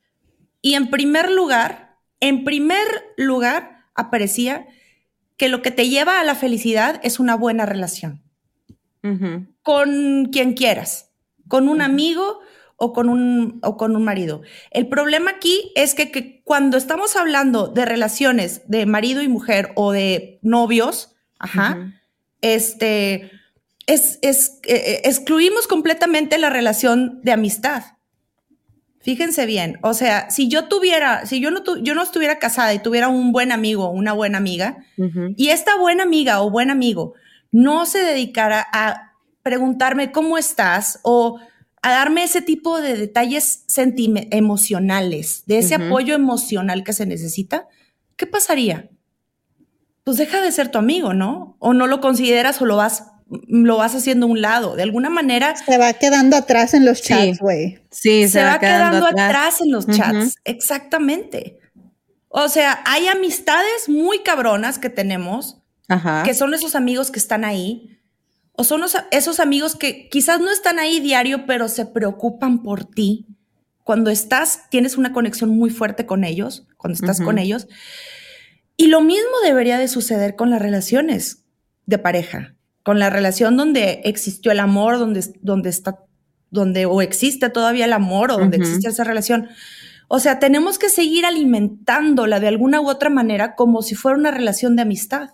Y 0.60 0.74
en 0.74 0.90
primer 0.90 1.30
lugar, 1.30 1.89
en 2.20 2.44
primer 2.44 2.87
lugar, 3.16 3.85
aparecía 3.94 4.66
que 5.37 5.48
lo 5.48 5.62
que 5.62 5.70
te 5.70 5.88
lleva 5.88 6.20
a 6.20 6.24
la 6.24 6.35
felicidad 6.35 7.00
es 7.02 7.18
una 7.18 7.35
buena 7.35 7.66
relación 7.66 8.22
con 9.62 10.26
quien 10.26 10.52
quieras, 10.52 11.11
con 11.48 11.68
un 11.68 11.80
amigo 11.80 12.40
o 12.76 12.92
con 12.92 13.09
un, 13.09 13.59
o 13.62 13.76
con 13.76 13.96
un 13.96 14.04
marido. 14.04 14.42
El 14.70 14.88
problema 14.88 15.33
aquí 15.33 15.72
es 15.74 15.94
que, 15.94 16.42
cuando 16.44 16.76
estamos 16.76 17.16
hablando 17.16 17.68
de 17.68 17.85
relaciones 17.85 18.62
de 18.68 18.87
marido 18.87 19.22
y 19.22 19.28
mujer 19.28 19.72
o 19.74 19.92
de 19.92 20.38
novios, 20.42 21.14
ajá, 21.38 21.92
este, 22.40 23.30
es, 23.87 24.18
es 24.22 24.61
eh, 24.64 24.74
eh, 24.74 25.00
excluimos 25.04 25.66
completamente 25.66 26.38
la 26.38 26.50
relación 26.50 27.20
de 27.22 27.33
amistad. 27.33 27.85
Fíjense 29.02 29.46
bien, 29.46 29.78
o 29.82 29.94
sea, 29.94 30.28
si 30.30 30.48
yo 30.48 30.68
tuviera, 30.68 31.24
si 31.24 31.40
yo 31.40 31.50
no, 31.50 31.62
yo 31.82 31.94
no 31.94 32.02
estuviera 32.02 32.38
casada 32.38 32.74
y 32.74 32.80
tuviera 32.80 33.08
un 33.08 33.32
buen 33.32 33.50
amigo 33.50 33.86
o 33.86 33.90
una 33.92 34.12
buena 34.12 34.36
amiga, 34.36 34.84
y 35.36 35.48
esta 35.48 35.76
buena 35.76 36.02
amiga 36.02 36.42
o 36.42 36.50
buen 36.50 36.70
amigo 36.70 37.14
no 37.50 37.86
se 37.86 38.00
dedicara 38.00 38.66
a 38.72 39.14
preguntarme 39.42 40.12
cómo 40.12 40.36
estás 40.36 41.00
o 41.02 41.40
a 41.80 41.90
darme 41.92 42.24
ese 42.24 42.42
tipo 42.42 42.78
de 42.80 42.94
detalles 42.94 43.64
emocionales, 44.30 45.44
de 45.46 45.58
ese 45.58 45.76
apoyo 45.76 46.14
emocional 46.14 46.84
que 46.84 46.92
se 46.92 47.06
necesita, 47.06 47.68
¿qué 48.16 48.26
pasaría? 48.26 48.90
Pues 50.04 50.18
deja 50.18 50.42
de 50.42 50.52
ser 50.52 50.70
tu 50.70 50.76
amigo, 50.76 51.14
¿no? 51.14 51.56
O 51.58 51.72
no 51.72 51.86
lo 51.86 52.02
consideras 52.02 52.60
o 52.60 52.66
lo 52.66 52.76
vas 52.76 53.04
lo 53.30 53.76
vas 53.76 53.94
haciendo 53.94 54.26
a 54.26 54.28
un 54.28 54.40
lado. 54.40 54.76
De 54.76 54.82
alguna 54.82 55.10
manera. 55.10 55.54
Se 55.56 55.78
va 55.78 55.92
quedando 55.92 56.36
atrás 56.36 56.74
en 56.74 56.84
los 56.84 57.02
chats, 57.02 57.38
güey. 57.38 57.78
Sí. 57.90 58.28
se, 58.28 58.42
va, 58.42 58.58
quedando, 58.58 59.06
atrás. 59.06 59.60
en 59.60 59.70
los 59.70 59.86
chats. 59.86 60.36
Exactamente. 60.44 61.58
O 62.28 62.48
sea, 62.48 62.82
hay 62.86 63.08
amistades 63.08 63.88
muy 63.88 64.20
cabronas 64.20 64.78
que 64.78 64.90
tenemos, 64.90 65.62
que 66.24 66.34
son 66.34 66.54
esos 66.54 66.74
amigos 66.76 67.10
que 67.10 67.18
están 67.18 67.44
ahí, 67.44 67.98
o 68.52 68.62
son 68.62 68.82
esos 69.10 69.40
amigos 69.40 69.74
que 69.74 70.08
quizás 70.08 70.40
no 70.40 70.50
están 70.50 70.78
ahí 70.78 71.00
diario, 71.00 71.46
pero 71.46 71.68
se 71.68 71.86
preocupan 71.86 72.62
por 72.62 72.84
ti. 72.84 73.26
Cuando 73.82 74.10
estás, 74.10 74.68
tienes 74.70 74.96
una 74.96 75.12
conexión 75.12 75.50
muy 75.50 75.70
fuerte 75.70 76.06
con 76.06 76.22
ellos, 76.22 76.68
cuando 76.76 76.94
estás 76.94 77.20
con 77.20 77.38
ellos. 77.38 77.66
Y 78.76 78.86
lo 78.86 79.00
mismo 79.00 79.40
debería 79.42 79.78
de 79.78 79.88
suceder 79.88 80.36
con 80.36 80.50
las 80.50 80.62
relaciones 80.62 81.44
de 81.86 81.98
pareja 81.98 82.54
con 82.82 82.98
la 82.98 83.10
relación 83.10 83.56
donde 83.56 84.02
existió 84.04 84.52
el 84.52 84.60
amor, 84.60 84.98
donde, 84.98 85.24
donde 85.42 85.70
está, 85.70 85.98
donde 86.50 86.86
o 86.86 87.02
existe 87.02 87.50
todavía 87.50 87.84
el 87.84 87.92
amor 87.92 88.30
o 88.30 88.38
donde 88.38 88.56
existe 88.56 88.88
esa 88.88 89.04
relación. 89.04 89.48
O 90.08 90.18
sea, 90.18 90.38
tenemos 90.38 90.78
que 90.78 90.88
seguir 90.88 91.24
alimentándola 91.24 92.40
de 92.40 92.48
alguna 92.48 92.80
u 92.80 92.88
otra 92.88 93.10
manera 93.10 93.54
como 93.54 93.82
si 93.82 93.94
fuera 93.94 94.18
una 94.18 94.30
relación 94.30 94.76
de 94.76 94.82
amistad. 94.82 95.30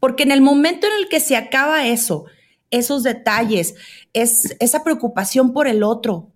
Porque 0.00 0.22
en 0.22 0.32
el 0.32 0.40
momento 0.40 0.86
en 0.86 0.92
el 1.02 1.08
que 1.08 1.20
se 1.20 1.36
acaba 1.36 1.86
eso, 1.86 2.26
esos 2.70 3.02
detalles, 3.02 3.74
es, 4.12 4.56
esa 4.60 4.84
preocupación 4.84 5.52
por 5.52 5.68
el 5.68 5.82
otro, 5.82 6.30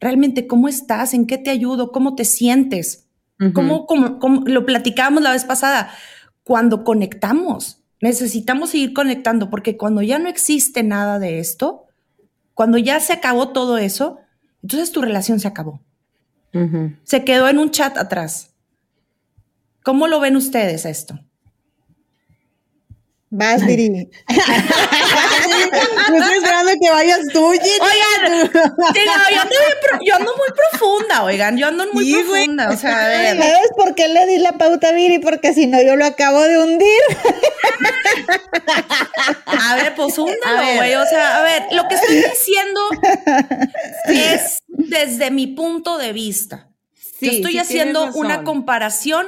realmente 0.00 0.46
cómo 0.46 0.68
estás, 0.68 1.14
en 1.14 1.26
qué 1.26 1.38
te 1.38 1.50
ayudo, 1.50 1.92
cómo 1.92 2.14
te 2.14 2.24
sientes, 2.24 3.06
cómo, 3.52 3.86
lo 4.46 4.66
platicábamos 4.66 5.22
la 5.22 5.32
vez 5.32 5.44
pasada, 5.44 5.90
cuando 6.42 6.84
conectamos, 6.84 7.83
Necesitamos 8.00 8.70
seguir 8.70 8.92
conectando 8.92 9.50
porque 9.50 9.76
cuando 9.76 10.02
ya 10.02 10.18
no 10.18 10.28
existe 10.28 10.82
nada 10.82 11.18
de 11.18 11.38
esto, 11.38 11.86
cuando 12.54 12.78
ya 12.78 13.00
se 13.00 13.12
acabó 13.12 13.48
todo 13.48 13.78
eso, 13.78 14.18
entonces 14.62 14.92
tu 14.92 15.02
relación 15.02 15.40
se 15.40 15.48
acabó. 15.48 15.80
Se 17.02 17.24
quedó 17.24 17.48
en 17.48 17.58
un 17.58 17.72
chat 17.72 17.96
atrás. 17.98 18.54
¿Cómo 19.82 20.06
lo 20.06 20.20
ven 20.20 20.36
ustedes 20.36 20.86
esto? 20.86 21.18
Vas, 23.36 23.66
Viri. 23.66 23.88
no 23.90 24.06
estoy 26.18 26.36
esperando 26.36 26.72
que 26.80 26.88
vayas 26.88 27.20
tú, 27.32 27.46
Oigan, 27.46 27.64
yo, 30.00 30.14
ando 30.14 30.32
muy, 30.36 30.50
profunda, 30.54 31.24
oigan, 31.24 31.56
yo 31.56 31.66
ando 31.66 31.84
muy 31.92 32.12
profunda. 32.12 32.70
O 32.70 32.76
sea, 32.76 33.06
a 33.06 33.08
ver. 33.08 33.36
¿Sabes 33.36 33.70
por 33.76 33.96
qué 33.96 34.06
le 34.06 34.26
di 34.26 34.38
la 34.38 34.52
pauta 34.52 34.90
a 34.90 34.92
Viri? 34.92 35.18
Porque 35.18 35.52
si 35.52 35.66
no, 35.66 35.82
yo 35.82 35.96
lo 35.96 36.04
acabo 36.04 36.42
de 36.42 36.58
hundir. 36.58 37.02
a 39.46 39.74
ver, 39.74 39.96
pues 39.96 40.16
húndalo, 40.16 40.76
güey. 40.76 40.94
O 40.94 41.06
sea, 41.06 41.38
a 41.40 41.42
ver, 41.42 41.64
lo 41.72 41.88
que 41.88 41.96
estoy 41.96 42.16
diciendo 42.16 42.80
es 44.06 44.58
desde 44.68 45.32
mi 45.32 45.48
punto 45.48 45.98
de 45.98 46.12
vista. 46.12 46.68
yo 47.20 47.32
estoy 47.32 47.58
haciendo 47.58 48.12
una 48.14 48.44
comparación 48.44 49.26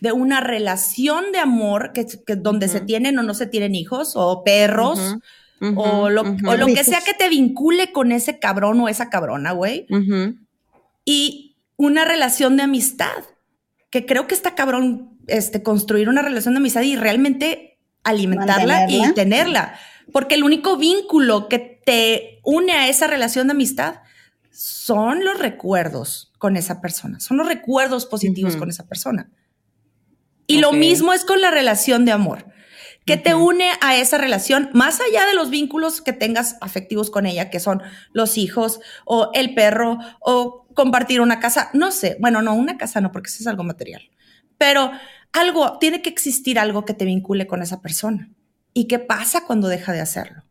de 0.00 0.12
una 0.12 0.40
relación 0.40 1.32
de 1.32 1.38
amor 1.38 1.92
que, 1.92 2.06
donde 2.36 2.68
se 2.68 2.80
tienen 2.80 3.18
o 3.18 3.22
no 3.22 3.34
se 3.34 3.46
tienen 3.46 3.74
hijos 3.74 4.12
o 4.14 4.42
perros 4.44 5.16
o, 5.60 6.10
lo, 6.10 6.22
lo, 6.24 6.66
que 6.66 6.84
sea 6.84 7.00
que 7.00 7.14
te 7.14 7.28
vincule 7.28 7.92
con 7.92 8.12
ese 8.12 8.38
cabrón 8.38 8.80
o 8.80 8.88
esa 8.88 9.08
cabrona, 9.08 9.52
güey. 9.52 9.86
Y 11.04 11.56
una 11.76 12.04
relación 12.04 12.56
de 12.56 12.64
amistad, 12.64 13.24
que 13.90 14.04
creo 14.04 14.26
que 14.26 14.34
está 14.34 14.54
cabrón 14.54 15.18
este, 15.26 15.62
construir 15.62 16.08
una 16.08 16.22
relación 16.22 16.54
de 16.54 16.58
amistad 16.58 16.82
y 16.82 16.96
realmente 16.96 17.78
alimentarla 18.04 18.90
y 18.90 19.12
tenerla. 19.14 19.78
Porque 20.12 20.34
el 20.34 20.44
único 20.44 20.76
vínculo 20.76 21.48
que 21.48 21.58
te 21.58 22.40
une 22.44 22.72
a 22.72 22.88
esa 22.88 23.06
relación 23.06 23.46
de 23.46 23.52
amistad 23.52 23.96
son 24.52 25.24
los 25.24 25.38
recuerdos 25.38 26.32
con 26.38 26.56
esa 26.56 26.80
persona, 26.80 27.20
son 27.20 27.36
los 27.36 27.46
recuerdos 27.46 28.06
positivos 28.06 28.56
con 28.56 28.68
esa 28.70 28.86
persona. 28.86 29.30
Y 30.46 30.58
lo 30.58 30.72
mismo 30.72 31.12
es 31.12 31.24
con 31.24 31.40
la 31.40 31.50
relación 31.50 32.04
de 32.04 32.12
amor. 32.12 32.46
¿Qué 33.06 33.16
te 33.16 33.34
une 33.34 33.70
a 33.80 33.96
esa 33.96 34.18
relación? 34.18 34.68
Más 34.72 35.00
allá 35.00 35.26
de 35.26 35.34
los 35.34 35.48
vínculos 35.48 36.00
que 36.00 36.12
tengas 36.12 36.56
afectivos 36.60 37.08
con 37.08 37.24
ella, 37.24 37.50
que 37.50 37.60
son 37.60 37.80
los 38.12 38.36
hijos 38.36 38.80
o 39.04 39.30
el 39.32 39.54
perro 39.54 39.98
o 40.20 40.66
compartir 40.74 41.20
una 41.20 41.38
casa, 41.38 41.70
no 41.72 41.92
sé, 41.92 42.16
bueno, 42.20 42.42
no, 42.42 42.54
una 42.54 42.76
casa 42.76 43.00
no, 43.00 43.12
porque 43.12 43.28
eso 43.28 43.38
es 43.40 43.46
algo 43.46 43.62
material, 43.62 44.10
pero 44.58 44.90
algo, 45.32 45.78
tiene 45.78 46.02
que 46.02 46.10
existir 46.10 46.58
algo 46.58 46.84
que 46.84 46.94
te 46.94 47.04
vincule 47.04 47.46
con 47.46 47.62
esa 47.62 47.80
persona. 47.80 48.28
¿Y 48.74 48.88
qué 48.88 48.98
pasa 48.98 49.44
cuando 49.46 49.68
deja 49.68 49.92
de 49.92 50.00
hacerlo? 50.00 50.42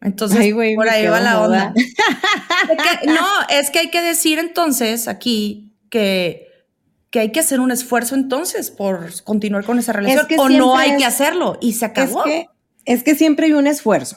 Entonces, 0.00 0.52
por 0.74 0.88
ahí 0.88 1.06
va 1.06 1.20
la 1.20 1.40
onda. 1.40 1.74
no, 3.06 3.26
es 3.50 3.70
que 3.70 3.78
hay 3.78 3.90
que 3.90 4.02
decir 4.02 4.38
entonces 4.38 5.06
aquí 5.06 5.76
que, 5.90 6.48
que 7.12 7.20
hay 7.20 7.30
que 7.30 7.40
hacer 7.40 7.60
un 7.60 7.70
esfuerzo 7.70 8.14
entonces 8.14 8.70
por 8.70 9.22
continuar 9.22 9.64
con 9.64 9.78
esa 9.78 9.92
relación 9.92 10.26
o 10.38 10.48
no 10.48 10.78
hay 10.78 10.96
que 10.96 11.04
hacerlo 11.04 11.58
y 11.60 11.74
se 11.74 11.84
acabó. 11.84 12.24
Es 12.24 12.24
que, 12.24 12.46
es 12.86 13.02
que 13.02 13.14
siempre 13.14 13.46
hay 13.46 13.52
un 13.52 13.66
esfuerzo. 13.66 14.16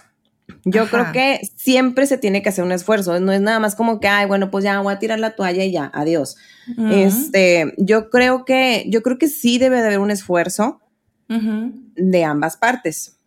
Yo 0.63 0.87
creo 0.87 1.11
que 1.11 1.41
siempre 1.57 2.07
se 2.07 2.17
tiene 2.17 2.41
que 2.41 2.49
hacer 2.49 2.63
un 2.63 2.71
esfuerzo. 2.71 3.19
No 3.19 3.33
es 3.33 3.41
nada 3.41 3.59
más 3.59 3.75
como 3.75 3.99
que, 3.99 4.07
ay, 4.07 4.25
bueno, 4.27 4.49
pues 4.49 4.63
ya 4.63 4.79
voy 4.79 4.93
a 4.93 4.99
tirar 4.99 5.19
la 5.19 5.35
toalla 5.35 5.65
y 5.65 5.71
ya, 5.71 5.91
adiós. 5.93 6.37
Este, 6.89 7.73
yo 7.77 8.09
creo 8.09 8.45
que, 8.45 8.85
yo 8.87 9.03
creo 9.03 9.17
que 9.17 9.27
sí 9.27 9.57
debe 9.57 9.81
de 9.81 9.87
haber 9.87 9.99
un 9.99 10.09
esfuerzo 10.09 10.79
de 11.27 12.23
ambas 12.23 12.55
partes. 12.55 13.19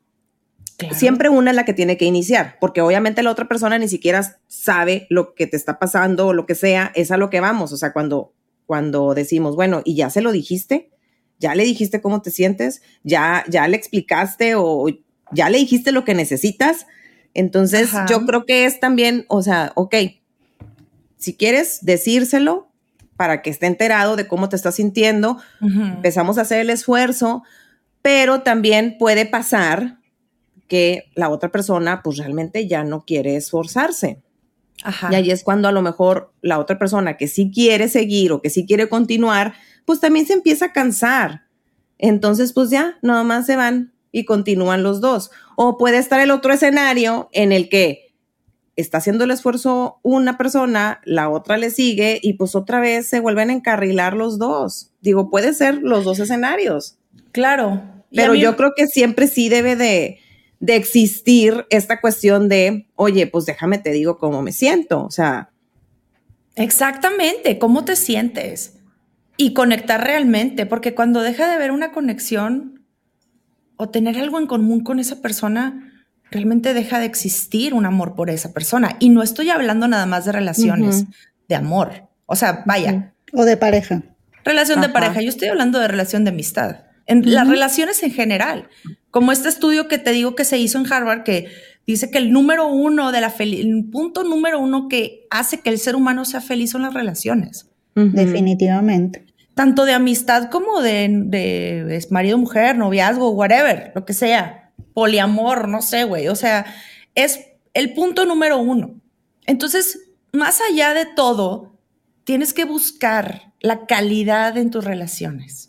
Siempre 0.92 1.28
una 1.28 1.50
es 1.50 1.56
la 1.56 1.64
que 1.66 1.74
tiene 1.74 1.98
que 1.98 2.06
iniciar, 2.06 2.56
porque 2.58 2.80
obviamente 2.80 3.22
la 3.22 3.32
otra 3.32 3.48
persona 3.48 3.78
ni 3.78 3.88
siquiera 3.88 4.40
sabe 4.46 5.06
lo 5.10 5.34
que 5.34 5.46
te 5.46 5.58
está 5.58 5.78
pasando 5.78 6.28
o 6.28 6.32
lo 6.32 6.46
que 6.46 6.54
sea, 6.54 6.90
es 6.94 7.10
a 7.10 7.18
lo 7.18 7.28
que 7.28 7.40
vamos. 7.40 7.72
O 7.72 7.76
sea, 7.76 7.92
cuando, 7.92 8.32
cuando 8.68 9.14
decimos, 9.14 9.56
bueno, 9.56 9.80
y 9.82 9.94
ya 9.94 10.10
se 10.10 10.20
lo 10.20 10.30
dijiste, 10.30 10.90
ya 11.38 11.54
le 11.54 11.64
dijiste 11.64 12.02
cómo 12.02 12.20
te 12.20 12.30
sientes, 12.30 12.82
ya, 13.02 13.42
ya 13.48 13.66
le 13.66 13.78
explicaste 13.78 14.56
o 14.56 14.88
ya 15.32 15.48
le 15.48 15.56
dijiste 15.56 15.90
lo 15.90 16.04
que 16.04 16.12
necesitas. 16.12 16.86
Entonces, 17.32 17.90
yo 18.10 18.26
creo 18.26 18.44
que 18.44 18.66
es 18.66 18.78
también, 18.78 19.24
o 19.28 19.40
sea, 19.40 19.72
ok, 19.74 19.94
si 21.16 21.34
quieres 21.34 21.78
decírselo 21.80 22.68
para 23.16 23.40
que 23.40 23.48
esté 23.48 23.64
enterado 23.64 24.16
de 24.16 24.28
cómo 24.28 24.50
te 24.50 24.56
estás 24.56 24.74
sintiendo, 24.74 25.38
empezamos 25.62 26.36
a 26.36 26.42
hacer 26.42 26.60
el 26.60 26.68
esfuerzo, 26.68 27.44
pero 28.02 28.42
también 28.42 28.98
puede 28.98 29.24
pasar 29.24 29.96
que 30.66 31.04
la 31.14 31.30
otra 31.30 31.50
persona 31.50 32.02
pues 32.02 32.18
realmente 32.18 32.68
ya 32.68 32.84
no 32.84 33.06
quiere 33.06 33.36
esforzarse. 33.36 34.20
Y 35.10 35.14
ahí 35.14 35.30
es 35.30 35.42
cuando 35.42 35.68
a 35.68 35.72
lo 35.72 35.82
mejor 35.82 36.32
la 36.40 36.58
otra 36.58 36.78
persona 36.78 37.16
que 37.16 37.28
sí 37.28 37.50
quiere 37.52 37.88
seguir 37.88 38.32
o 38.32 38.40
que 38.40 38.50
sí 38.50 38.66
quiere 38.66 38.88
continuar, 38.88 39.54
pues 39.84 40.00
también 40.00 40.26
se 40.26 40.34
empieza 40.34 40.66
a 40.66 40.72
cansar. 40.72 41.42
Entonces, 41.98 42.52
pues 42.52 42.70
ya, 42.70 42.98
nada 43.02 43.24
más 43.24 43.46
se 43.46 43.56
van 43.56 43.92
y 44.12 44.24
continúan 44.24 44.82
los 44.82 45.00
dos. 45.00 45.30
O 45.56 45.76
puede 45.78 45.98
estar 45.98 46.20
el 46.20 46.30
otro 46.30 46.52
escenario 46.52 47.28
en 47.32 47.52
el 47.52 47.68
que 47.68 48.14
está 48.76 48.98
haciendo 48.98 49.24
el 49.24 49.32
esfuerzo 49.32 49.98
una 50.02 50.38
persona, 50.38 51.00
la 51.04 51.28
otra 51.28 51.56
le 51.56 51.70
sigue 51.70 52.20
y 52.22 52.34
pues 52.34 52.54
otra 52.54 52.78
vez 52.78 53.08
se 53.08 53.18
vuelven 53.18 53.50
a 53.50 53.54
encarrilar 53.54 54.14
los 54.14 54.38
dos. 54.38 54.92
Digo, 55.00 55.30
puede 55.30 55.52
ser 55.52 55.82
los 55.82 56.04
dos 56.04 56.20
escenarios. 56.20 56.96
Claro. 57.32 57.82
Pero 58.14 58.34
yo 58.34 58.56
creo 58.56 58.72
que 58.76 58.86
siempre 58.86 59.26
sí 59.26 59.48
debe 59.48 59.74
de, 59.74 60.20
de 60.60 60.76
existir 60.76 61.66
esta 61.70 62.00
cuestión 62.00 62.48
de, 62.48 62.88
oye, 62.96 63.26
pues 63.26 63.46
déjame 63.46 63.78
te 63.78 63.92
digo 63.92 64.18
cómo 64.18 64.42
me 64.42 64.52
siento, 64.52 65.04
o 65.04 65.10
sea. 65.10 65.50
Exactamente, 66.56 67.58
cómo 67.58 67.84
te 67.84 67.94
sientes 67.94 68.78
y 69.36 69.54
conectar 69.54 70.02
realmente, 70.02 70.66
porque 70.66 70.94
cuando 70.94 71.22
deja 71.22 71.46
de 71.46 71.54
haber 71.54 71.70
una 71.70 71.92
conexión 71.92 72.84
o 73.76 73.88
tener 73.88 74.18
algo 74.18 74.40
en 74.40 74.48
común 74.48 74.82
con 74.82 74.98
esa 74.98 75.22
persona, 75.22 75.92
realmente 76.30 76.74
deja 76.74 76.98
de 76.98 77.06
existir 77.06 77.72
un 77.72 77.86
amor 77.86 78.16
por 78.16 78.28
esa 78.28 78.52
persona. 78.52 78.96
Y 78.98 79.10
no 79.10 79.22
estoy 79.22 79.50
hablando 79.50 79.86
nada 79.86 80.06
más 80.06 80.24
de 80.24 80.32
relaciones, 80.32 81.04
de 81.48 81.54
amor. 81.54 82.08
O 82.26 82.34
sea, 82.34 82.64
vaya. 82.66 83.14
O 83.32 83.44
de 83.44 83.56
pareja. 83.56 84.02
Relación 84.44 84.80
de 84.80 84.88
pareja. 84.88 85.22
Yo 85.22 85.28
estoy 85.28 85.48
hablando 85.48 85.78
de 85.78 85.86
relación 85.86 86.24
de 86.24 86.30
amistad. 86.30 86.87
En 87.08 87.32
las 87.32 87.48
relaciones 87.48 88.02
en 88.02 88.12
general. 88.12 88.68
Como 89.10 89.32
este 89.32 89.48
estudio 89.48 89.88
que 89.88 89.98
te 89.98 90.12
digo 90.12 90.36
que 90.36 90.44
se 90.44 90.58
hizo 90.58 90.78
en 90.78 90.92
Harvard, 90.92 91.24
que 91.24 91.48
dice 91.86 92.10
que 92.10 92.18
el 92.18 92.30
número 92.30 92.68
uno 92.68 93.10
de 93.10 93.20
la 93.22 93.34
el 93.38 93.86
punto 93.90 94.22
número 94.22 94.60
uno 94.60 94.88
que 94.88 95.26
hace 95.30 95.60
que 95.60 95.70
el 95.70 95.78
ser 95.78 95.96
humano 95.96 96.26
sea 96.26 96.42
feliz 96.42 96.70
son 96.70 96.82
las 96.82 96.94
relaciones. 96.94 97.70
Definitivamente. 97.94 99.26
Tanto 99.54 99.86
de 99.86 99.94
amistad 99.94 100.50
como 100.50 100.82
de, 100.82 101.08
de 101.08 102.06
marido, 102.10 102.38
mujer, 102.38 102.76
noviazgo, 102.76 103.30
whatever, 103.30 103.90
lo 103.94 104.04
que 104.04 104.12
sea. 104.12 104.70
Poliamor, 104.92 105.66
no 105.68 105.82
sé, 105.82 106.04
güey. 106.04 106.28
O 106.28 106.36
sea, 106.36 106.66
es 107.14 107.40
el 107.74 107.94
punto 107.94 108.26
número 108.26 108.58
uno. 108.58 109.00
Entonces, 109.46 110.10
más 110.32 110.60
allá 110.60 110.94
de 110.94 111.06
todo, 111.06 111.78
tienes 112.24 112.52
que 112.52 112.66
buscar 112.66 113.54
la 113.60 113.86
calidad 113.86 114.58
en 114.58 114.70
tus 114.70 114.84
relaciones. 114.84 115.67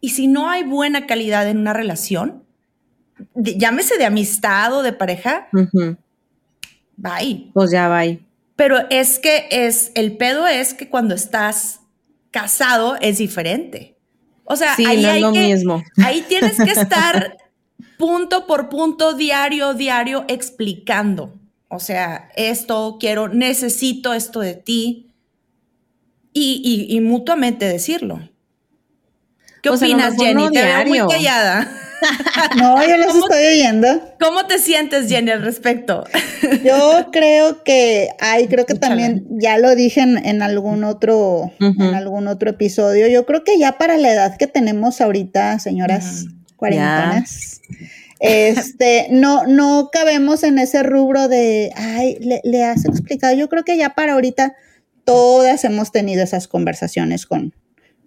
Y 0.00 0.10
si 0.10 0.26
no 0.26 0.48
hay 0.48 0.62
buena 0.62 1.06
calidad 1.06 1.48
en 1.48 1.58
una 1.58 1.72
relación, 1.72 2.44
llámese 3.34 3.98
de 3.98 4.06
amistad 4.06 4.72
o 4.72 4.82
de 4.82 4.92
pareja, 4.92 5.48
bye. 6.96 7.50
Pues 7.52 7.70
ya 7.70 7.88
bye. 7.88 8.20
Pero 8.56 8.76
es 8.90 9.18
que 9.18 9.48
es, 9.50 9.92
el 9.94 10.16
pedo 10.16 10.46
es 10.46 10.74
que 10.74 10.88
cuando 10.88 11.14
estás 11.14 11.80
casado 12.30 12.96
es 13.00 13.18
diferente. 13.18 13.96
O 14.44 14.56
sea, 14.56 14.74
ahí 14.76 15.04
hay 15.04 15.20
lo 15.20 15.30
mismo. 15.30 15.82
Ahí 16.04 16.24
tienes 16.28 16.56
que 16.56 16.72
estar 16.72 17.36
punto 17.98 18.46
por 18.46 18.68
punto, 18.68 19.14
diario, 19.14 19.74
diario, 19.74 20.24
explicando. 20.28 21.38
O 21.68 21.78
sea, 21.78 22.30
esto 22.34 22.96
quiero, 22.98 23.28
necesito 23.28 24.12
esto 24.12 24.40
de 24.40 24.54
ti. 24.54 25.06
Y, 26.32 26.98
mutuamente 27.02 27.66
decirlo. 27.66 28.28
¿Qué 29.62 29.68
opinas, 29.68 30.14
Jenny? 30.18 30.50
Te 30.50 30.62
veo 30.62 30.86
muy 30.86 30.98
callada. 31.08 31.68
No, 32.56 32.82
yo 32.82 32.96
los 32.96 33.14
estoy 33.14 33.44
oyendo. 33.44 34.14
¿Cómo 34.18 34.46
te 34.46 34.58
sientes, 34.58 35.06
Jenny, 35.06 35.32
al 35.32 35.42
respecto? 35.42 36.04
Yo 36.64 37.10
creo 37.12 37.62
que, 37.62 38.08
ay, 38.20 38.48
creo 38.48 38.64
que 38.64 38.74
también 38.74 39.26
ya 39.30 39.58
lo 39.58 39.74
dije 39.74 40.00
en, 40.00 40.40
algún 40.40 40.84
otro, 40.84 41.52
en 41.60 41.94
algún 41.94 42.26
otro 42.26 42.48
episodio. 42.48 43.06
Yo 43.08 43.26
creo 43.26 43.44
que 43.44 43.58
ya 43.58 43.76
para 43.76 43.98
la 43.98 44.12
edad 44.12 44.36
que 44.38 44.46
tenemos 44.46 45.02
ahorita, 45.02 45.58
señoras 45.58 46.24
cuarentonas, 46.56 47.60
este, 48.18 49.08
no, 49.10 49.46
no 49.46 49.90
cabemos 49.92 50.42
en 50.42 50.58
ese 50.58 50.82
rubro 50.82 51.28
de, 51.28 51.70
ay, 51.76 52.16
le, 52.20 52.40
le 52.44 52.64
has 52.64 52.86
explicado. 52.86 53.34
Yo 53.36 53.50
creo 53.50 53.64
que 53.64 53.76
ya 53.76 53.90
para 53.90 54.14
ahorita 54.14 54.54
todas 55.04 55.64
hemos 55.64 55.92
tenido 55.92 56.22
esas 56.22 56.48
conversaciones 56.48 57.26
con, 57.26 57.52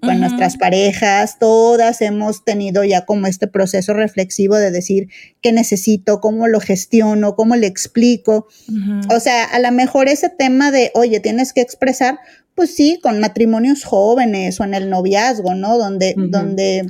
con 0.04 0.20
nuestras 0.20 0.58
parejas, 0.58 1.38
todas 1.39 2.01
hemos 2.01 2.43
tenido 2.43 2.84
ya 2.84 3.06
como 3.06 3.28
este 3.28 3.47
proceso 3.47 3.93
reflexivo 3.93 4.56
de 4.56 4.72
decir 4.72 5.10
qué 5.41 5.51
necesito, 5.51 6.20
cómo 6.20 6.47
lo 6.47 6.60
gestiono, 6.60 7.36
cómo 7.36 7.56
le 7.56 7.68
explico. 7.68 8.47
O 9.10 9.20
sea, 9.20 9.45
a 9.45 9.60
lo 9.60 9.72
mejor 9.72 10.08
ese 10.08 10.30
tema 10.30 10.72
de, 10.72 10.91
oye, 10.93 11.20
tienes 11.20 11.54
que 11.54 11.62
expresar, 11.62 12.20
pues 12.56 12.76
sí, 12.76 12.99
con 13.01 13.20
matrimonios 13.20 13.84
jóvenes 13.84 14.60
o 14.60 14.64
en 14.64 14.74
el 14.74 14.89
noviazgo, 14.89 15.56
¿no? 15.56 15.78
Donde, 15.78 16.16
donde 16.18 16.86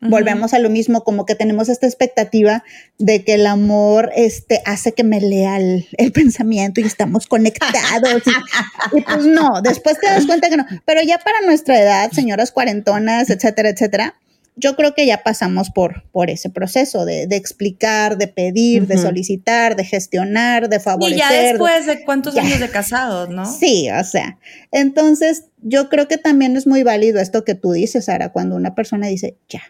Volvemos 0.00 0.54
a 0.54 0.60
lo 0.60 0.70
mismo, 0.70 1.02
como 1.02 1.26
que 1.26 1.34
tenemos 1.34 1.68
esta 1.68 1.86
expectativa 1.86 2.62
de 2.98 3.24
que 3.24 3.34
el 3.34 3.46
amor 3.46 4.12
este, 4.14 4.62
hace 4.64 4.92
que 4.92 5.02
me 5.02 5.20
lea 5.20 5.56
el, 5.56 5.86
pensamiento 6.12 6.80
y 6.80 6.84
estamos 6.84 7.26
conectados. 7.26 8.22
y, 8.96 9.00
pues 9.00 9.26
no, 9.26 9.60
después 9.60 9.98
te 9.98 10.06
das 10.06 10.26
cuenta 10.26 10.48
que 10.48 10.56
no. 10.56 10.66
Pero 10.84 11.02
ya 11.02 11.18
para 11.18 11.40
nuestra 11.44 11.80
edad, 11.80 12.12
señoras 12.12 12.52
cuarentonas, 12.52 13.28
etcétera, 13.30 13.70
etcétera, 13.70 14.14
yo 14.58 14.74
creo 14.74 14.94
que 14.94 15.06
ya 15.06 15.22
pasamos 15.22 15.70
por, 15.70 16.04
por 16.10 16.30
ese 16.30 16.50
proceso 16.50 17.04
de, 17.04 17.22
explicar, 17.30 18.18
de 18.18 18.26
pedir, 18.26 18.86
de 18.86 18.98
solicitar, 18.98 19.76
de 19.76 19.84
gestionar, 19.84 20.68
de 20.68 20.80
favorecer. 20.80 21.16
Y 21.16 21.20
ya 21.20 21.32
después 21.32 21.86
de 21.86 22.04
cuántos 22.04 22.36
años 22.36 22.58
de 22.58 22.68
casados, 22.68 23.28
¿no? 23.28 23.46
Sí, 23.46 23.88
o 23.90 24.02
sea, 24.02 24.38
entonces 24.72 25.44
yo 25.62 25.88
creo 25.88 26.08
que 26.08 26.18
también 26.18 26.56
es 26.56 26.66
muy 26.66 26.82
válido 26.82 27.20
esto 27.20 27.44
que 27.44 27.54
tú 27.54 27.72
dices, 27.72 28.06
Sara, 28.06 28.32
cuando 28.32 28.56
una 28.56 28.74
persona 28.74 29.06
dice, 29.06 29.36
ya, 29.48 29.62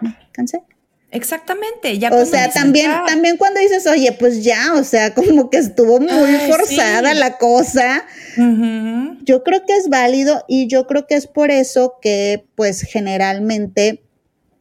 me 0.00 0.16
cansé. 0.32 0.62
Exactamente, 1.10 1.98
ya. 1.98 2.10
O 2.10 2.26
sea, 2.26 2.50
también, 2.50 2.90
también 3.06 3.36
cuando 3.36 3.60
dices, 3.60 3.86
oye, 3.86 4.12
pues 4.12 4.44
ya, 4.44 4.74
o 4.74 4.84
sea, 4.84 5.14
como 5.14 5.48
que 5.50 5.58
estuvo 5.58 6.00
muy 6.00 6.34
forzada 6.50 7.14
la 7.14 7.38
cosa. 7.38 8.04
Yo 9.22 9.42
creo 9.42 9.64
que 9.66 9.76
es 9.76 9.88
válido 9.88 10.44
y 10.48 10.66
yo 10.66 10.86
creo 10.86 11.06
que 11.06 11.14
es 11.14 11.26
por 11.26 11.50
eso 11.50 11.94
que, 12.02 12.44
pues, 12.54 12.82
generalmente 12.82 14.02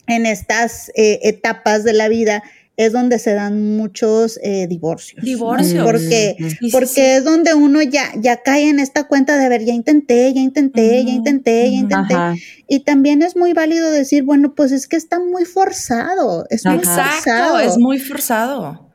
en 0.07 0.25
estas 0.25 0.89
eh, 0.95 1.19
etapas 1.23 1.83
de 1.83 1.93
la 1.93 2.07
vida 2.07 2.43
es 2.77 2.91
donde 2.91 3.19
se 3.19 3.33
dan 3.33 3.77
muchos 3.77 4.39
eh, 4.43 4.67
divorcios. 4.67 5.23
Divorcios. 5.23 5.83
Porque, 5.85 6.35
Sí, 6.37 6.49
sí, 6.49 6.69
porque 6.71 6.87
sí. 6.87 7.01
es 7.01 7.23
donde 7.23 7.53
uno 7.53 7.81
ya, 7.81 8.11
ya 8.17 8.41
cae 8.43 8.69
en 8.69 8.79
esta 8.79 9.05
cuenta 9.05 9.37
de 9.37 9.47
ver, 9.49 9.63
ya 9.65 9.73
intenté, 9.73 10.33
ya 10.33 10.41
intenté, 10.41 11.03
ya 11.05 11.11
intenté, 11.11 11.71
ya 11.71 11.77
intenté. 11.77 12.13
Ajá. 12.13 12.35
Y 12.67 12.81
también 12.81 13.21
es 13.21 13.35
muy 13.35 13.53
válido 13.53 13.91
decir, 13.91 14.23
bueno, 14.23 14.55
pues 14.55 14.71
es 14.71 14.87
que 14.87 14.97
está 14.97 15.19
muy 15.19 15.45
forzado, 15.45 16.45
es 16.49 16.65
muy 16.65 16.75
Ajá. 16.75 16.81
Exacto, 16.81 17.21
forzado. 17.23 17.59
es 17.59 17.77
muy 17.77 17.99
forzado. 17.99 18.85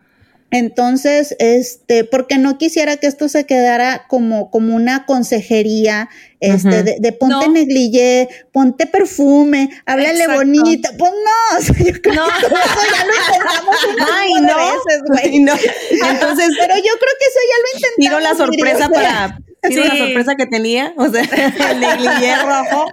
Entonces, 0.50 1.36
este, 1.38 2.04
porque 2.04 2.38
no 2.38 2.58
quisiera 2.58 2.96
que 2.96 3.06
esto 3.06 3.28
se 3.28 3.46
quedara 3.46 4.06
como, 4.08 4.50
como 4.50 4.74
una 4.74 5.06
consejería, 5.06 6.08
este, 6.40 6.82
de, 6.82 6.96
de 6.98 7.12
ponte 7.12 7.46
No. 7.46 7.52
negligé, 7.52 8.28
ponte 8.52 8.86
perfume, 8.86 9.70
háblale 9.86 10.20
Exacto. 10.24 10.34
bonito. 10.38 10.90
Pues 10.98 11.12
no, 11.12 11.58
o 11.58 11.62
sea, 11.62 11.76
yo 11.84 12.00
creo 12.02 12.14
No. 12.14 12.26
que 12.26 12.46
todo 12.46 12.56
eso 12.58 12.80
ya 12.92 13.04
lo 13.04 13.12
intentamos 13.14 13.84
un 13.84 13.96
Ay, 14.12 14.32
no. 14.40 14.56
veces, 14.56 15.02
güey. 15.06 15.38
No. 15.40 15.52
Entonces, 16.10 16.48
Pero 16.58 16.74
yo 16.76 16.92
creo 16.98 17.14
que 17.18 17.26
eso 17.26 17.40
ya 17.48 17.56
lo 17.60 17.68
intentamos. 17.74 17.96
tiro 17.98 18.20
la 18.20 18.34
sorpresa 18.34 18.76
o 18.76 18.78
sea, 18.78 18.88
para. 18.90 19.38
Tiro 19.68 19.84
la 19.84 19.90
Sí. 19.90 19.98
sorpresa 19.98 20.36
que 20.36 20.46
tenía, 20.46 20.94
o 20.96 21.06
sea, 21.12 21.22
el 21.22 21.80
negligé 21.80 22.34
rojo 22.36 22.90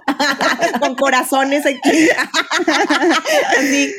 con 0.80 0.94
corazones 0.96 1.64
aquí. 1.64 2.08
Así. 3.58 3.90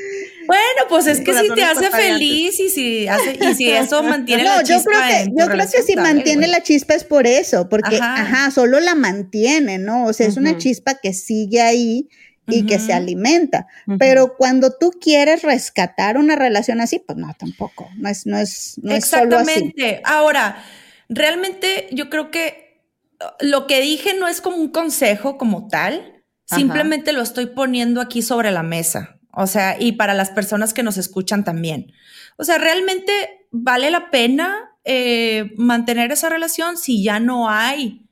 Bueno, 0.50 0.88
pues 0.90 1.06
es 1.06 1.20
que 1.22 1.32
si 1.32 1.54
te 1.54 1.64
hace 1.64 1.92
feliz 1.92 2.60
y 2.60 2.70
si 2.70 3.08
hace, 3.08 3.38
y 3.40 3.54
si 3.54 3.70
eso 3.70 4.02
mantiene 4.04 4.46
la 4.46 4.56
No, 4.56 4.62
yo 4.64 4.78
chispa 4.78 4.90
creo 4.90 5.02
que, 5.08 5.18
en 5.20 5.38
yo 5.38 5.46
creo 5.46 5.70
que 5.70 5.84
si 5.84 5.96
mantiene 5.96 6.48
la 6.48 6.64
chispa 6.64 6.96
es 6.96 7.04
por 7.04 7.28
eso, 7.28 7.70
porque, 7.70 7.98
Ajá. 7.98 8.24
ajá, 8.24 8.50
solo 8.50 8.80
la 8.80 8.96
mantiene, 8.96 9.78
¿no? 9.78 10.06
O 10.06 10.14
sea, 10.14 10.26
es 10.26 10.38
una 10.38 10.58
chispa 10.58 10.96
que 10.96 11.14
sigue 11.14 11.62
ahí 11.62 12.10
y 12.48 12.66
que 12.66 12.80
se 12.80 12.94
alimenta. 12.94 13.68
Pero 14.00 14.38
cuando 14.38 14.76
tú 14.76 14.90
quieres 15.00 15.44
rescatar 15.44 16.18
una 16.18 16.36
relación 16.36 16.82
así, 16.82 16.98
pues 16.98 17.20
no, 17.20 17.32
tampoco. 17.38 17.88
No 17.98 18.10
es, 18.10 18.26
no 18.26 18.40
es, 18.40 18.80
no 18.82 18.96
es 18.96 19.06
solo 19.06 19.38
así. 19.38 19.52
Exactamente. 19.52 20.02
Ahora, 20.04 20.64
realmente 21.10 21.90
yo 21.92 22.10
creo 22.10 22.32
que 22.32 22.82
uh, 23.22 23.46
lo 23.46 23.68
que 23.68 23.82
dije 23.82 24.16
no 24.16 24.28
es 24.28 24.42
como 24.42 24.58
un 24.58 24.70
consejo 24.70 25.38
como 25.38 25.68
tal, 25.68 26.24
Ajá. 26.50 26.60
simplemente 26.60 27.14
lo 27.14 27.22
estoy 27.22 27.46
poniendo 27.46 28.02
aquí 28.02 28.24
sobre 28.24 28.50
la 28.50 28.64
mesa. 28.64 29.19
O 29.42 29.48
sea, 29.48 29.78
y 29.80 29.94
para 29.94 30.14
las 30.14 30.32
personas 30.32 30.74
que 30.74 30.84
nos 30.84 30.98
escuchan 30.98 31.46
también. 31.46 31.94
O 32.36 32.44
sea, 32.44 32.58
realmente 32.58 33.48
vale 33.52 33.90
la 33.90 34.12
pena 34.12 34.76
eh, 34.84 35.54
mantener 35.56 36.12
esa 36.12 36.28
relación 36.28 36.76
si 36.76 37.02
ya 37.02 37.22
no 37.22 37.50
hay 37.50 38.06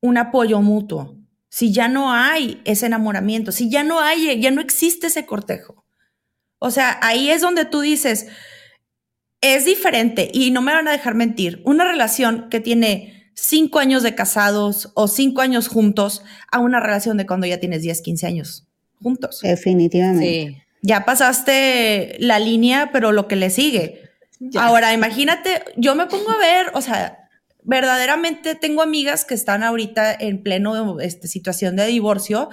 un 0.00 0.18
apoyo 0.18 0.60
mutuo, 0.60 1.16
si 1.48 1.72
ya 1.72 1.86
no 1.86 2.12
hay 2.12 2.60
ese 2.64 2.86
enamoramiento, 2.86 3.52
si 3.52 3.70
ya 3.70 3.84
no 3.84 4.00
hay, 4.00 4.40
ya 4.40 4.50
no 4.50 4.60
existe 4.60 5.06
ese 5.06 5.24
cortejo. 5.24 5.84
O 6.58 6.72
sea, 6.72 6.98
ahí 7.00 7.30
es 7.30 7.40
donde 7.40 7.64
tú 7.64 7.80
dices, 7.80 8.26
es 9.40 9.66
diferente 9.66 10.28
y 10.34 10.50
no 10.50 10.62
me 10.62 10.72
van 10.72 10.88
a 10.88 10.92
dejar 10.92 11.14
mentir. 11.14 11.62
Una 11.64 11.84
relación 11.84 12.48
que 12.50 12.58
tiene 12.58 13.30
cinco 13.36 13.78
años 13.78 14.02
de 14.02 14.16
casados 14.16 14.90
o 14.96 15.06
cinco 15.06 15.42
años 15.42 15.68
juntos 15.68 16.24
a 16.50 16.58
una 16.58 16.80
relación 16.80 17.16
de 17.18 17.26
cuando 17.26 17.46
ya 17.46 17.60
tienes 17.60 17.82
10, 17.82 18.02
15 18.02 18.26
años 18.26 18.67
juntos. 19.02 19.40
Definitivamente. 19.42 20.26
Sí. 20.26 20.62
Ya 20.82 21.04
pasaste 21.04 22.16
la 22.20 22.38
línea, 22.38 22.90
pero 22.92 23.12
lo 23.12 23.26
que 23.26 23.36
le 23.36 23.50
sigue. 23.50 24.02
Ya. 24.38 24.64
Ahora, 24.64 24.92
imagínate, 24.92 25.62
yo 25.76 25.94
me 25.94 26.06
pongo 26.06 26.30
a 26.30 26.38
ver, 26.38 26.66
o 26.74 26.80
sea, 26.80 27.28
verdaderamente 27.64 28.54
tengo 28.54 28.82
amigas 28.82 29.24
que 29.24 29.34
están 29.34 29.62
ahorita 29.62 30.14
en 30.14 30.42
pleno 30.42 31.00
este, 31.00 31.26
situación 31.26 31.76
de 31.76 31.86
divorcio 31.86 32.48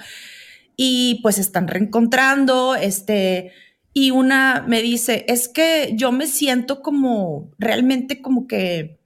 y 0.76 1.20
pues 1.22 1.38
están 1.38 1.68
reencontrando, 1.68 2.74
este, 2.74 3.52
y 3.94 4.10
una 4.10 4.62
me 4.68 4.82
dice, 4.82 5.24
es 5.26 5.48
que 5.48 5.92
yo 5.94 6.12
me 6.12 6.26
siento 6.26 6.82
como 6.82 7.50
realmente 7.58 8.20
como 8.20 8.46
que 8.46 8.98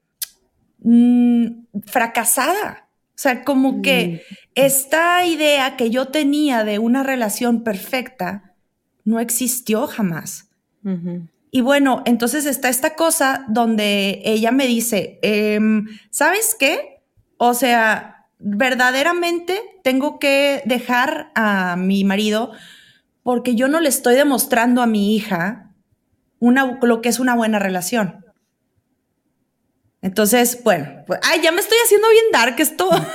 mm, 0.81 1.47
fracasada. 1.87 2.89
O 3.11 3.23
sea, 3.23 3.45
como 3.45 3.83
que 3.83 4.23
esta 4.67 5.25
idea 5.25 5.77
que 5.77 5.91
yo 5.91 6.09
tenía 6.09 6.65
de 6.65 6.79
una 6.79 7.03
relación 7.03 7.63
perfecta 7.63 8.55
no 9.05 9.21
existió 9.21 9.87
jamás. 9.87 10.49
Y 11.51 11.61
bueno, 11.61 12.03
entonces 12.07 12.47
está 12.47 12.69
esta 12.69 12.95
cosa 12.95 13.45
donde 13.49 14.23
ella 14.25 14.53
me 14.53 14.67
dice, 14.67 15.19
em, 15.23 15.87
¿sabes 16.11 16.57
qué? 16.59 17.03
O 17.37 17.55
sea, 17.55 18.27
verdaderamente 18.39 19.61
tengo 19.83 20.19
que 20.19 20.63
dejar 20.65 21.31
a 21.35 21.77
mi 21.77 22.05
marido 22.05 22.53
porque 23.23 23.55
yo 23.55 23.69
no 23.69 23.81
le 23.81 23.89
estoy 23.89 24.15
demostrando 24.15 24.81
a 24.81 24.87
mi 24.87 25.15
hija 25.15 25.71
una, 26.39 26.79
lo 26.81 27.03
que 27.03 27.11
es 27.11 27.21
una 27.21 27.35
buena 27.35 27.59
relación. 27.59 28.25
Entonces, 30.03 30.63
bueno, 30.65 31.05
pues, 31.07 31.21
ay, 31.23 31.43
ya 31.43 31.53
me 31.53 31.61
estoy 31.61 31.77
haciendo 31.85 32.09
bien 32.09 32.25
dark 32.33 32.55
esto. 32.59 32.89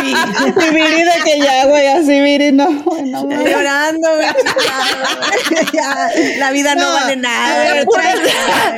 Sí. 0.00 0.14
Sí, 0.60 0.70
Viri, 0.74 1.02
de 1.04 1.12
que 1.24 1.38
ya, 1.38 1.66
güey, 1.66 1.86
así, 1.86 2.20
Viri, 2.20 2.50
no, 2.52 2.68
no, 2.68 3.28
llorando, 3.44 4.08
güey. 4.16 4.26
Ya, 5.72 6.10
la 6.38 6.50
vida 6.50 6.74
no, 6.74 6.82
No, 6.82 6.92
vale 6.94 7.16
nada. 7.16 7.84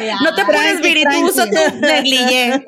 Ya. 0.04 0.16
no 0.22 0.34
te 0.34 0.44
tranqui, 0.44 0.82
Viri, 0.82 1.04
tú 1.04 1.24
usa 1.26 1.46
tu 1.46 1.80
negligé. 1.80 2.64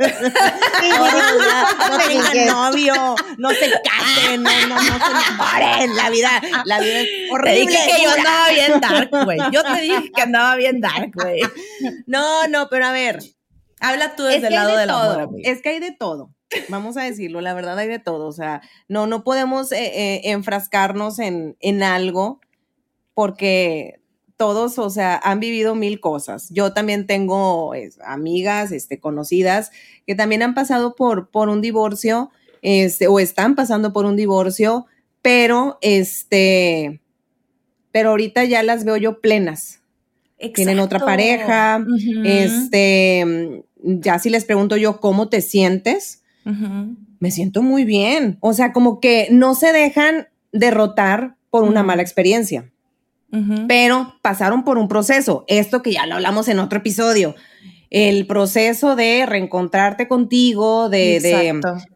No, 0.89 1.89
no 1.91 1.99
tengan 2.07 2.47
novio, 2.47 3.15
no 3.39 3.51
se 3.51 3.71
casen, 3.83 4.43
no, 4.43 4.51
no, 4.69 4.77
no 4.77 4.83
se 4.83 5.11
enamoren. 5.11 5.97
La 5.97 6.11
vida, 6.11 6.31
la 6.65 6.81
vida 6.81 7.01
es 7.01 7.07
Te 7.07 7.29
horrible. 7.33 7.61
dije 7.67 7.93
que 7.97 8.03
yo 8.03 8.11
andaba 8.11 8.49
bien 8.51 8.81
dark, 8.81 9.11
güey. 9.25 9.39
Yo 9.53 9.63
te 9.63 9.81
dije 9.83 10.11
que 10.15 10.23
andaba 10.23 10.57
bien 10.57 10.81
dark, 10.81 11.11
güey. 11.15 11.41
No, 12.07 12.47
no, 12.49 12.69
pero 12.69 12.87
a 12.87 12.93
ver, 12.93 13.19
Habla 13.81 14.17
tú 14.17 14.27
es 14.27 14.35
desde 14.35 14.49
que 14.49 14.55
el 14.55 14.55
lado 14.55 14.73
de 14.73 14.79
del 14.79 14.89
todo, 14.89 15.21
amor, 15.21 15.41
es 15.43 15.63
que 15.63 15.69
hay 15.71 15.81
de 15.81 15.93
todo. 15.93 16.31
Vamos 16.69 16.97
a 16.97 17.03
decirlo, 17.03 17.41
la 17.41 17.55
verdad 17.55 17.79
hay 17.79 17.89
de 17.89 17.99
todo. 17.99 18.27
O 18.27 18.33
sea, 18.33 18.63
no, 18.89 19.07
no 19.07 19.25
podemos 19.25 19.73
eh, 19.73 19.85
eh, 19.85 20.21
enfrascarnos 20.31 21.19
en, 21.19 21.57
en 21.61 21.83
algo 21.83 22.41
porque 23.15 24.01
todos, 24.37 24.79
o 24.79 24.91
sea, 24.91 25.21
han 25.23 25.41
vivido 25.41 25.75
mil 25.75 26.01
cosas. 26.01 26.49
Yo 26.51 26.73
también 26.73 27.07
tengo 27.07 27.75
es, 27.75 27.99
amigas, 28.05 28.73
este, 28.73 28.99
conocidas 28.99 29.71
que 30.07 30.15
también 30.15 30.43
han 30.43 30.55
pasado 30.55 30.95
por, 30.95 31.31
por 31.31 31.49
un 31.49 31.61
divorcio, 31.61 32.31
este, 32.63 33.07
o 33.07 33.21
están 33.21 33.55
pasando 33.55 33.93
por 33.93 34.07
un 34.07 34.17
divorcio, 34.17 34.87
pero 35.23 35.79
este, 35.81 37.01
pero 37.93 38.11
ahorita 38.11 38.45
ya 38.45 38.63
las 38.63 38.85
veo 38.85 38.97
yo 38.97 39.21
plenas. 39.21 39.81
Tienen 40.55 40.79
otra 40.81 40.99
pareja, 40.99 41.85
este, 42.25 43.65
ya 43.83 44.19
si 44.19 44.31
les 44.31 44.45
pregunto 44.45 44.77
yo 44.77 45.01
cómo 45.01 45.29
te 45.29 45.41
sientes, 45.41 46.23
me 47.19 47.31
siento 47.31 47.63
muy 47.63 47.85
bien. 47.85 48.37
O 48.41 48.53
sea, 48.53 48.73
como 48.73 49.01
que 49.01 49.29
no 49.31 49.55
se 49.55 49.73
dejan 49.73 50.29
derrotar 50.53 51.37
por 51.51 51.65
una 51.65 51.83
mala 51.83 52.03
experiencia, 52.03 52.71
pero 53.69 54.15
pasaron 54.23 54.65
por 54.65 54.79
un 54.79 54.89
proceso. 54.89 55.45
Esto 55.49 55.83
que 55.83 55.93
ya 55.93 56.07
lo 56.07 56.17
hablamos 56.17 56.49
en 56.49 56.59
otro 56.59 56.79
episodio. 56.79 57.35
El 57.91 58.27
proceso 58.27 58.97
de 58.97 59.25
reencontrarte 59.25 60.09
contigo, 60.09 60.89
de, 60.89 61.21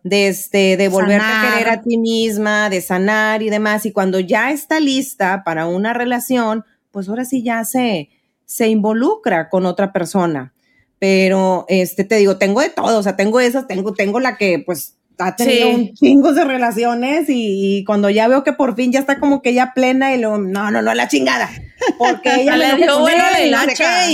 de, 0.04 0.28
este, 0.28 0.76
de 0.76 0.88
volverte 0.88 1.26
a 1.26 1.54
querer 1.54 1.70
a 1.70 1.82
ti 1.82 1.98
misma, 1.98 2.70
de 2.70 2.80
sanar 2.80 3.42
y 3.42 3.50
demás. 3.50 3.84
Y 3.84 3.90
cuando 3.90 4.20
ya 4.20 4.52
está 4.52 4.78
lista 4.78 5.42
para 5.44 5.66
una 5.66 5.94
relación, 5.94 6.64
pues 6.92 7.08
ahora 7.08 7.24
sí 7.24 7.42
ya 7.42 7.64
se, 7.64 8.10
se 8.48 8.68
involucra 8.68 9.50
con 9.50 9.66
otra 9.66 9.92
persona. 9.92 10.54
Pero, 10.98 11.66
este, 11.68 12.02
te 12.04 12.16
digo, 12.16 12.38
tengo 12.38 12.60
de 12.62 12.70
todo, 12.70 12.98
o 12.98 13.02
sea, 13.02 13.14
tengo 13.14 13.38
esas, 13.40 13.66
tengo, 13.68 13.92
tengo 13.92 14.18
la 14.20 14.36
que, 14.38 14.58
pues, 14.64 14.94
ha 15.20 15.36
tenido 15.36 15.68
Sí. 15.68 15.74
un 15.74 15.94
chingo 15.94 16.32
de 16.32 16.44
relaciones 16.44 17.28
y, 17.28 17.78
y 17.78 17.84
cuando 17.84 18.08
ya 18.08 18.26
veo 18.28 18.44
que 18.44 18.52
por 18.52 18.74
fin 18.76 18.90
ya 18.92 19.00
está 19.00 19.18
como 19.20 19.42
que 19.42 19.52
ya 19.52 19.74
plena 19.74 20.14
y 20.14 20.18
luego, 20.20 20.38
no, 20.38 20.70
no, 20.70 20.80
no, 20.80 20.94
la 20.94 21.08
chingada, 21.08 21.50
porque 21.98 22.42
ella 22.42 22.56
Le 22.56 22.72
me 22.74 22.76
dio 22.84 23.00
buena 23.00 23.40
y 23.44 23.50
no 23.50 23.58
sé 23.58 23.64
hilacha. 23.64 24.06
qué, 24.06 24.12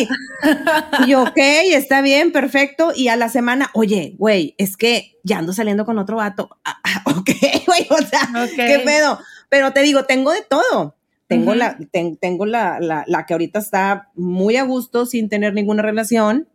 y- 1.04 1.10
yo, 1.10 1.22
ok, 1.22 1.36
está 1.36 2.00
bien, 2.02 2.32
perfecto. 2.32 2.92
Y 2.94 3.08
a 3.08 3.16
la 3.16 3.28
semana, 3.28 3.70
oye, 3.74 4.14
güey, 4.18 4.54
es 4.58 4.76
que 4.76 5.16
ya 5.22 5.38
ando 5.38 5.52
saliendo 5.52 5.84
con 5.86 5.98
otro 5.98 6.16
vato. 6.16 6.50
Ah, 6.64 6.80
ok, 7.06 7.30
güey, 7.66 7.86
o 7.90 7.98
sea, 7.98 8.28
Ok. 8.44 8.56
qué 8.56 8.80
pedo. 8.84 9.18
Pero 9.50 9.72
te 9.72 9.80
digo, 9.82 10.04
tengo 10.04 10.32
de 10.32 10.42
todo. 10.42 10.96
Tengo, 11.38 11.54
la, 11.54 11.78
ten- 11.92 12.16
tengo 12.16 12.46
la, 12.46 12.78
la, 12.80 13.04
la 13.06 13.26
que 13.26 13.34
ahorita 13.34 13.58
está 13.58 14.10
muy 14.14 14.56
a 14.56 14.64
gusto 14.64 15.06
sin 15.06 15.28
tener 15.28 15.54
ninguna 15.54 15.82
relación. 15.82 16.48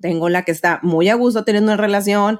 Tengo 0.00 0.28
la 0.28 0.44
que 0.44 0.52
está 0.52 0.80
muy 0.82 1.08
a 1.08 1.14
gusto 1.14 1.44
teniendo 1.44 1.72
una 1.72 1.80
relación. 1.80 2.38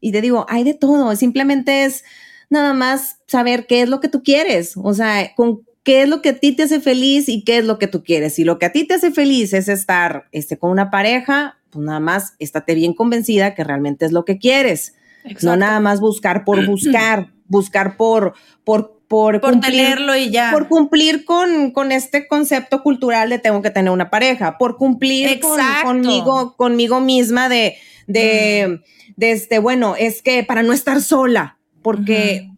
Y 0.00 0.12
te 0.12 0.20
digo, 0.20 0.46
hay 0.48 0.64
de 0.64 0.74
todo. 0.74 1.14
Simplemente 1.16 1.84
es 1.84 2.04
nada 2.50 2.74
más 2.74 3.18
saber 3.26 3.66
qué 3.66 3.82
es 3.82 3.88
lo 3.88 4.00
que 4.00 4.08
tú 4.08 4.22
quieres. 4.22 4.74
O 4.76 4.92
sea, 4.94 5.34
con 5.34 5.62
qué 5.82 6.02
es 6.02 6.08
lo 6.08 6.20
que 6.20 6.30
a 6.30 6.38
ti 6.38 6.52
te 6.52 6.64
hace 6.64 6.80
feliz 6.80 7.28
y 7.28 7.42
qué 7.44 7.58
es 7.58 7.64
lo 7.64 7.78
que 7.78 7.86
tú 7.86 8.02
quieres. 8.04 8.34
Si 8.34 8.44
lo 8.44 8.58
que 8.58 8.66
a 8.66 8.72
ti 8.72 8.86
te 8.86 8.94
hace 8.94 9.10
feliz 9.10 9.52
es 9.54 9.68
estar 9.68 10.24
este, 10.32 10.58
con 10.58 10.70
una 10.70 10.90
pareja, 10.90 11.58
pues 11.70 11.84
nada 11.84 12.00
más 12.00 12.34
estate 12.38 12.74
bien 12.74 12.92
convencida 12.92 13.54
que 13.54 13.64
realmente 13.64 14.04
es 14.04 14.12
lo 14.12 14.24
que 14.26 14.38
quieres. 14.38 14.94
No 15.42 15.56
nada 15.56 15.80
más 15.80 16.00
buscar 16.00 16.44
por 16.44 16.58
buscar, 16.66 17.32
buscar 17.46 17.96
por, 17.96 18.34
por 18.64 18.99
por, 19.10 19.40
Por 19.40 19.50
cumplir, 19.54 19.72
tenerlo 19.74 20.14
y 20.14 20.30
ya. 20.30 20.52
por 20.52 20.68
cumplir 20.68 21.24
con, 21.24 21.72
con 21.72 21.90
este 21.90 22.28
concepto 22.28 22.80
cultural 22.84 23.28
de 23.28 23.40
tengo 23.40 23.60
que 23.60 23.70
tener 23.70 23.90
una 23.90 24.08
pareja, 24.08 24.56
por 24.56 24.76
cumplir 24.76 25.40
con- 25.40 25.58
conmigo, 25.82 26.54
conmigo 26.56 27.00
misma 27.00 27.48
de, 27.48 27.74
de, 28.06 28.80
de 29.16 29.32
este, 29.32 29.58
bueno, 29.58 29.96
es 29.98 30.22
que 30.22 30.44
para 30.44 30.62
no 30.62 30.72
estar 30.72 31.02
sola, 31.02 31.58
porque 31.82 32.50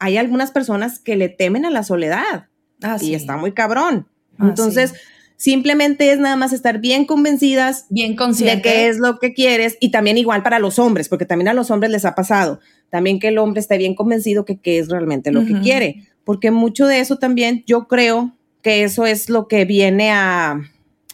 hay 0.00 0.16
algunas 0.16 0.50
personas 0.50 0.98
que 0.98 1.14
le 1.14 1.28
temen 1.28 1.64
a 1.64 1.70
la 1.70 1.84
soledad 1.84 2.48
Ah, 2.82 2.96
y 3.00 3.04
sí. 3.04 3.14
está 3.14 3.36
muy 3.36 3.52
cabrón. 3.52 4.08
Ah, 4.36 4.46
Entonces, 4.48 4.90
sí. 4.90 4.96
simplemente 5.36 6.10
es 6.12 6.18
nada 6.18 6.34
más 6.34 6.52
estar 6.52 6.78
bien 6.80 7.04
convencidas 7.04 7.86
bien 7.88 8.12
de 8.12 8.16
consciente. 8.16 8.62
qué 8.62 8.88
es 8.88 8.98
lo 8.98 9.20
que 9.20 9.32
quieres 9.32 9.76
y 9.80 9.90
también 9.92 10.18
igual 10.18 10.42
para 10.42 10.58
los 10.58 10.80
hombres, 10.80 11.08
porque 11.08 11.24
también 11.26 11.48
a 11.48 11.54
los 11.54 11.70
hombres 11.70 11.92
les 11.92 12.04
ha 12.04 12.16
pasado, 12.16 12.58
también 12.90 13.18
que 13.18 13.28
el 13.28 13.38
hombre 13.38 13.60
esté 13.60 13.78
bien 13.78 13.94
convencido 13.94 14.44
que 14.44 14.58
qué 14.58 14.78
es 14.78 14.88
realmente 14.88 15.32
lo 15.32 15.46
que 15.46 15.60
quiere, 15.60 16.04
porque 16.24 16.50
mucho 16.50 16.86
de 16.86 17.00
eso 17.00 17.16
también 17.16 17.64
yo 17.66 17.86
creo 17.88 18.36
que 18.62 18.82
eso 18.82 19.06
es 19.06 19.30
lo 19.30 19.48
que 19.48 19.64
viene 19.64 20.10
a, 20.10 20.60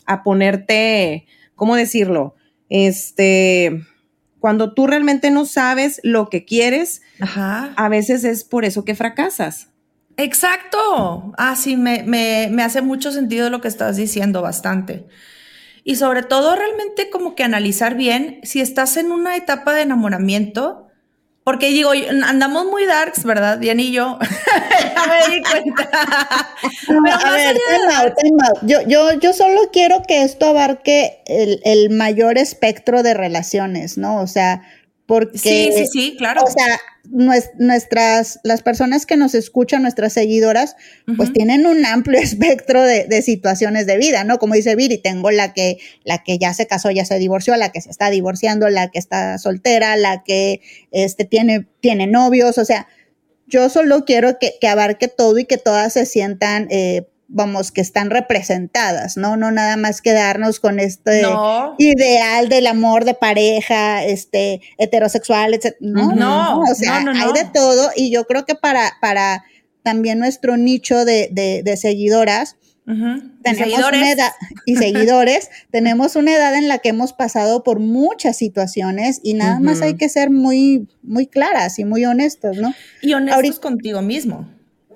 a 0.06 0.22
ponerte, 0.22 1.26
¿cómo 1.54 1.76
decirlo? 1.76 2.34
Este, 2.68 3.82
cuando 4.40 4.74
tú 4.74 4.86
realmente 4.86 5.30
no 5.30 5.44
sabes 5.44 6.00
lo 6.02 6.28
que 6.28 6.44
quieres, 6.44 7.02
Ajá. 7.20 7.72
a 7.76 7.88
veces 7.88 8.24
es 8.24 8.44
por 8.44 8.64
eso 8.64 8.84
que 8.84 8.94
fracasas. 8.94 9.68
Exacto. 10.16 11.32
Ah, 11.36 11.56
sí, 11.56 11.76
me, 11.76 12.02
me, 12.02 12.48
me 12.50 12.62
hace 12.62 12.80
mucho 12.80 13.12
sentido 13.12 13.50
lo 13.50 13.60
que 13.60 13.68
estás 13.68 13.96
diciendo, 13.96 14.42
bastante. 14.42 15.06
Y 15.84 15.96
sobre 15.96 16.22
todo, 16.22 16.56
realmente 16.56 17.10
como 17.10 17.34
que 17.34 17.44
analizar 17.44 17.96
bien 17.96 18.40
si 18.42 18.60
estás 18.60 18.96
en 18.96 19.12
una 19.12 19.36
etapa 19.36 19.72
de 19.74 19.82
enamoramiento, 19.82 20.85
porque 21.46 21.68
digo, 21.68 21.92
andamos 22.24 22.66
muy 22.66 22.86
darks, 22.86 23.22
¿verdad? 23.22 23.58
Diana 23.58 23.80
y 23.80 23.92
yo. 23.92 24.18
ya 24.96 25.06
me 25.06 25.32
di 25.36 25.42
cuenta. 25.44 25.88
Pero 26.88 27.14
a 27.24 27.30
ver, 27.30 27.46
allá 27.46 27.52
de 27.52 27.60
time 27.60 27.84
out, 27.84 27.88
darks- 27.92 28.16
time 28.20 28.36
out. 28.48 28.58
Yo, 28.62 28.80
yo, 28.82 29.12
yo 29.20 29.32
solo 29.32 29.60
quiero 29.72 30.02
que 30.02 30.24
esto 30.24 30.46
abarque 30.46 31.22
el, 31.26 31.60
el 31.64 31.90
mayor 31.90 32.36
espectro 32.36 33.04
de 33.04 33.14
relaciones, 33.14 33.96
¿no? 33.96 34.20
O 34.20 34.26
sea, 34.26 34.62
porque... 35.06 35.38
Sí, 35.38 35.70
sí, 35.74 35.86
sí, 35.86 36.14
claro. 36.18 36.42
O 36.44 36.50
sea, 36.50 36.80
nues- 37.10 37.50
nuestras, 37.58 38.40
las 38.42 38.62
personas 38.62 39.06
que 39.06 39.16
nos 39.16 39.34
escuchan, 39.34 39.82
nuestras 39.82 40.12
seguidoras, 40.12 40.76
pues 41.16 41.32
tienen 41.32 41.66
un 41.66 41.86
amplio 41.86 42.18
espectro 42.22 42.82
de, 42.82 43.04
de 43.04 43.22
situaciones 43.22 43.86
de 43.86 43.96
vida, 43.98 44.24
¿no? 44.24 44.38
Como 44.38 44.54
dice 44.54 44.74
Viri, 44.74 44.98
tengo 44.98 45.30
la 45.30 45.52
que, 45.52 45.78
la 46.04 46.22
que 46.24 46.38
ya 46.38 46.52
se 46.54 46.66
casó, 46.66 46.90
ya 46.90 47.04
se 47.04 47.18
divorció, 47.18 47.56
la 47.56 47.70
que 47.70 47.80
se 47.80 47.90
está 47.90 48.10
divorciando, 48.10 48.68
la 48.68 48.90
que 48.90 48.98
está 48.98 49.38
soltera, 49.38 49.96
la 49.96 50.24
que 50.24 50.60
este, 50.90 51.24
tiene, 51.24 51.66
tiene 51.80 52.06
novios, 52.06 52.58
o 52.58 52.64
sea, 52.64 52.88
yo 53.46 53.68
solo 53.68 54.04
quiero 54.04 54.38
que, 54.40 54.54
que 54.60 54.66
abarque 54.66 55.06
todo 55.06 55.38
y 55.38 55.44
que 55.44 55.56
todas 55.56 55.92
se 55.92 56.04
sientan, 56.04 56.66
eh, 56.70 57.06
vamos, 57.28 57.72
que 57.72 57.80
están 57.80 58.10
representadas, 58.10 59.16
¿no? 59.16 59.36
No 59.36 59.50
nada 59.50 59.76
más 59.76 60.00
quedarnos 60.00 60.60
con 60.60 60.78
este 60.78 61.22
no. 61.22 61.74
ideal 61.78 62.48
del 62.48 62.66
amor 62.66 63.04
de 63.04 63.14
pareja, 63.14 64.04
este, 64.04 64.60
heterosexual, 64.78 65.54
etc. 65.54 65.74
No, 65.80 66.14
no, 66.14 66.60
o 66.60 66.74
sea, 66.74 67.00
No, 67.00 67.12
no, 67.12 67.20
hay 67.24 67.32
de 67.32 67.48
todo 67.52 67.90
y 67.96 68.10
yo 68.10 68.24
creo 68.26 68.44
que 68.46 68.54
para, 68.54 68.92
para 69.00 69.44
también 69.82 70.18
nuestro 70.18 70.56
nicho 70.56 71.04
de, 71.04 71.28
de, 71.32 71.62
de 71.64 71.76
seguidoras, 71.76 72.56
tenemos 73.42 73.72
seguidores. 73.74 74.00
una 74.00 74.10
edad, 74.12 74.32
y 74.64 74.76
seguidores, 74.76 75.50
tenemos 75.72 76.14
una 76.14 76.32
edad 76.36 76.54
en 76.54 76.68
la 76.68 76.78
que 76.78 76.90
hemos 76.90 77.12
pasado 77.12 77.64
por 77.64 77.80
muchas 77.80 78.36
situaciones 78.36 79.18
y 79.24 79.34
nada 79.34 79.58
más 79.58 79.82
hay 79.82 79.96
que 79.96 80.08
ser 80.08 80.30
muy, 80.30 80.86
muy 81.02 81.26
claras 81.26 81.80
y 81.80 81.84
muy 81.84 82.04
honestos, 82.04 82.56
¿no? 82.58 82.72
Y 83.02 83.12
honestos 83.14 83.34
Ahorita- 83.36 83.60
contigo 83.60 84.02
mismo. 84.02 84.48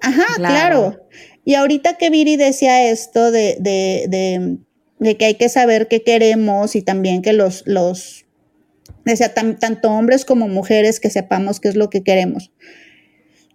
Ajá, 0.03 0.24
Claro. 0.37 0.93
claro. 0.93 1.07
Y 1.51 1.55
ahorita 1.57 1.94
que 1.98 2.11
Viri 2.11 2.36
decía 2.36 2.88
esto 2.92 3.32
de, 3.32 3.57
de, 3.59 4.07
de, 4.09 4.59
de 5.01 5.16
que 5.16 5.24
hay 5.24 5.34
que 5.34 5.48
saber 5.48 5.88
qué 5.88 6.05
queremos 6.05 6.76
y 6.76 6.82
también 6.82 7.22
que 7.22 7.32
los, 7.32 7.64
los 7.66 8.24
decía, 9.05 9.34
tan- 9.34 9.59
tanto 9.59 9.90
hombres 9.90 10.24
como 10.24 10.46
mujeres 10.46 11.01
que 11.01 11.11
sepamos 11.11 11.59
qué 11.59 11.68
es 11.68 11.74
lo 11.74 11.90
que 11.90 12.05
queremos. 12.05 12.53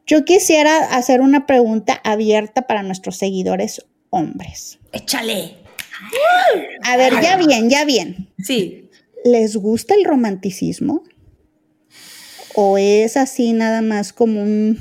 Yo 0.06 0.26
quisiera 0.26 0.76
hacer 0.94 1.22
una 1.22 1.46
pregunta 1.46 2.02
abierta 2.04 2.68
para 2.68 2.84
nuestros 2.84 3.16
seguidores 3.16 3.86
hombres. 4.10 4.78
Échale. 4.92 5.56
A 6.84 6.98
ver, 6.98 7.14
ya 7.22 7.38
bien, 7.38 7.70
ya 7.70 7.86
bien. 7.86 8.28
Sí. 8.40 8.90
¿Les 9.24 9.56
gusta 9.56 9.96
el 9.96 10.04
romanticismo? 10.04 11.04
¿O 12.56 12.78
es 12.78 13.16
así 13.16 13.54
nada 13.54 13.82
más 13.82 14.12
como 14.12 14.42
un 14.42 14.80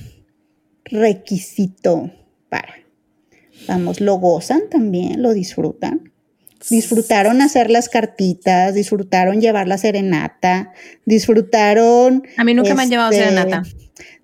requisito 0.85 2.11
para? 2.49 2.75
Vamos, 3.69 4.01
¿lo 4.01 4.17
gozan 4.17 4.63
también? 4.71 5.23
¿Lo 5.23 5.33
disfrutan? 5.33 6.13
Disfrutaron 6.71 7.43
hacer 7.43 7.71
las 7.71 7.89
cartitas, 7.89 8.75
disfrutaron 8.75 9.41
llevar 9.41 9.69
la 9.69 9.77
serenata, 9.77 10.73
disfrutaron... 11.05 12.27
A 12.37 12.45
mí 12.45 12.55
nunca 12.55 12.75
me 12.75 12.83
han 12.83 12.91
llevado 12.91 13.11
este, 13.11 13.25
serenata. 13.25 13.63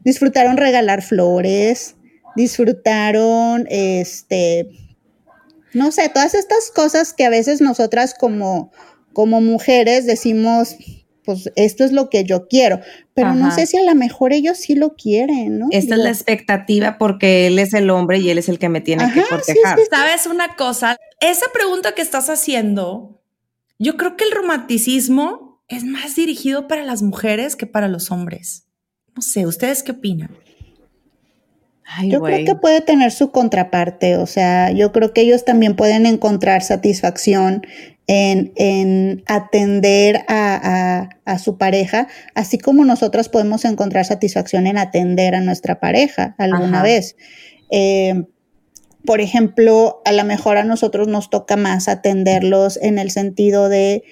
Disfrutaron 0.03 0.57
regalar 0.57 1.03
flores, 1.03 1.97
disfrutaron, 2.37 3.66
este, 3.68 4.68
no 5.74 5.93
sé, 5.93 6.09
todas 6.09 6.35
estas 6.35 6.70
cosas 6.74 7.12
que 7.12 7.24
a 7.24 7.31
veces 7.31 7.61
nosotras 7.61 8.14
como, 8.14 8.72
como 9.12 9.41
mujeres 9.41 10.07
decimos, 10.07 10.76
pues 11.31 11.53
esto 11.57 11.85
es 11.85 11.93
lo 11.93 12.11
que 12.11 12.24
yo 12.24 12.49
quiero, 12.49 12.81
pero 13.14 13.35
no 13.35 13.51
sé 13.55 13.66
si 13.66 13.76
a 13.76 13.85
lo 13.85 13.95
mejor 13.95 14.33
ellos 14.33 14.59
sí 14.59 14.74
lo 14.74 14.95
quieren, 14.97 15.59
¿no? 15.61 15.68
Esta 15.70 15.95
es 15.95 16.01
la 16.01 16.11
expectativa 16.11 16.99
porque 16.99 17.47
él 17.47 17.59
es 17.59 17.72
el 17.74 17.91
hombre 17.91 18.18
y 18.18 18.31
él 18.31 18.39
es 18.39 18.49
el 18.49 18.59
que 18.59 18.68
me 18.68 18.81
tiene 18.81 19.05
que 19.12 19.20
sí, 19.43 19.53
sí, 19.55 19.83
¿Sabes 19.91 20.26
una 20.26 20.57
cosa? 20.57 20.97
Esa 21.20 21.47
pregunta 21.53 21.93
que 21.93 22.03
estás 22.03 22.28
haciendo, 22.28 23.22
yo 23.78 23.97
creo 23.97 24.16
que 24.16 24.24
el 24.24 24.33
romanticismo 24.33 25.62
es 25.68 25.85
más 25.85 26.16
dirigido 26.16 26.66
para 26.66 26.83
las 26.83 27.03
mujeres 27.03 27.55
que 27.55 27.66
para 27.66 27.89
los 27.89 28.11
hombres. 28.11 28.64
No 29.14 29.22
sé, 29.22 29.47
¿ustedes 29.47 29.83
qué 29.83 29.93
opinan? 29.93 30.37
Ay, 31.85 32.11
Yo 32.11 32.20
creo 32.22 32.45
que 32.45 32.55
puede 32.55 32.81
tener 32.81 33.11
su 33.12 33.31
contraparte, 33.31 34.16
o 34.16 34.26
sea, 34.26 34.70
yo 34.70 34.93
creo 34.93 35.12
que 35.12 35.22
ellos 35.22 35.45
también 35.45 35.74
pueden 35.74 36.07
encontrar 36.07 36.62
satisfacción 36.62 37.66
en, 38.07 38.53
en 38.57 39.22
atender 39.26 40.22
a, 40.28 40.59
a- 40.62 41.09
a 41.24 41.38
su 41.38 41.59
pareja, 41.59 42.09
así 42.34 42.59
como 42.59 42.84
nosotras 42.84 43.28
podemos 43.28 43.64
encontrar 43.64 44.05
satisfacción 44.05 44.66
en 44.66 44.78
atender 44.78 45.34
a 45.34 45.40
nuestra 45.40 45.78
pareja 45.80 46.34
alguna 46.38 46.78
Ajá. 46.78 46.82
vez. 46.82 47.16
Eh, 47.70 48.24
por 49.07 49.20
ejemplo, 49.20 50.03
a 50.05 50.12
lo 50.12 50.24
mejor 50.24 50.57
a 50.57 50.64
nosotros 50.64 51.09
nos 51.09 51.30
toca 51.30 51.57
más 51.57 51.88
atenderlos 51.88 52.78
en 52.82 52.98
el 52.98 53.11
sentido 53.11 53.68
de 53.68 54.03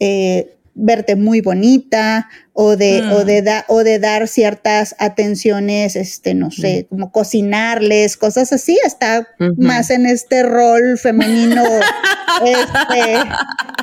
eh, 0.00 0.56
verte 0.74 1.14
muy 1.16 1.40
bonita 1.40 2.28
o 2.52 2.76
de, 2.76 3.02
Mm. 3.02 3.12
o, 3.12 3.24
de 3.24 3.42
da- 3.42 3.64
o 3.68 3.84
de 3.84 3.98
dar 3.98 4.26
ciertas 4.28 4.94
atenciones, 4.98 5.94
este, 5.96 6.34
no 6.34 6.50
sé, 6.50 6.86
como 6.90 7.12
cocinarles, 7.12 8.16
cosas 8.16 8.52
así, 8.52 8.78
está 8.84 9.28
más 9.56 9.90
en 9.90 10.06
este 10.06 10.42
rol 10.42 10.98
femenino 10.98 11.62
este, 12.44 13.18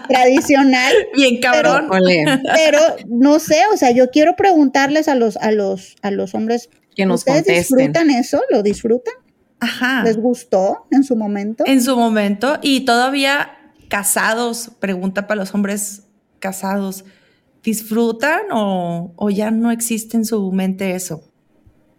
tradicional. 0.07 0.93
Bien 1.15 1.39
cabrón. 1.39 1.89
Pero 2.55 2.79
no 3.07 3.39
sé, 3.39 3.61
o 3.73 3.77
sea, 3.77 3.91
yo 3.91 4.09
quiero 4.09 4.35
preguntarles 4.35 5.07
a 5.07 5.15
los, 5.15 5.37
a 5.37 5.51
los, 5.51 5.95
a 6.01 6.11
los 6.11 6.33
hombres, 6.35 6.69
que 6.95 7.05
nos 7.05 7.21
¿ustedes 7.21 7.43
contesten. 7.45 7.77
disfrutan 7.77 8.09
eso? 8.09 8.41
¿Lo 8.49 8.63
disfrutan? 8.63 9.13
Ajá. 9.59 10.03
¿Les 10.03 10.17
gustó 10.17 10.87
en 10.91 11.03
su 11.03 11.15
momento? 11.15 11.63
En 11.67 11.81
su 11.81 11.95
momento. 11.95 12.57
Y 12.61 12.81
todavía 12.81 13.51
casados, 13.89 14.71
pregunta 14.79 15.27
para 15.27 15.39
los 15.41 15.53
hombres 15.53 16.03
casados, 16.41 17.05
¿disfrutan 17.63 18.41
o, 18.51 19.13
o 19.15 19.29
ya 19.29 19.49
no 19.51 19.71
existe 19.71 20.17
en 20.17 20.25
su 20.25 20.51
mente 20.51 20.95
eso? 20.95 21.23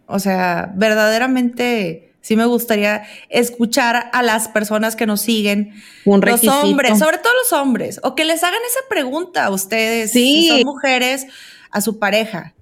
O 0.05 0.19
sea, 0.19 0.71
verdaderamente 0.75 2.13
sí 2.21 2.35
me 2.35 2.45
gustaría 2.45 3.03
escuchar 3.29 4.09
a 4.13 4.21
las 4.21 4.47
personas 4.47 4.95
que 4.95 5.05
nos 5.05 5.21
siguen, 5.21 5.73
Un 6.05 6.21
los 6.21 6.47
hombres, 6.47 6.99
sobre 6.99 7.17
todo 7.17 7.33
los 7.41 7.53
hombres, 7.53 7.99
o 8.03 8.13
que 8.15 8.23
les 8.25 8.43
hagan 8.43 8.59
esa 8.69 8.79
pregunta 8.89 9.45
a 9.45 9.49
ustedes, 9.49 10.11
si 10.11 10.43
Sí. 10.43 10.47
son 10.49 10.61
mujeres, 10.63 11.27
a 11.71 11.81
su 11.81 11.97
pareja. 11.99 12.53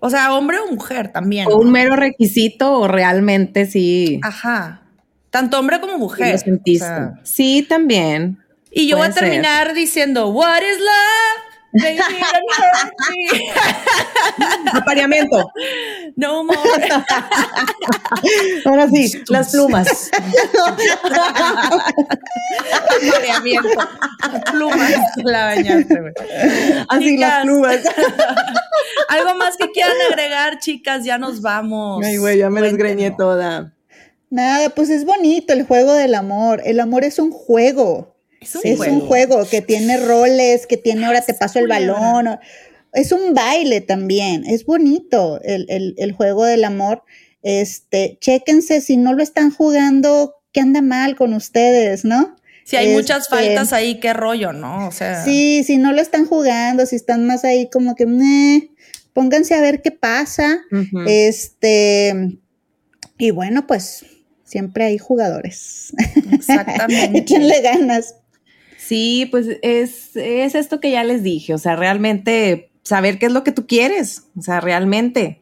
O 0.00 0.10
sea, 0.10 0.34
hombre 0.34 0.58
o 0.58 0.70
mujer 0.70 1.12
también. 1.12 1.46
O 1.46 1.50
¿no? 1.50 1.56
un 1.58 1.70
mero 1.70 1.96
requisito 1.96 2.74
o 2.74 2.88
realmente 2.88 3.64
sí. 3.66 4.20
Ajá. 4.22 4.82
Tanto 5.30 5.58
hombre 5.58 5.80
como 5.80 5.94
sí 5.94 5.98
mujer. 5.98 6.32
lo 6.32 6.38
sentiste. 6.38 6.84
O 6.84 6.88
sea, 6.88 7.20
sí, 7.22 7.64
también. 7.66 8.38
Y 8.74 8.86
yo 8.88 8.96
voy 8.98 9.06
a 9.08 9.12
ser. 9.12 9.22
terminar 9.24 9.74
diciendo, 9.74 10.28
What 10.28 10.62
is 10.62 10.78
love? 10.78 11.40
Baby, 11.76 11.96
don't 11.98 12.12
hurt 12.22 12.92
me. 13.10 14.78
Apareamiento. 14.78 15.50
No 16.14 16.44
more. 16.44 16.56
Ahora 18.64 18.88
sí, 18.88 19.10
las 19.28 19.50
plumas. 19.50 20.08
Mareamiento. 23.10 23.68
Plumas. 24.52 24.92
La 25.24 25.46
bañaste, 25.46 26.00
güey. 26.00 26.12
Así 26.88 27.04
Chicas. 27.16 27.20
las 27.30 27.42
plumas. 27.42 27.76
Algo 29.08 29.34
más 29.34 29.56
que 29.56 29.70
quieran 29.72 29.96
agregar, 30.10 30.58
chicas, 30.60 31.04
ya 31.04 31.18
nos 31.18 31.40
vamos. 31.42 32.04
Ay, 32.04 32.18
güey, 32.18 32.38
ya 32.38 32.50
me 32.50 32.60
desgreñé 32.62 33.10
toda. 33.16 33.72
Nada, 34.30 34.70
pues 34.70 34.90
es 34.90 35.04
bonito 35.04 35.52
el 35.52 35.64
juego 35.66 35.92
del 35.92 36.14
amor. 36.14 36.62
El 36.64 36.80
amor 36.80 37.04
es 37.04 37.18
un 37.18 37.30
juego. 37.32 38.13
Es 38.44 38.54
un 38.54 38.60
es 38.64 38.76
juego. 38.76 38.94
un 38.94 39.00
juego 39.06 39.48
que 39.48 39.60
tiene 39.62 39.96
roles, 39.98 40.66
que 40.66 40.76
tiene 40.76 41.04
ahora 41.06 41.20
te 41.22 41.34
paso 41.34 41.58
el 41.58 41.66
balón. 41.68 42.38
Es 42.92 43.10
un 43.12 43.34
baile 43.34 43.80
también. 43.80 44.44
Es 44.46 44.64
bonito 44.64 45.40
el, 45.42 45.66
el- 45.68 45.94
el 45.98 46.12
juego 46.12 46.44
del 46.44 46.64
amor. 46.64 47.02
Este, 47.42 48.16
chéquense 48.20 48.80
si 48.80 48.96
no 48.96 49.12
lo 49.14 49.22
están 49.22 49.50
jugando, 49.50 50.34
¿qué 50.52 50.60
anda 50.60 50.80
mal 50.80 51.16
con 51.16 51.34
ustedes, 51.34 52.04
no? 52.04 52.36
Si 52.64 52.76
hay 52.76 52.94
muchas 52.94 53.24
Este, 53.24 53.34
faltas 53.36 53.72
ahí, 53.74 54.00
qué 54.00 54.14
rollo, 54.14 54.52
¿no? 54.54 54.88
O 54.88 54.92
sea, 54.92 55.22
Sí, 55.24 55.62
si 55.64 55.76
no 55.76 55.92
lo 55.92 56.00
están 56.00 56.24
jugando, 56.24 56.86
si 56.86 56.96
están 56.96 57.26
más 57.26 57.44
ahí 57.44 57.68
como 57.70 57.94
que, 57.94 58.06
"Meh", 58.06 58.70
pónganse 59.12 59.54
a 59.54 59.60
ver 59.60 59.82
qué 59.82 59.90
pasa. 59.90 60.60
Este, 61.06 62.38
y 63.18 63.30
bueno, 63.32 63.66
pues 63.66 64.06
siempre 64.44 64.84
hay 64.84 64.98
jugadores. 64.98 65.92
exactamente. 66.32 67.18
Échenle 67.18 67.60
ganas. 67.60 68.16
Sí, 68.86 69.26
pues 69.30 69.46
es, 69.62 70.14
es 70.14 70.54
esto 70.54 70.78
que 70.78 70.90
ya 70.90 71.04
les 71.04 71.22
dije, 71.22 71.54
o 71.54 71.58
sea, 71.58 71.74
realmente 71.74 72.70
saber 72.82 73.18
qué 73.18 73.24
es 73.24 73.32
lo 73.32 73.42
que 73.42 73.50
tú 73.50 73.66
quieres, 73.66 74.24
o 74.36 74.42
sea, 74.42 74.60
realmente, 74.60 75.40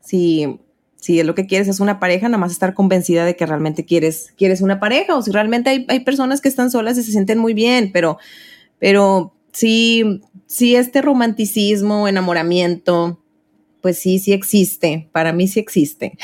si, 0.00 0.58
si 0.96 1.20
es 1.20 1.24
lo 1.24 1.36
que 1.36 1.46
quieres 1.46 1.68
es 1.68 1.78
una 1.78 2.00
pareja, 2.00 2.28
nada 2.28 2.38
más 2.38 2.50
estar 2.50 2.74
convencida 2.74 3.24
de 3.24 3.36
que 3.36 3.46
realmente 3.46 3.84
quieres, 3.84 4.34
quieres 4.36 4.60
una 4.60 4.80
pareja, 4.80 5.14
o 5.14 5.22
si 5.22 5.30
realmente 5.30 5.70
hay, 5.70 5.86
hay 5.88 6.00
personas 6.00 6.40
que 6.40 6.48
están 6.48 6.72
solas 6.72 6.98
y 6.98 7.04
se 7.04 7.12
sienten 7.12 7.38
muy 7.38 7.54
bien, 7.54 7.92
pero, 7.92 8.18
pero 8.80 9.36
sí, 9.52 10.20
sí 10.46 10.74
este 10.74 11.00
romanticismo, 11.00 12.08
enamoramiento, 12.08 13.22
pues 13.80 13.98
sí, 13.98 14.18
sí 14.18 14.32
existe, 14.32 15.08
para 15.12 15.32
mí 15.32 15.48
sí 15.48 15.60
existe. 15.60 16.16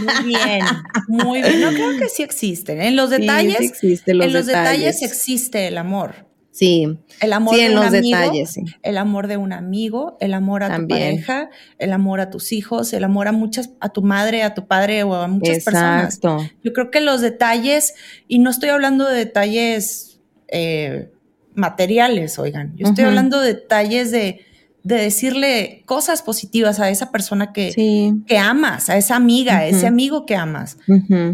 Muy 0.00 0.34
bien, 0.34 0.64
muy 1.08 1.42
bien. 1.42 1.60
No 1.60 1.70
creo 1.70 1.98
que 1.98 2.08
sí 2.08 2.22
existen. 2.22 2.80
En 2.80 2.96
los 2.96 3.10
Sí, 3.10 3.16
detalles, 3.20 3.58
sí 3.58 3.64
existe, 3.66 4.14
los 4.14 4.26
en 4.26 4.32
los 4.32 4.46
detalles. 4.46 5.02
existe 5.02 5.68
el 5.68 5.78
amor. 5.78 6.26
Sí, 6.50 6.86
El 7.20 7.32
amor 7.32 7.56
sí, 7.56 7.62
de 7.62 7.66
en 7.66 7.72
un 7.72 7.84
los 7.84 7.86
amigo, 7.94 8.16
detalles, 8.16 8.50
sí. 8.52 8.62
el 8.84 8.96
amor 8.96 9.26
de 9.26 9.36
un 9.38 9.52
amigo, 9.52 10.16
el 10.20 10.32
amor 10.34 10.62
a 10.62 10.68
También. 10.68 10.86
tu 11.16 11.26
pareja, 11.26 11.50
el 11.80 11.92
amor 11.92 12.20
a 12.20 12.30
tus 12.30 12.52
hijos, 12.52 12.92
el 12.92 13.02
amor 13.02 13.26
a 13.26 13.32
muchas, 13.32 13.70
a 13.80 13.88
tu 13.88 14.02
madre, 14.02 14.44
a 14.44 14.54
tu 14.54 14.68
padre 14.68 15.02
o 15.02 15.14
a 15.16 15.26
muchas 15.26 15.64
personas. 15.64 16.14
Exacto. 16.14 16.48
Yo 16.62 16.72
creo 16.72 16.92
que 16.92 17.00
los 17.00 17.20
detalles, 17.22 17.94
y 18.28 18.38
no 18.38 18.50
estoy 18.50 18.68
hablando 18.68 19.08
de 19.08 19.16
detalles 19.16 20.20
eh, 20.46 21.10
materiales, 21.54 22.38
oigan, 22.38 22.72
yo 22.76 22.86
estoy 22.86 23.04
hablando 23.04 23.40
de 23.40 23.54
detalles 23.54 24.12
de, 24.12 24.40
de 24.84 24.96
decirle 24.96 25.82
cosas 25.86 26.22
positivas 26.22 26.78
a 26.78 26.90
esa 26.90 27.10
persona 27.10 27.52
que, 27.52 27.72
Sí. 27.72 28.12
que 28.26 28.38
amas, 28.38 28.88
a 28.90 28.96
esa 28.96 29.16
amiga, 29.16 29.56
a 29.58 29.66
ese 29.66 29.86
amigo 29.86 30.26
que 30.26 30.36
amas. 30.36 30.76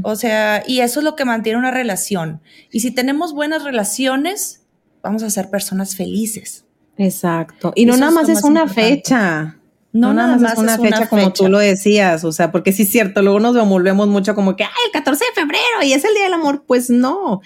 O 0.03 0.16
sea, 0.16 0.62
y 0.66 0.80
eso 0.80 1.01
es 1.01 1.05
lo 1.05 1.16
que 1.16 1.24
mantiene 1.24 1.59
una 1.59 1.70
relación. 1.72 2.40
Y 2.70 2.80
si 2.80 2.92
tenemos 2.92 3.34
buenas 3.34 3.64
relaciones, 3.64 4.62
vamos 5.03 5.22
a 5.24 5.30
ser 5.30 5.51
personas 5.51 5.96
felices. 5.96 6.64
Exacto. 6.96 7.72
Y 7.74 7.86
no 7.86 7.96
nada 7.96 8.09
es 8.11 8.14
más 8.14 8.28
es 8.28 8.44
una 8.44 8.61
importante. 8.62 8.94
fecha. 8.96 9.57
No, 9.92 10.09
No, 10.09 10.14
nada 10.14 10.36
más 10.36 10.53
es 10.53 10.59
una 10.59 10.78
fecha 10.78 11.09
como 11.09 11.22
fecha. 11.24 11.32
tú 11.32 11.48
lo 11.48 11.59
decías, 11.59 12.22
o 12.22 12.30
sea, 12.30 12.53
porque 12.53 12.72
sí 12.72 12.82
es 12.84 12.90
cierto, 12.90 13.22
luego 13.22 13.40
nos 13.40 13.55
volvemos 13.68 14.07
mucho 14.07 14.36
como 14.36 14.55
que, 14.55 14.62
ay, 14.62 14.70
el 14.86 14.92
14 14.92 15.24
de 15.24 15.40
febrero 15.40 15.82
y 15.82 15.92
es 15.92 16.05
el 16.05 16.14
Día 16.14 16.24
del 16.24 16.34
Amor, 16.34 16.62
pues 16.64 16.90
no. 16.90 17.40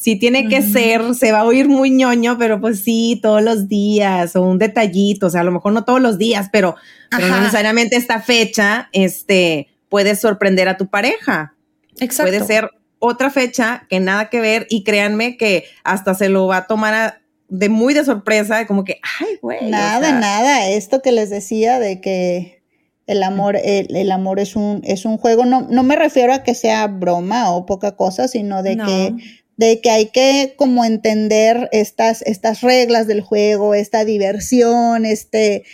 Sí 0.00 0.16
tiene 0.16 0.48
que 0.48 0.62
ser, 0.62 1.14
se 1.14 1.32
va 1.32 1.40
a 1.40 1.44
oír 1.44 1.68
muy 1.68 1.90
ñoño, 1.90 2.36
pero 2.38 2.60
pues 2.60 2.80
sí, 2.84 3.18
todos 3.22 3.42
los 3.42 3.68
días 3.68 4.36
o 4.36 4.42
un 4.42 4.58
detallito, 4.58 5.26
o 5.26 5.30
sea, 5.30 5.40
a 5.40 5.44
lo 5.44 5.50
mejor 5.52 5.72
no 5.72 5.84
todos 5.84 6.00
los 6.00 6.18
días, 6.18 6.48
pero, 6.52 6.76
pero 7.10 7.26
no 7.26 7.32
Ajá. 7.34 7.40
necesariamente 7.42 7.96
esta 7.96 8.20
fecha, 8.20 8.88
este, 8.92 9.68
puede 9.88 10.14
sorprender 10.14 10.68
a 10.68 10.76
tu 10.76 10.86
pareja. 10.88 11.54
Exacto. 11.98 12.30
Puede 12.30 12.44
ser 12.46 12.70
otra 13.00 13.30
fecha 13.30 13.86
que 13.90 13.98
nada 14.00 14.28
que 14.30 14.40
ver 14.40 14.66
y 14.70 14.84
créanme 14.84 15.36
que 15.36 15.64
hasta 15.84 16.14
se 16.14 16.28
lo 16.28 16.46
va 16.46 16.58
a 16.58 16.66
tomar 16.66 16.94
a- 16.94 17.20
de 17.48 17.68
muy 17.68 17.94
de 17.94 18.04
sorpresa, 18.04 18.66
como 18.66 18.84
que, 18.84 19.00
ay, 19.20 19.38
güey. 19.42 19.66
o 19.66 19.68
Nada, 19.70 20.00
sea, 20.10 20.18
nada. 20.20 20.68
Esto 20.68 21.00
que 21.02 21.12
les 21.12 21.30
decía 21.30 21.80
de 21.80 22.00
que 22.00 22.62
el 23.06 23.22
amor, 23.22 23.56
el, 23.56 23.96
el 23.96 24.12
amor 24.12 24.38
es 24.38 24.54
un, 24.54 24.80
es 24.84 25.04
un 25.06 25.16
juego. 25.16 25.44
No, 25.46 25.62
no 25.70 25.82
me 25.82 25.96
refiero 25.96 26.32
a 26.34 26.42
que 26.42 26.54
sea 26.54 26.86
broma 26.88 27.50
o 27.52 27.64
poca 27.66 27.96
cosa, 27.96 28.28
sino 28.28 28.62
de 28.62 28.76
No. 28.76 28.84
que, 28.86 29.14
de 29.58 29.80
que 29.80 29.90
hay 29.90 30.06
que 30.06 30.54
como 30.56 30.84
entender 30.84 31.68
estas, 31.72 32.22
estas 32.22 32.62
reglas 32.62 33.06
del 33.08 33.20
juego, 33.20 33.74
esta 33.74 34.04
diversión, 34.04 35.04
este 35.04 35.64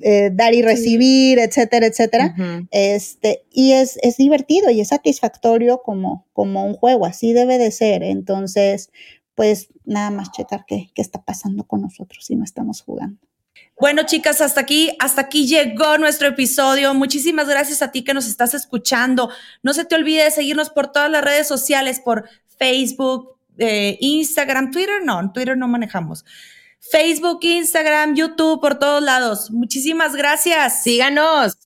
eh, 0.00 0.30
dar 0.32 0.54
y 0.54 0.62
recibir, 0.62 1.40
etcétera, 1.40 1.86
etcétera. 1.86 2.34
Este, 2.70 3.42
y 3.50 3.72
es, 3.72 3.98
es 4.02 4.16
divertido 4.16 4.70
y 4.70 4.80
es 4.80 4.88
satisfactorio 4.88 5.82
como, 5.82 6.24
como 6.32 6.64
un 6.64 6.74
juego, 6.74 7.04
así 7.04 7.32
debe 7.32 7.58
de 7.58 7.72
ser. 7.72 8.04
Entonces, 8.04 8.90
pues 9.34 9.68
nada 9.84 10.10
más 10.10 10.30
checar 10.30 10.64
qué, 10.66 10.90
qué 10.94 11.02
está 11.02 11.22
pasando 11.22 11.64
con 11.64 11.82
nosotros 11.82 12.24
si 12.24 12.36
no 12.36 12.44
estamos 12.44 12.80
jugando. 12.82 13.18
Bueno, 13.78 14.04
chicas, 14.04 14.40
hasta 14.40 14.62
aquí, 14.62 14.96
hasta 15.00 15.22
aquí 15.22 15.46
llegó 15.46 15.98
nuestro 15.98 16.28
episodio. 16.28 16.94
Muchísimas 16.94 17.46
gracias 17.48 17.82
a 17.82 17.90
ti 17.90 18.04
que 18.04 18.14
nos 18.14 18.26
estás 18.26 18.54
escuchando. 18.54 19.30
No 19.62 19.74
se 19.74 19.84
te 19.84 19.94
olvide 19.94 20.24
de 20.24 20.30
seguirnos 20.30 20.70
por 20.70 20.92
todas 20.92 21.10
las 21.10 21.22
redes 21.22 21.46
sociales, 21.46 22.00
por 22.00 22.24
Facebook, 22.58 23.38
eh, 23.58 23.96
Instagram, 24.00 24.70
Twitter 24.70 25.04
no, 25.04 25.20
en 25.20 25.32
Twitter 25.32 25.56
no 25.56 25.68
manejamos. 25.68 26.24
Facebook, 26.80 27.40
Instagram, 27.42 28.14
YouTube, 28.14 28.60
por 28.60 28.78
todos 28.78 29.02
lados. 29.02 29.50
Muchísimas 29.50 30.14
gracias. 30.14 30.82
Síganos. 30.82 31.56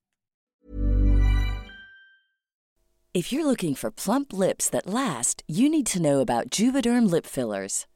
If 3.13 3.33
you're 3.33 3.45
looking 3.45 3.75
for 3.75 3.91
plump 3.91 4.33
lips 4.33 4.71
that 4.71 4.87
last, 4.87 5.43
you 5.49 5.69
need 5.69 5.87
to 5.87 6.01
know 6.01 6.21
about 6.21 6.49
Juvederm 6.51 7.11
lip 7.11 7.27
fillers. 7.27 7.87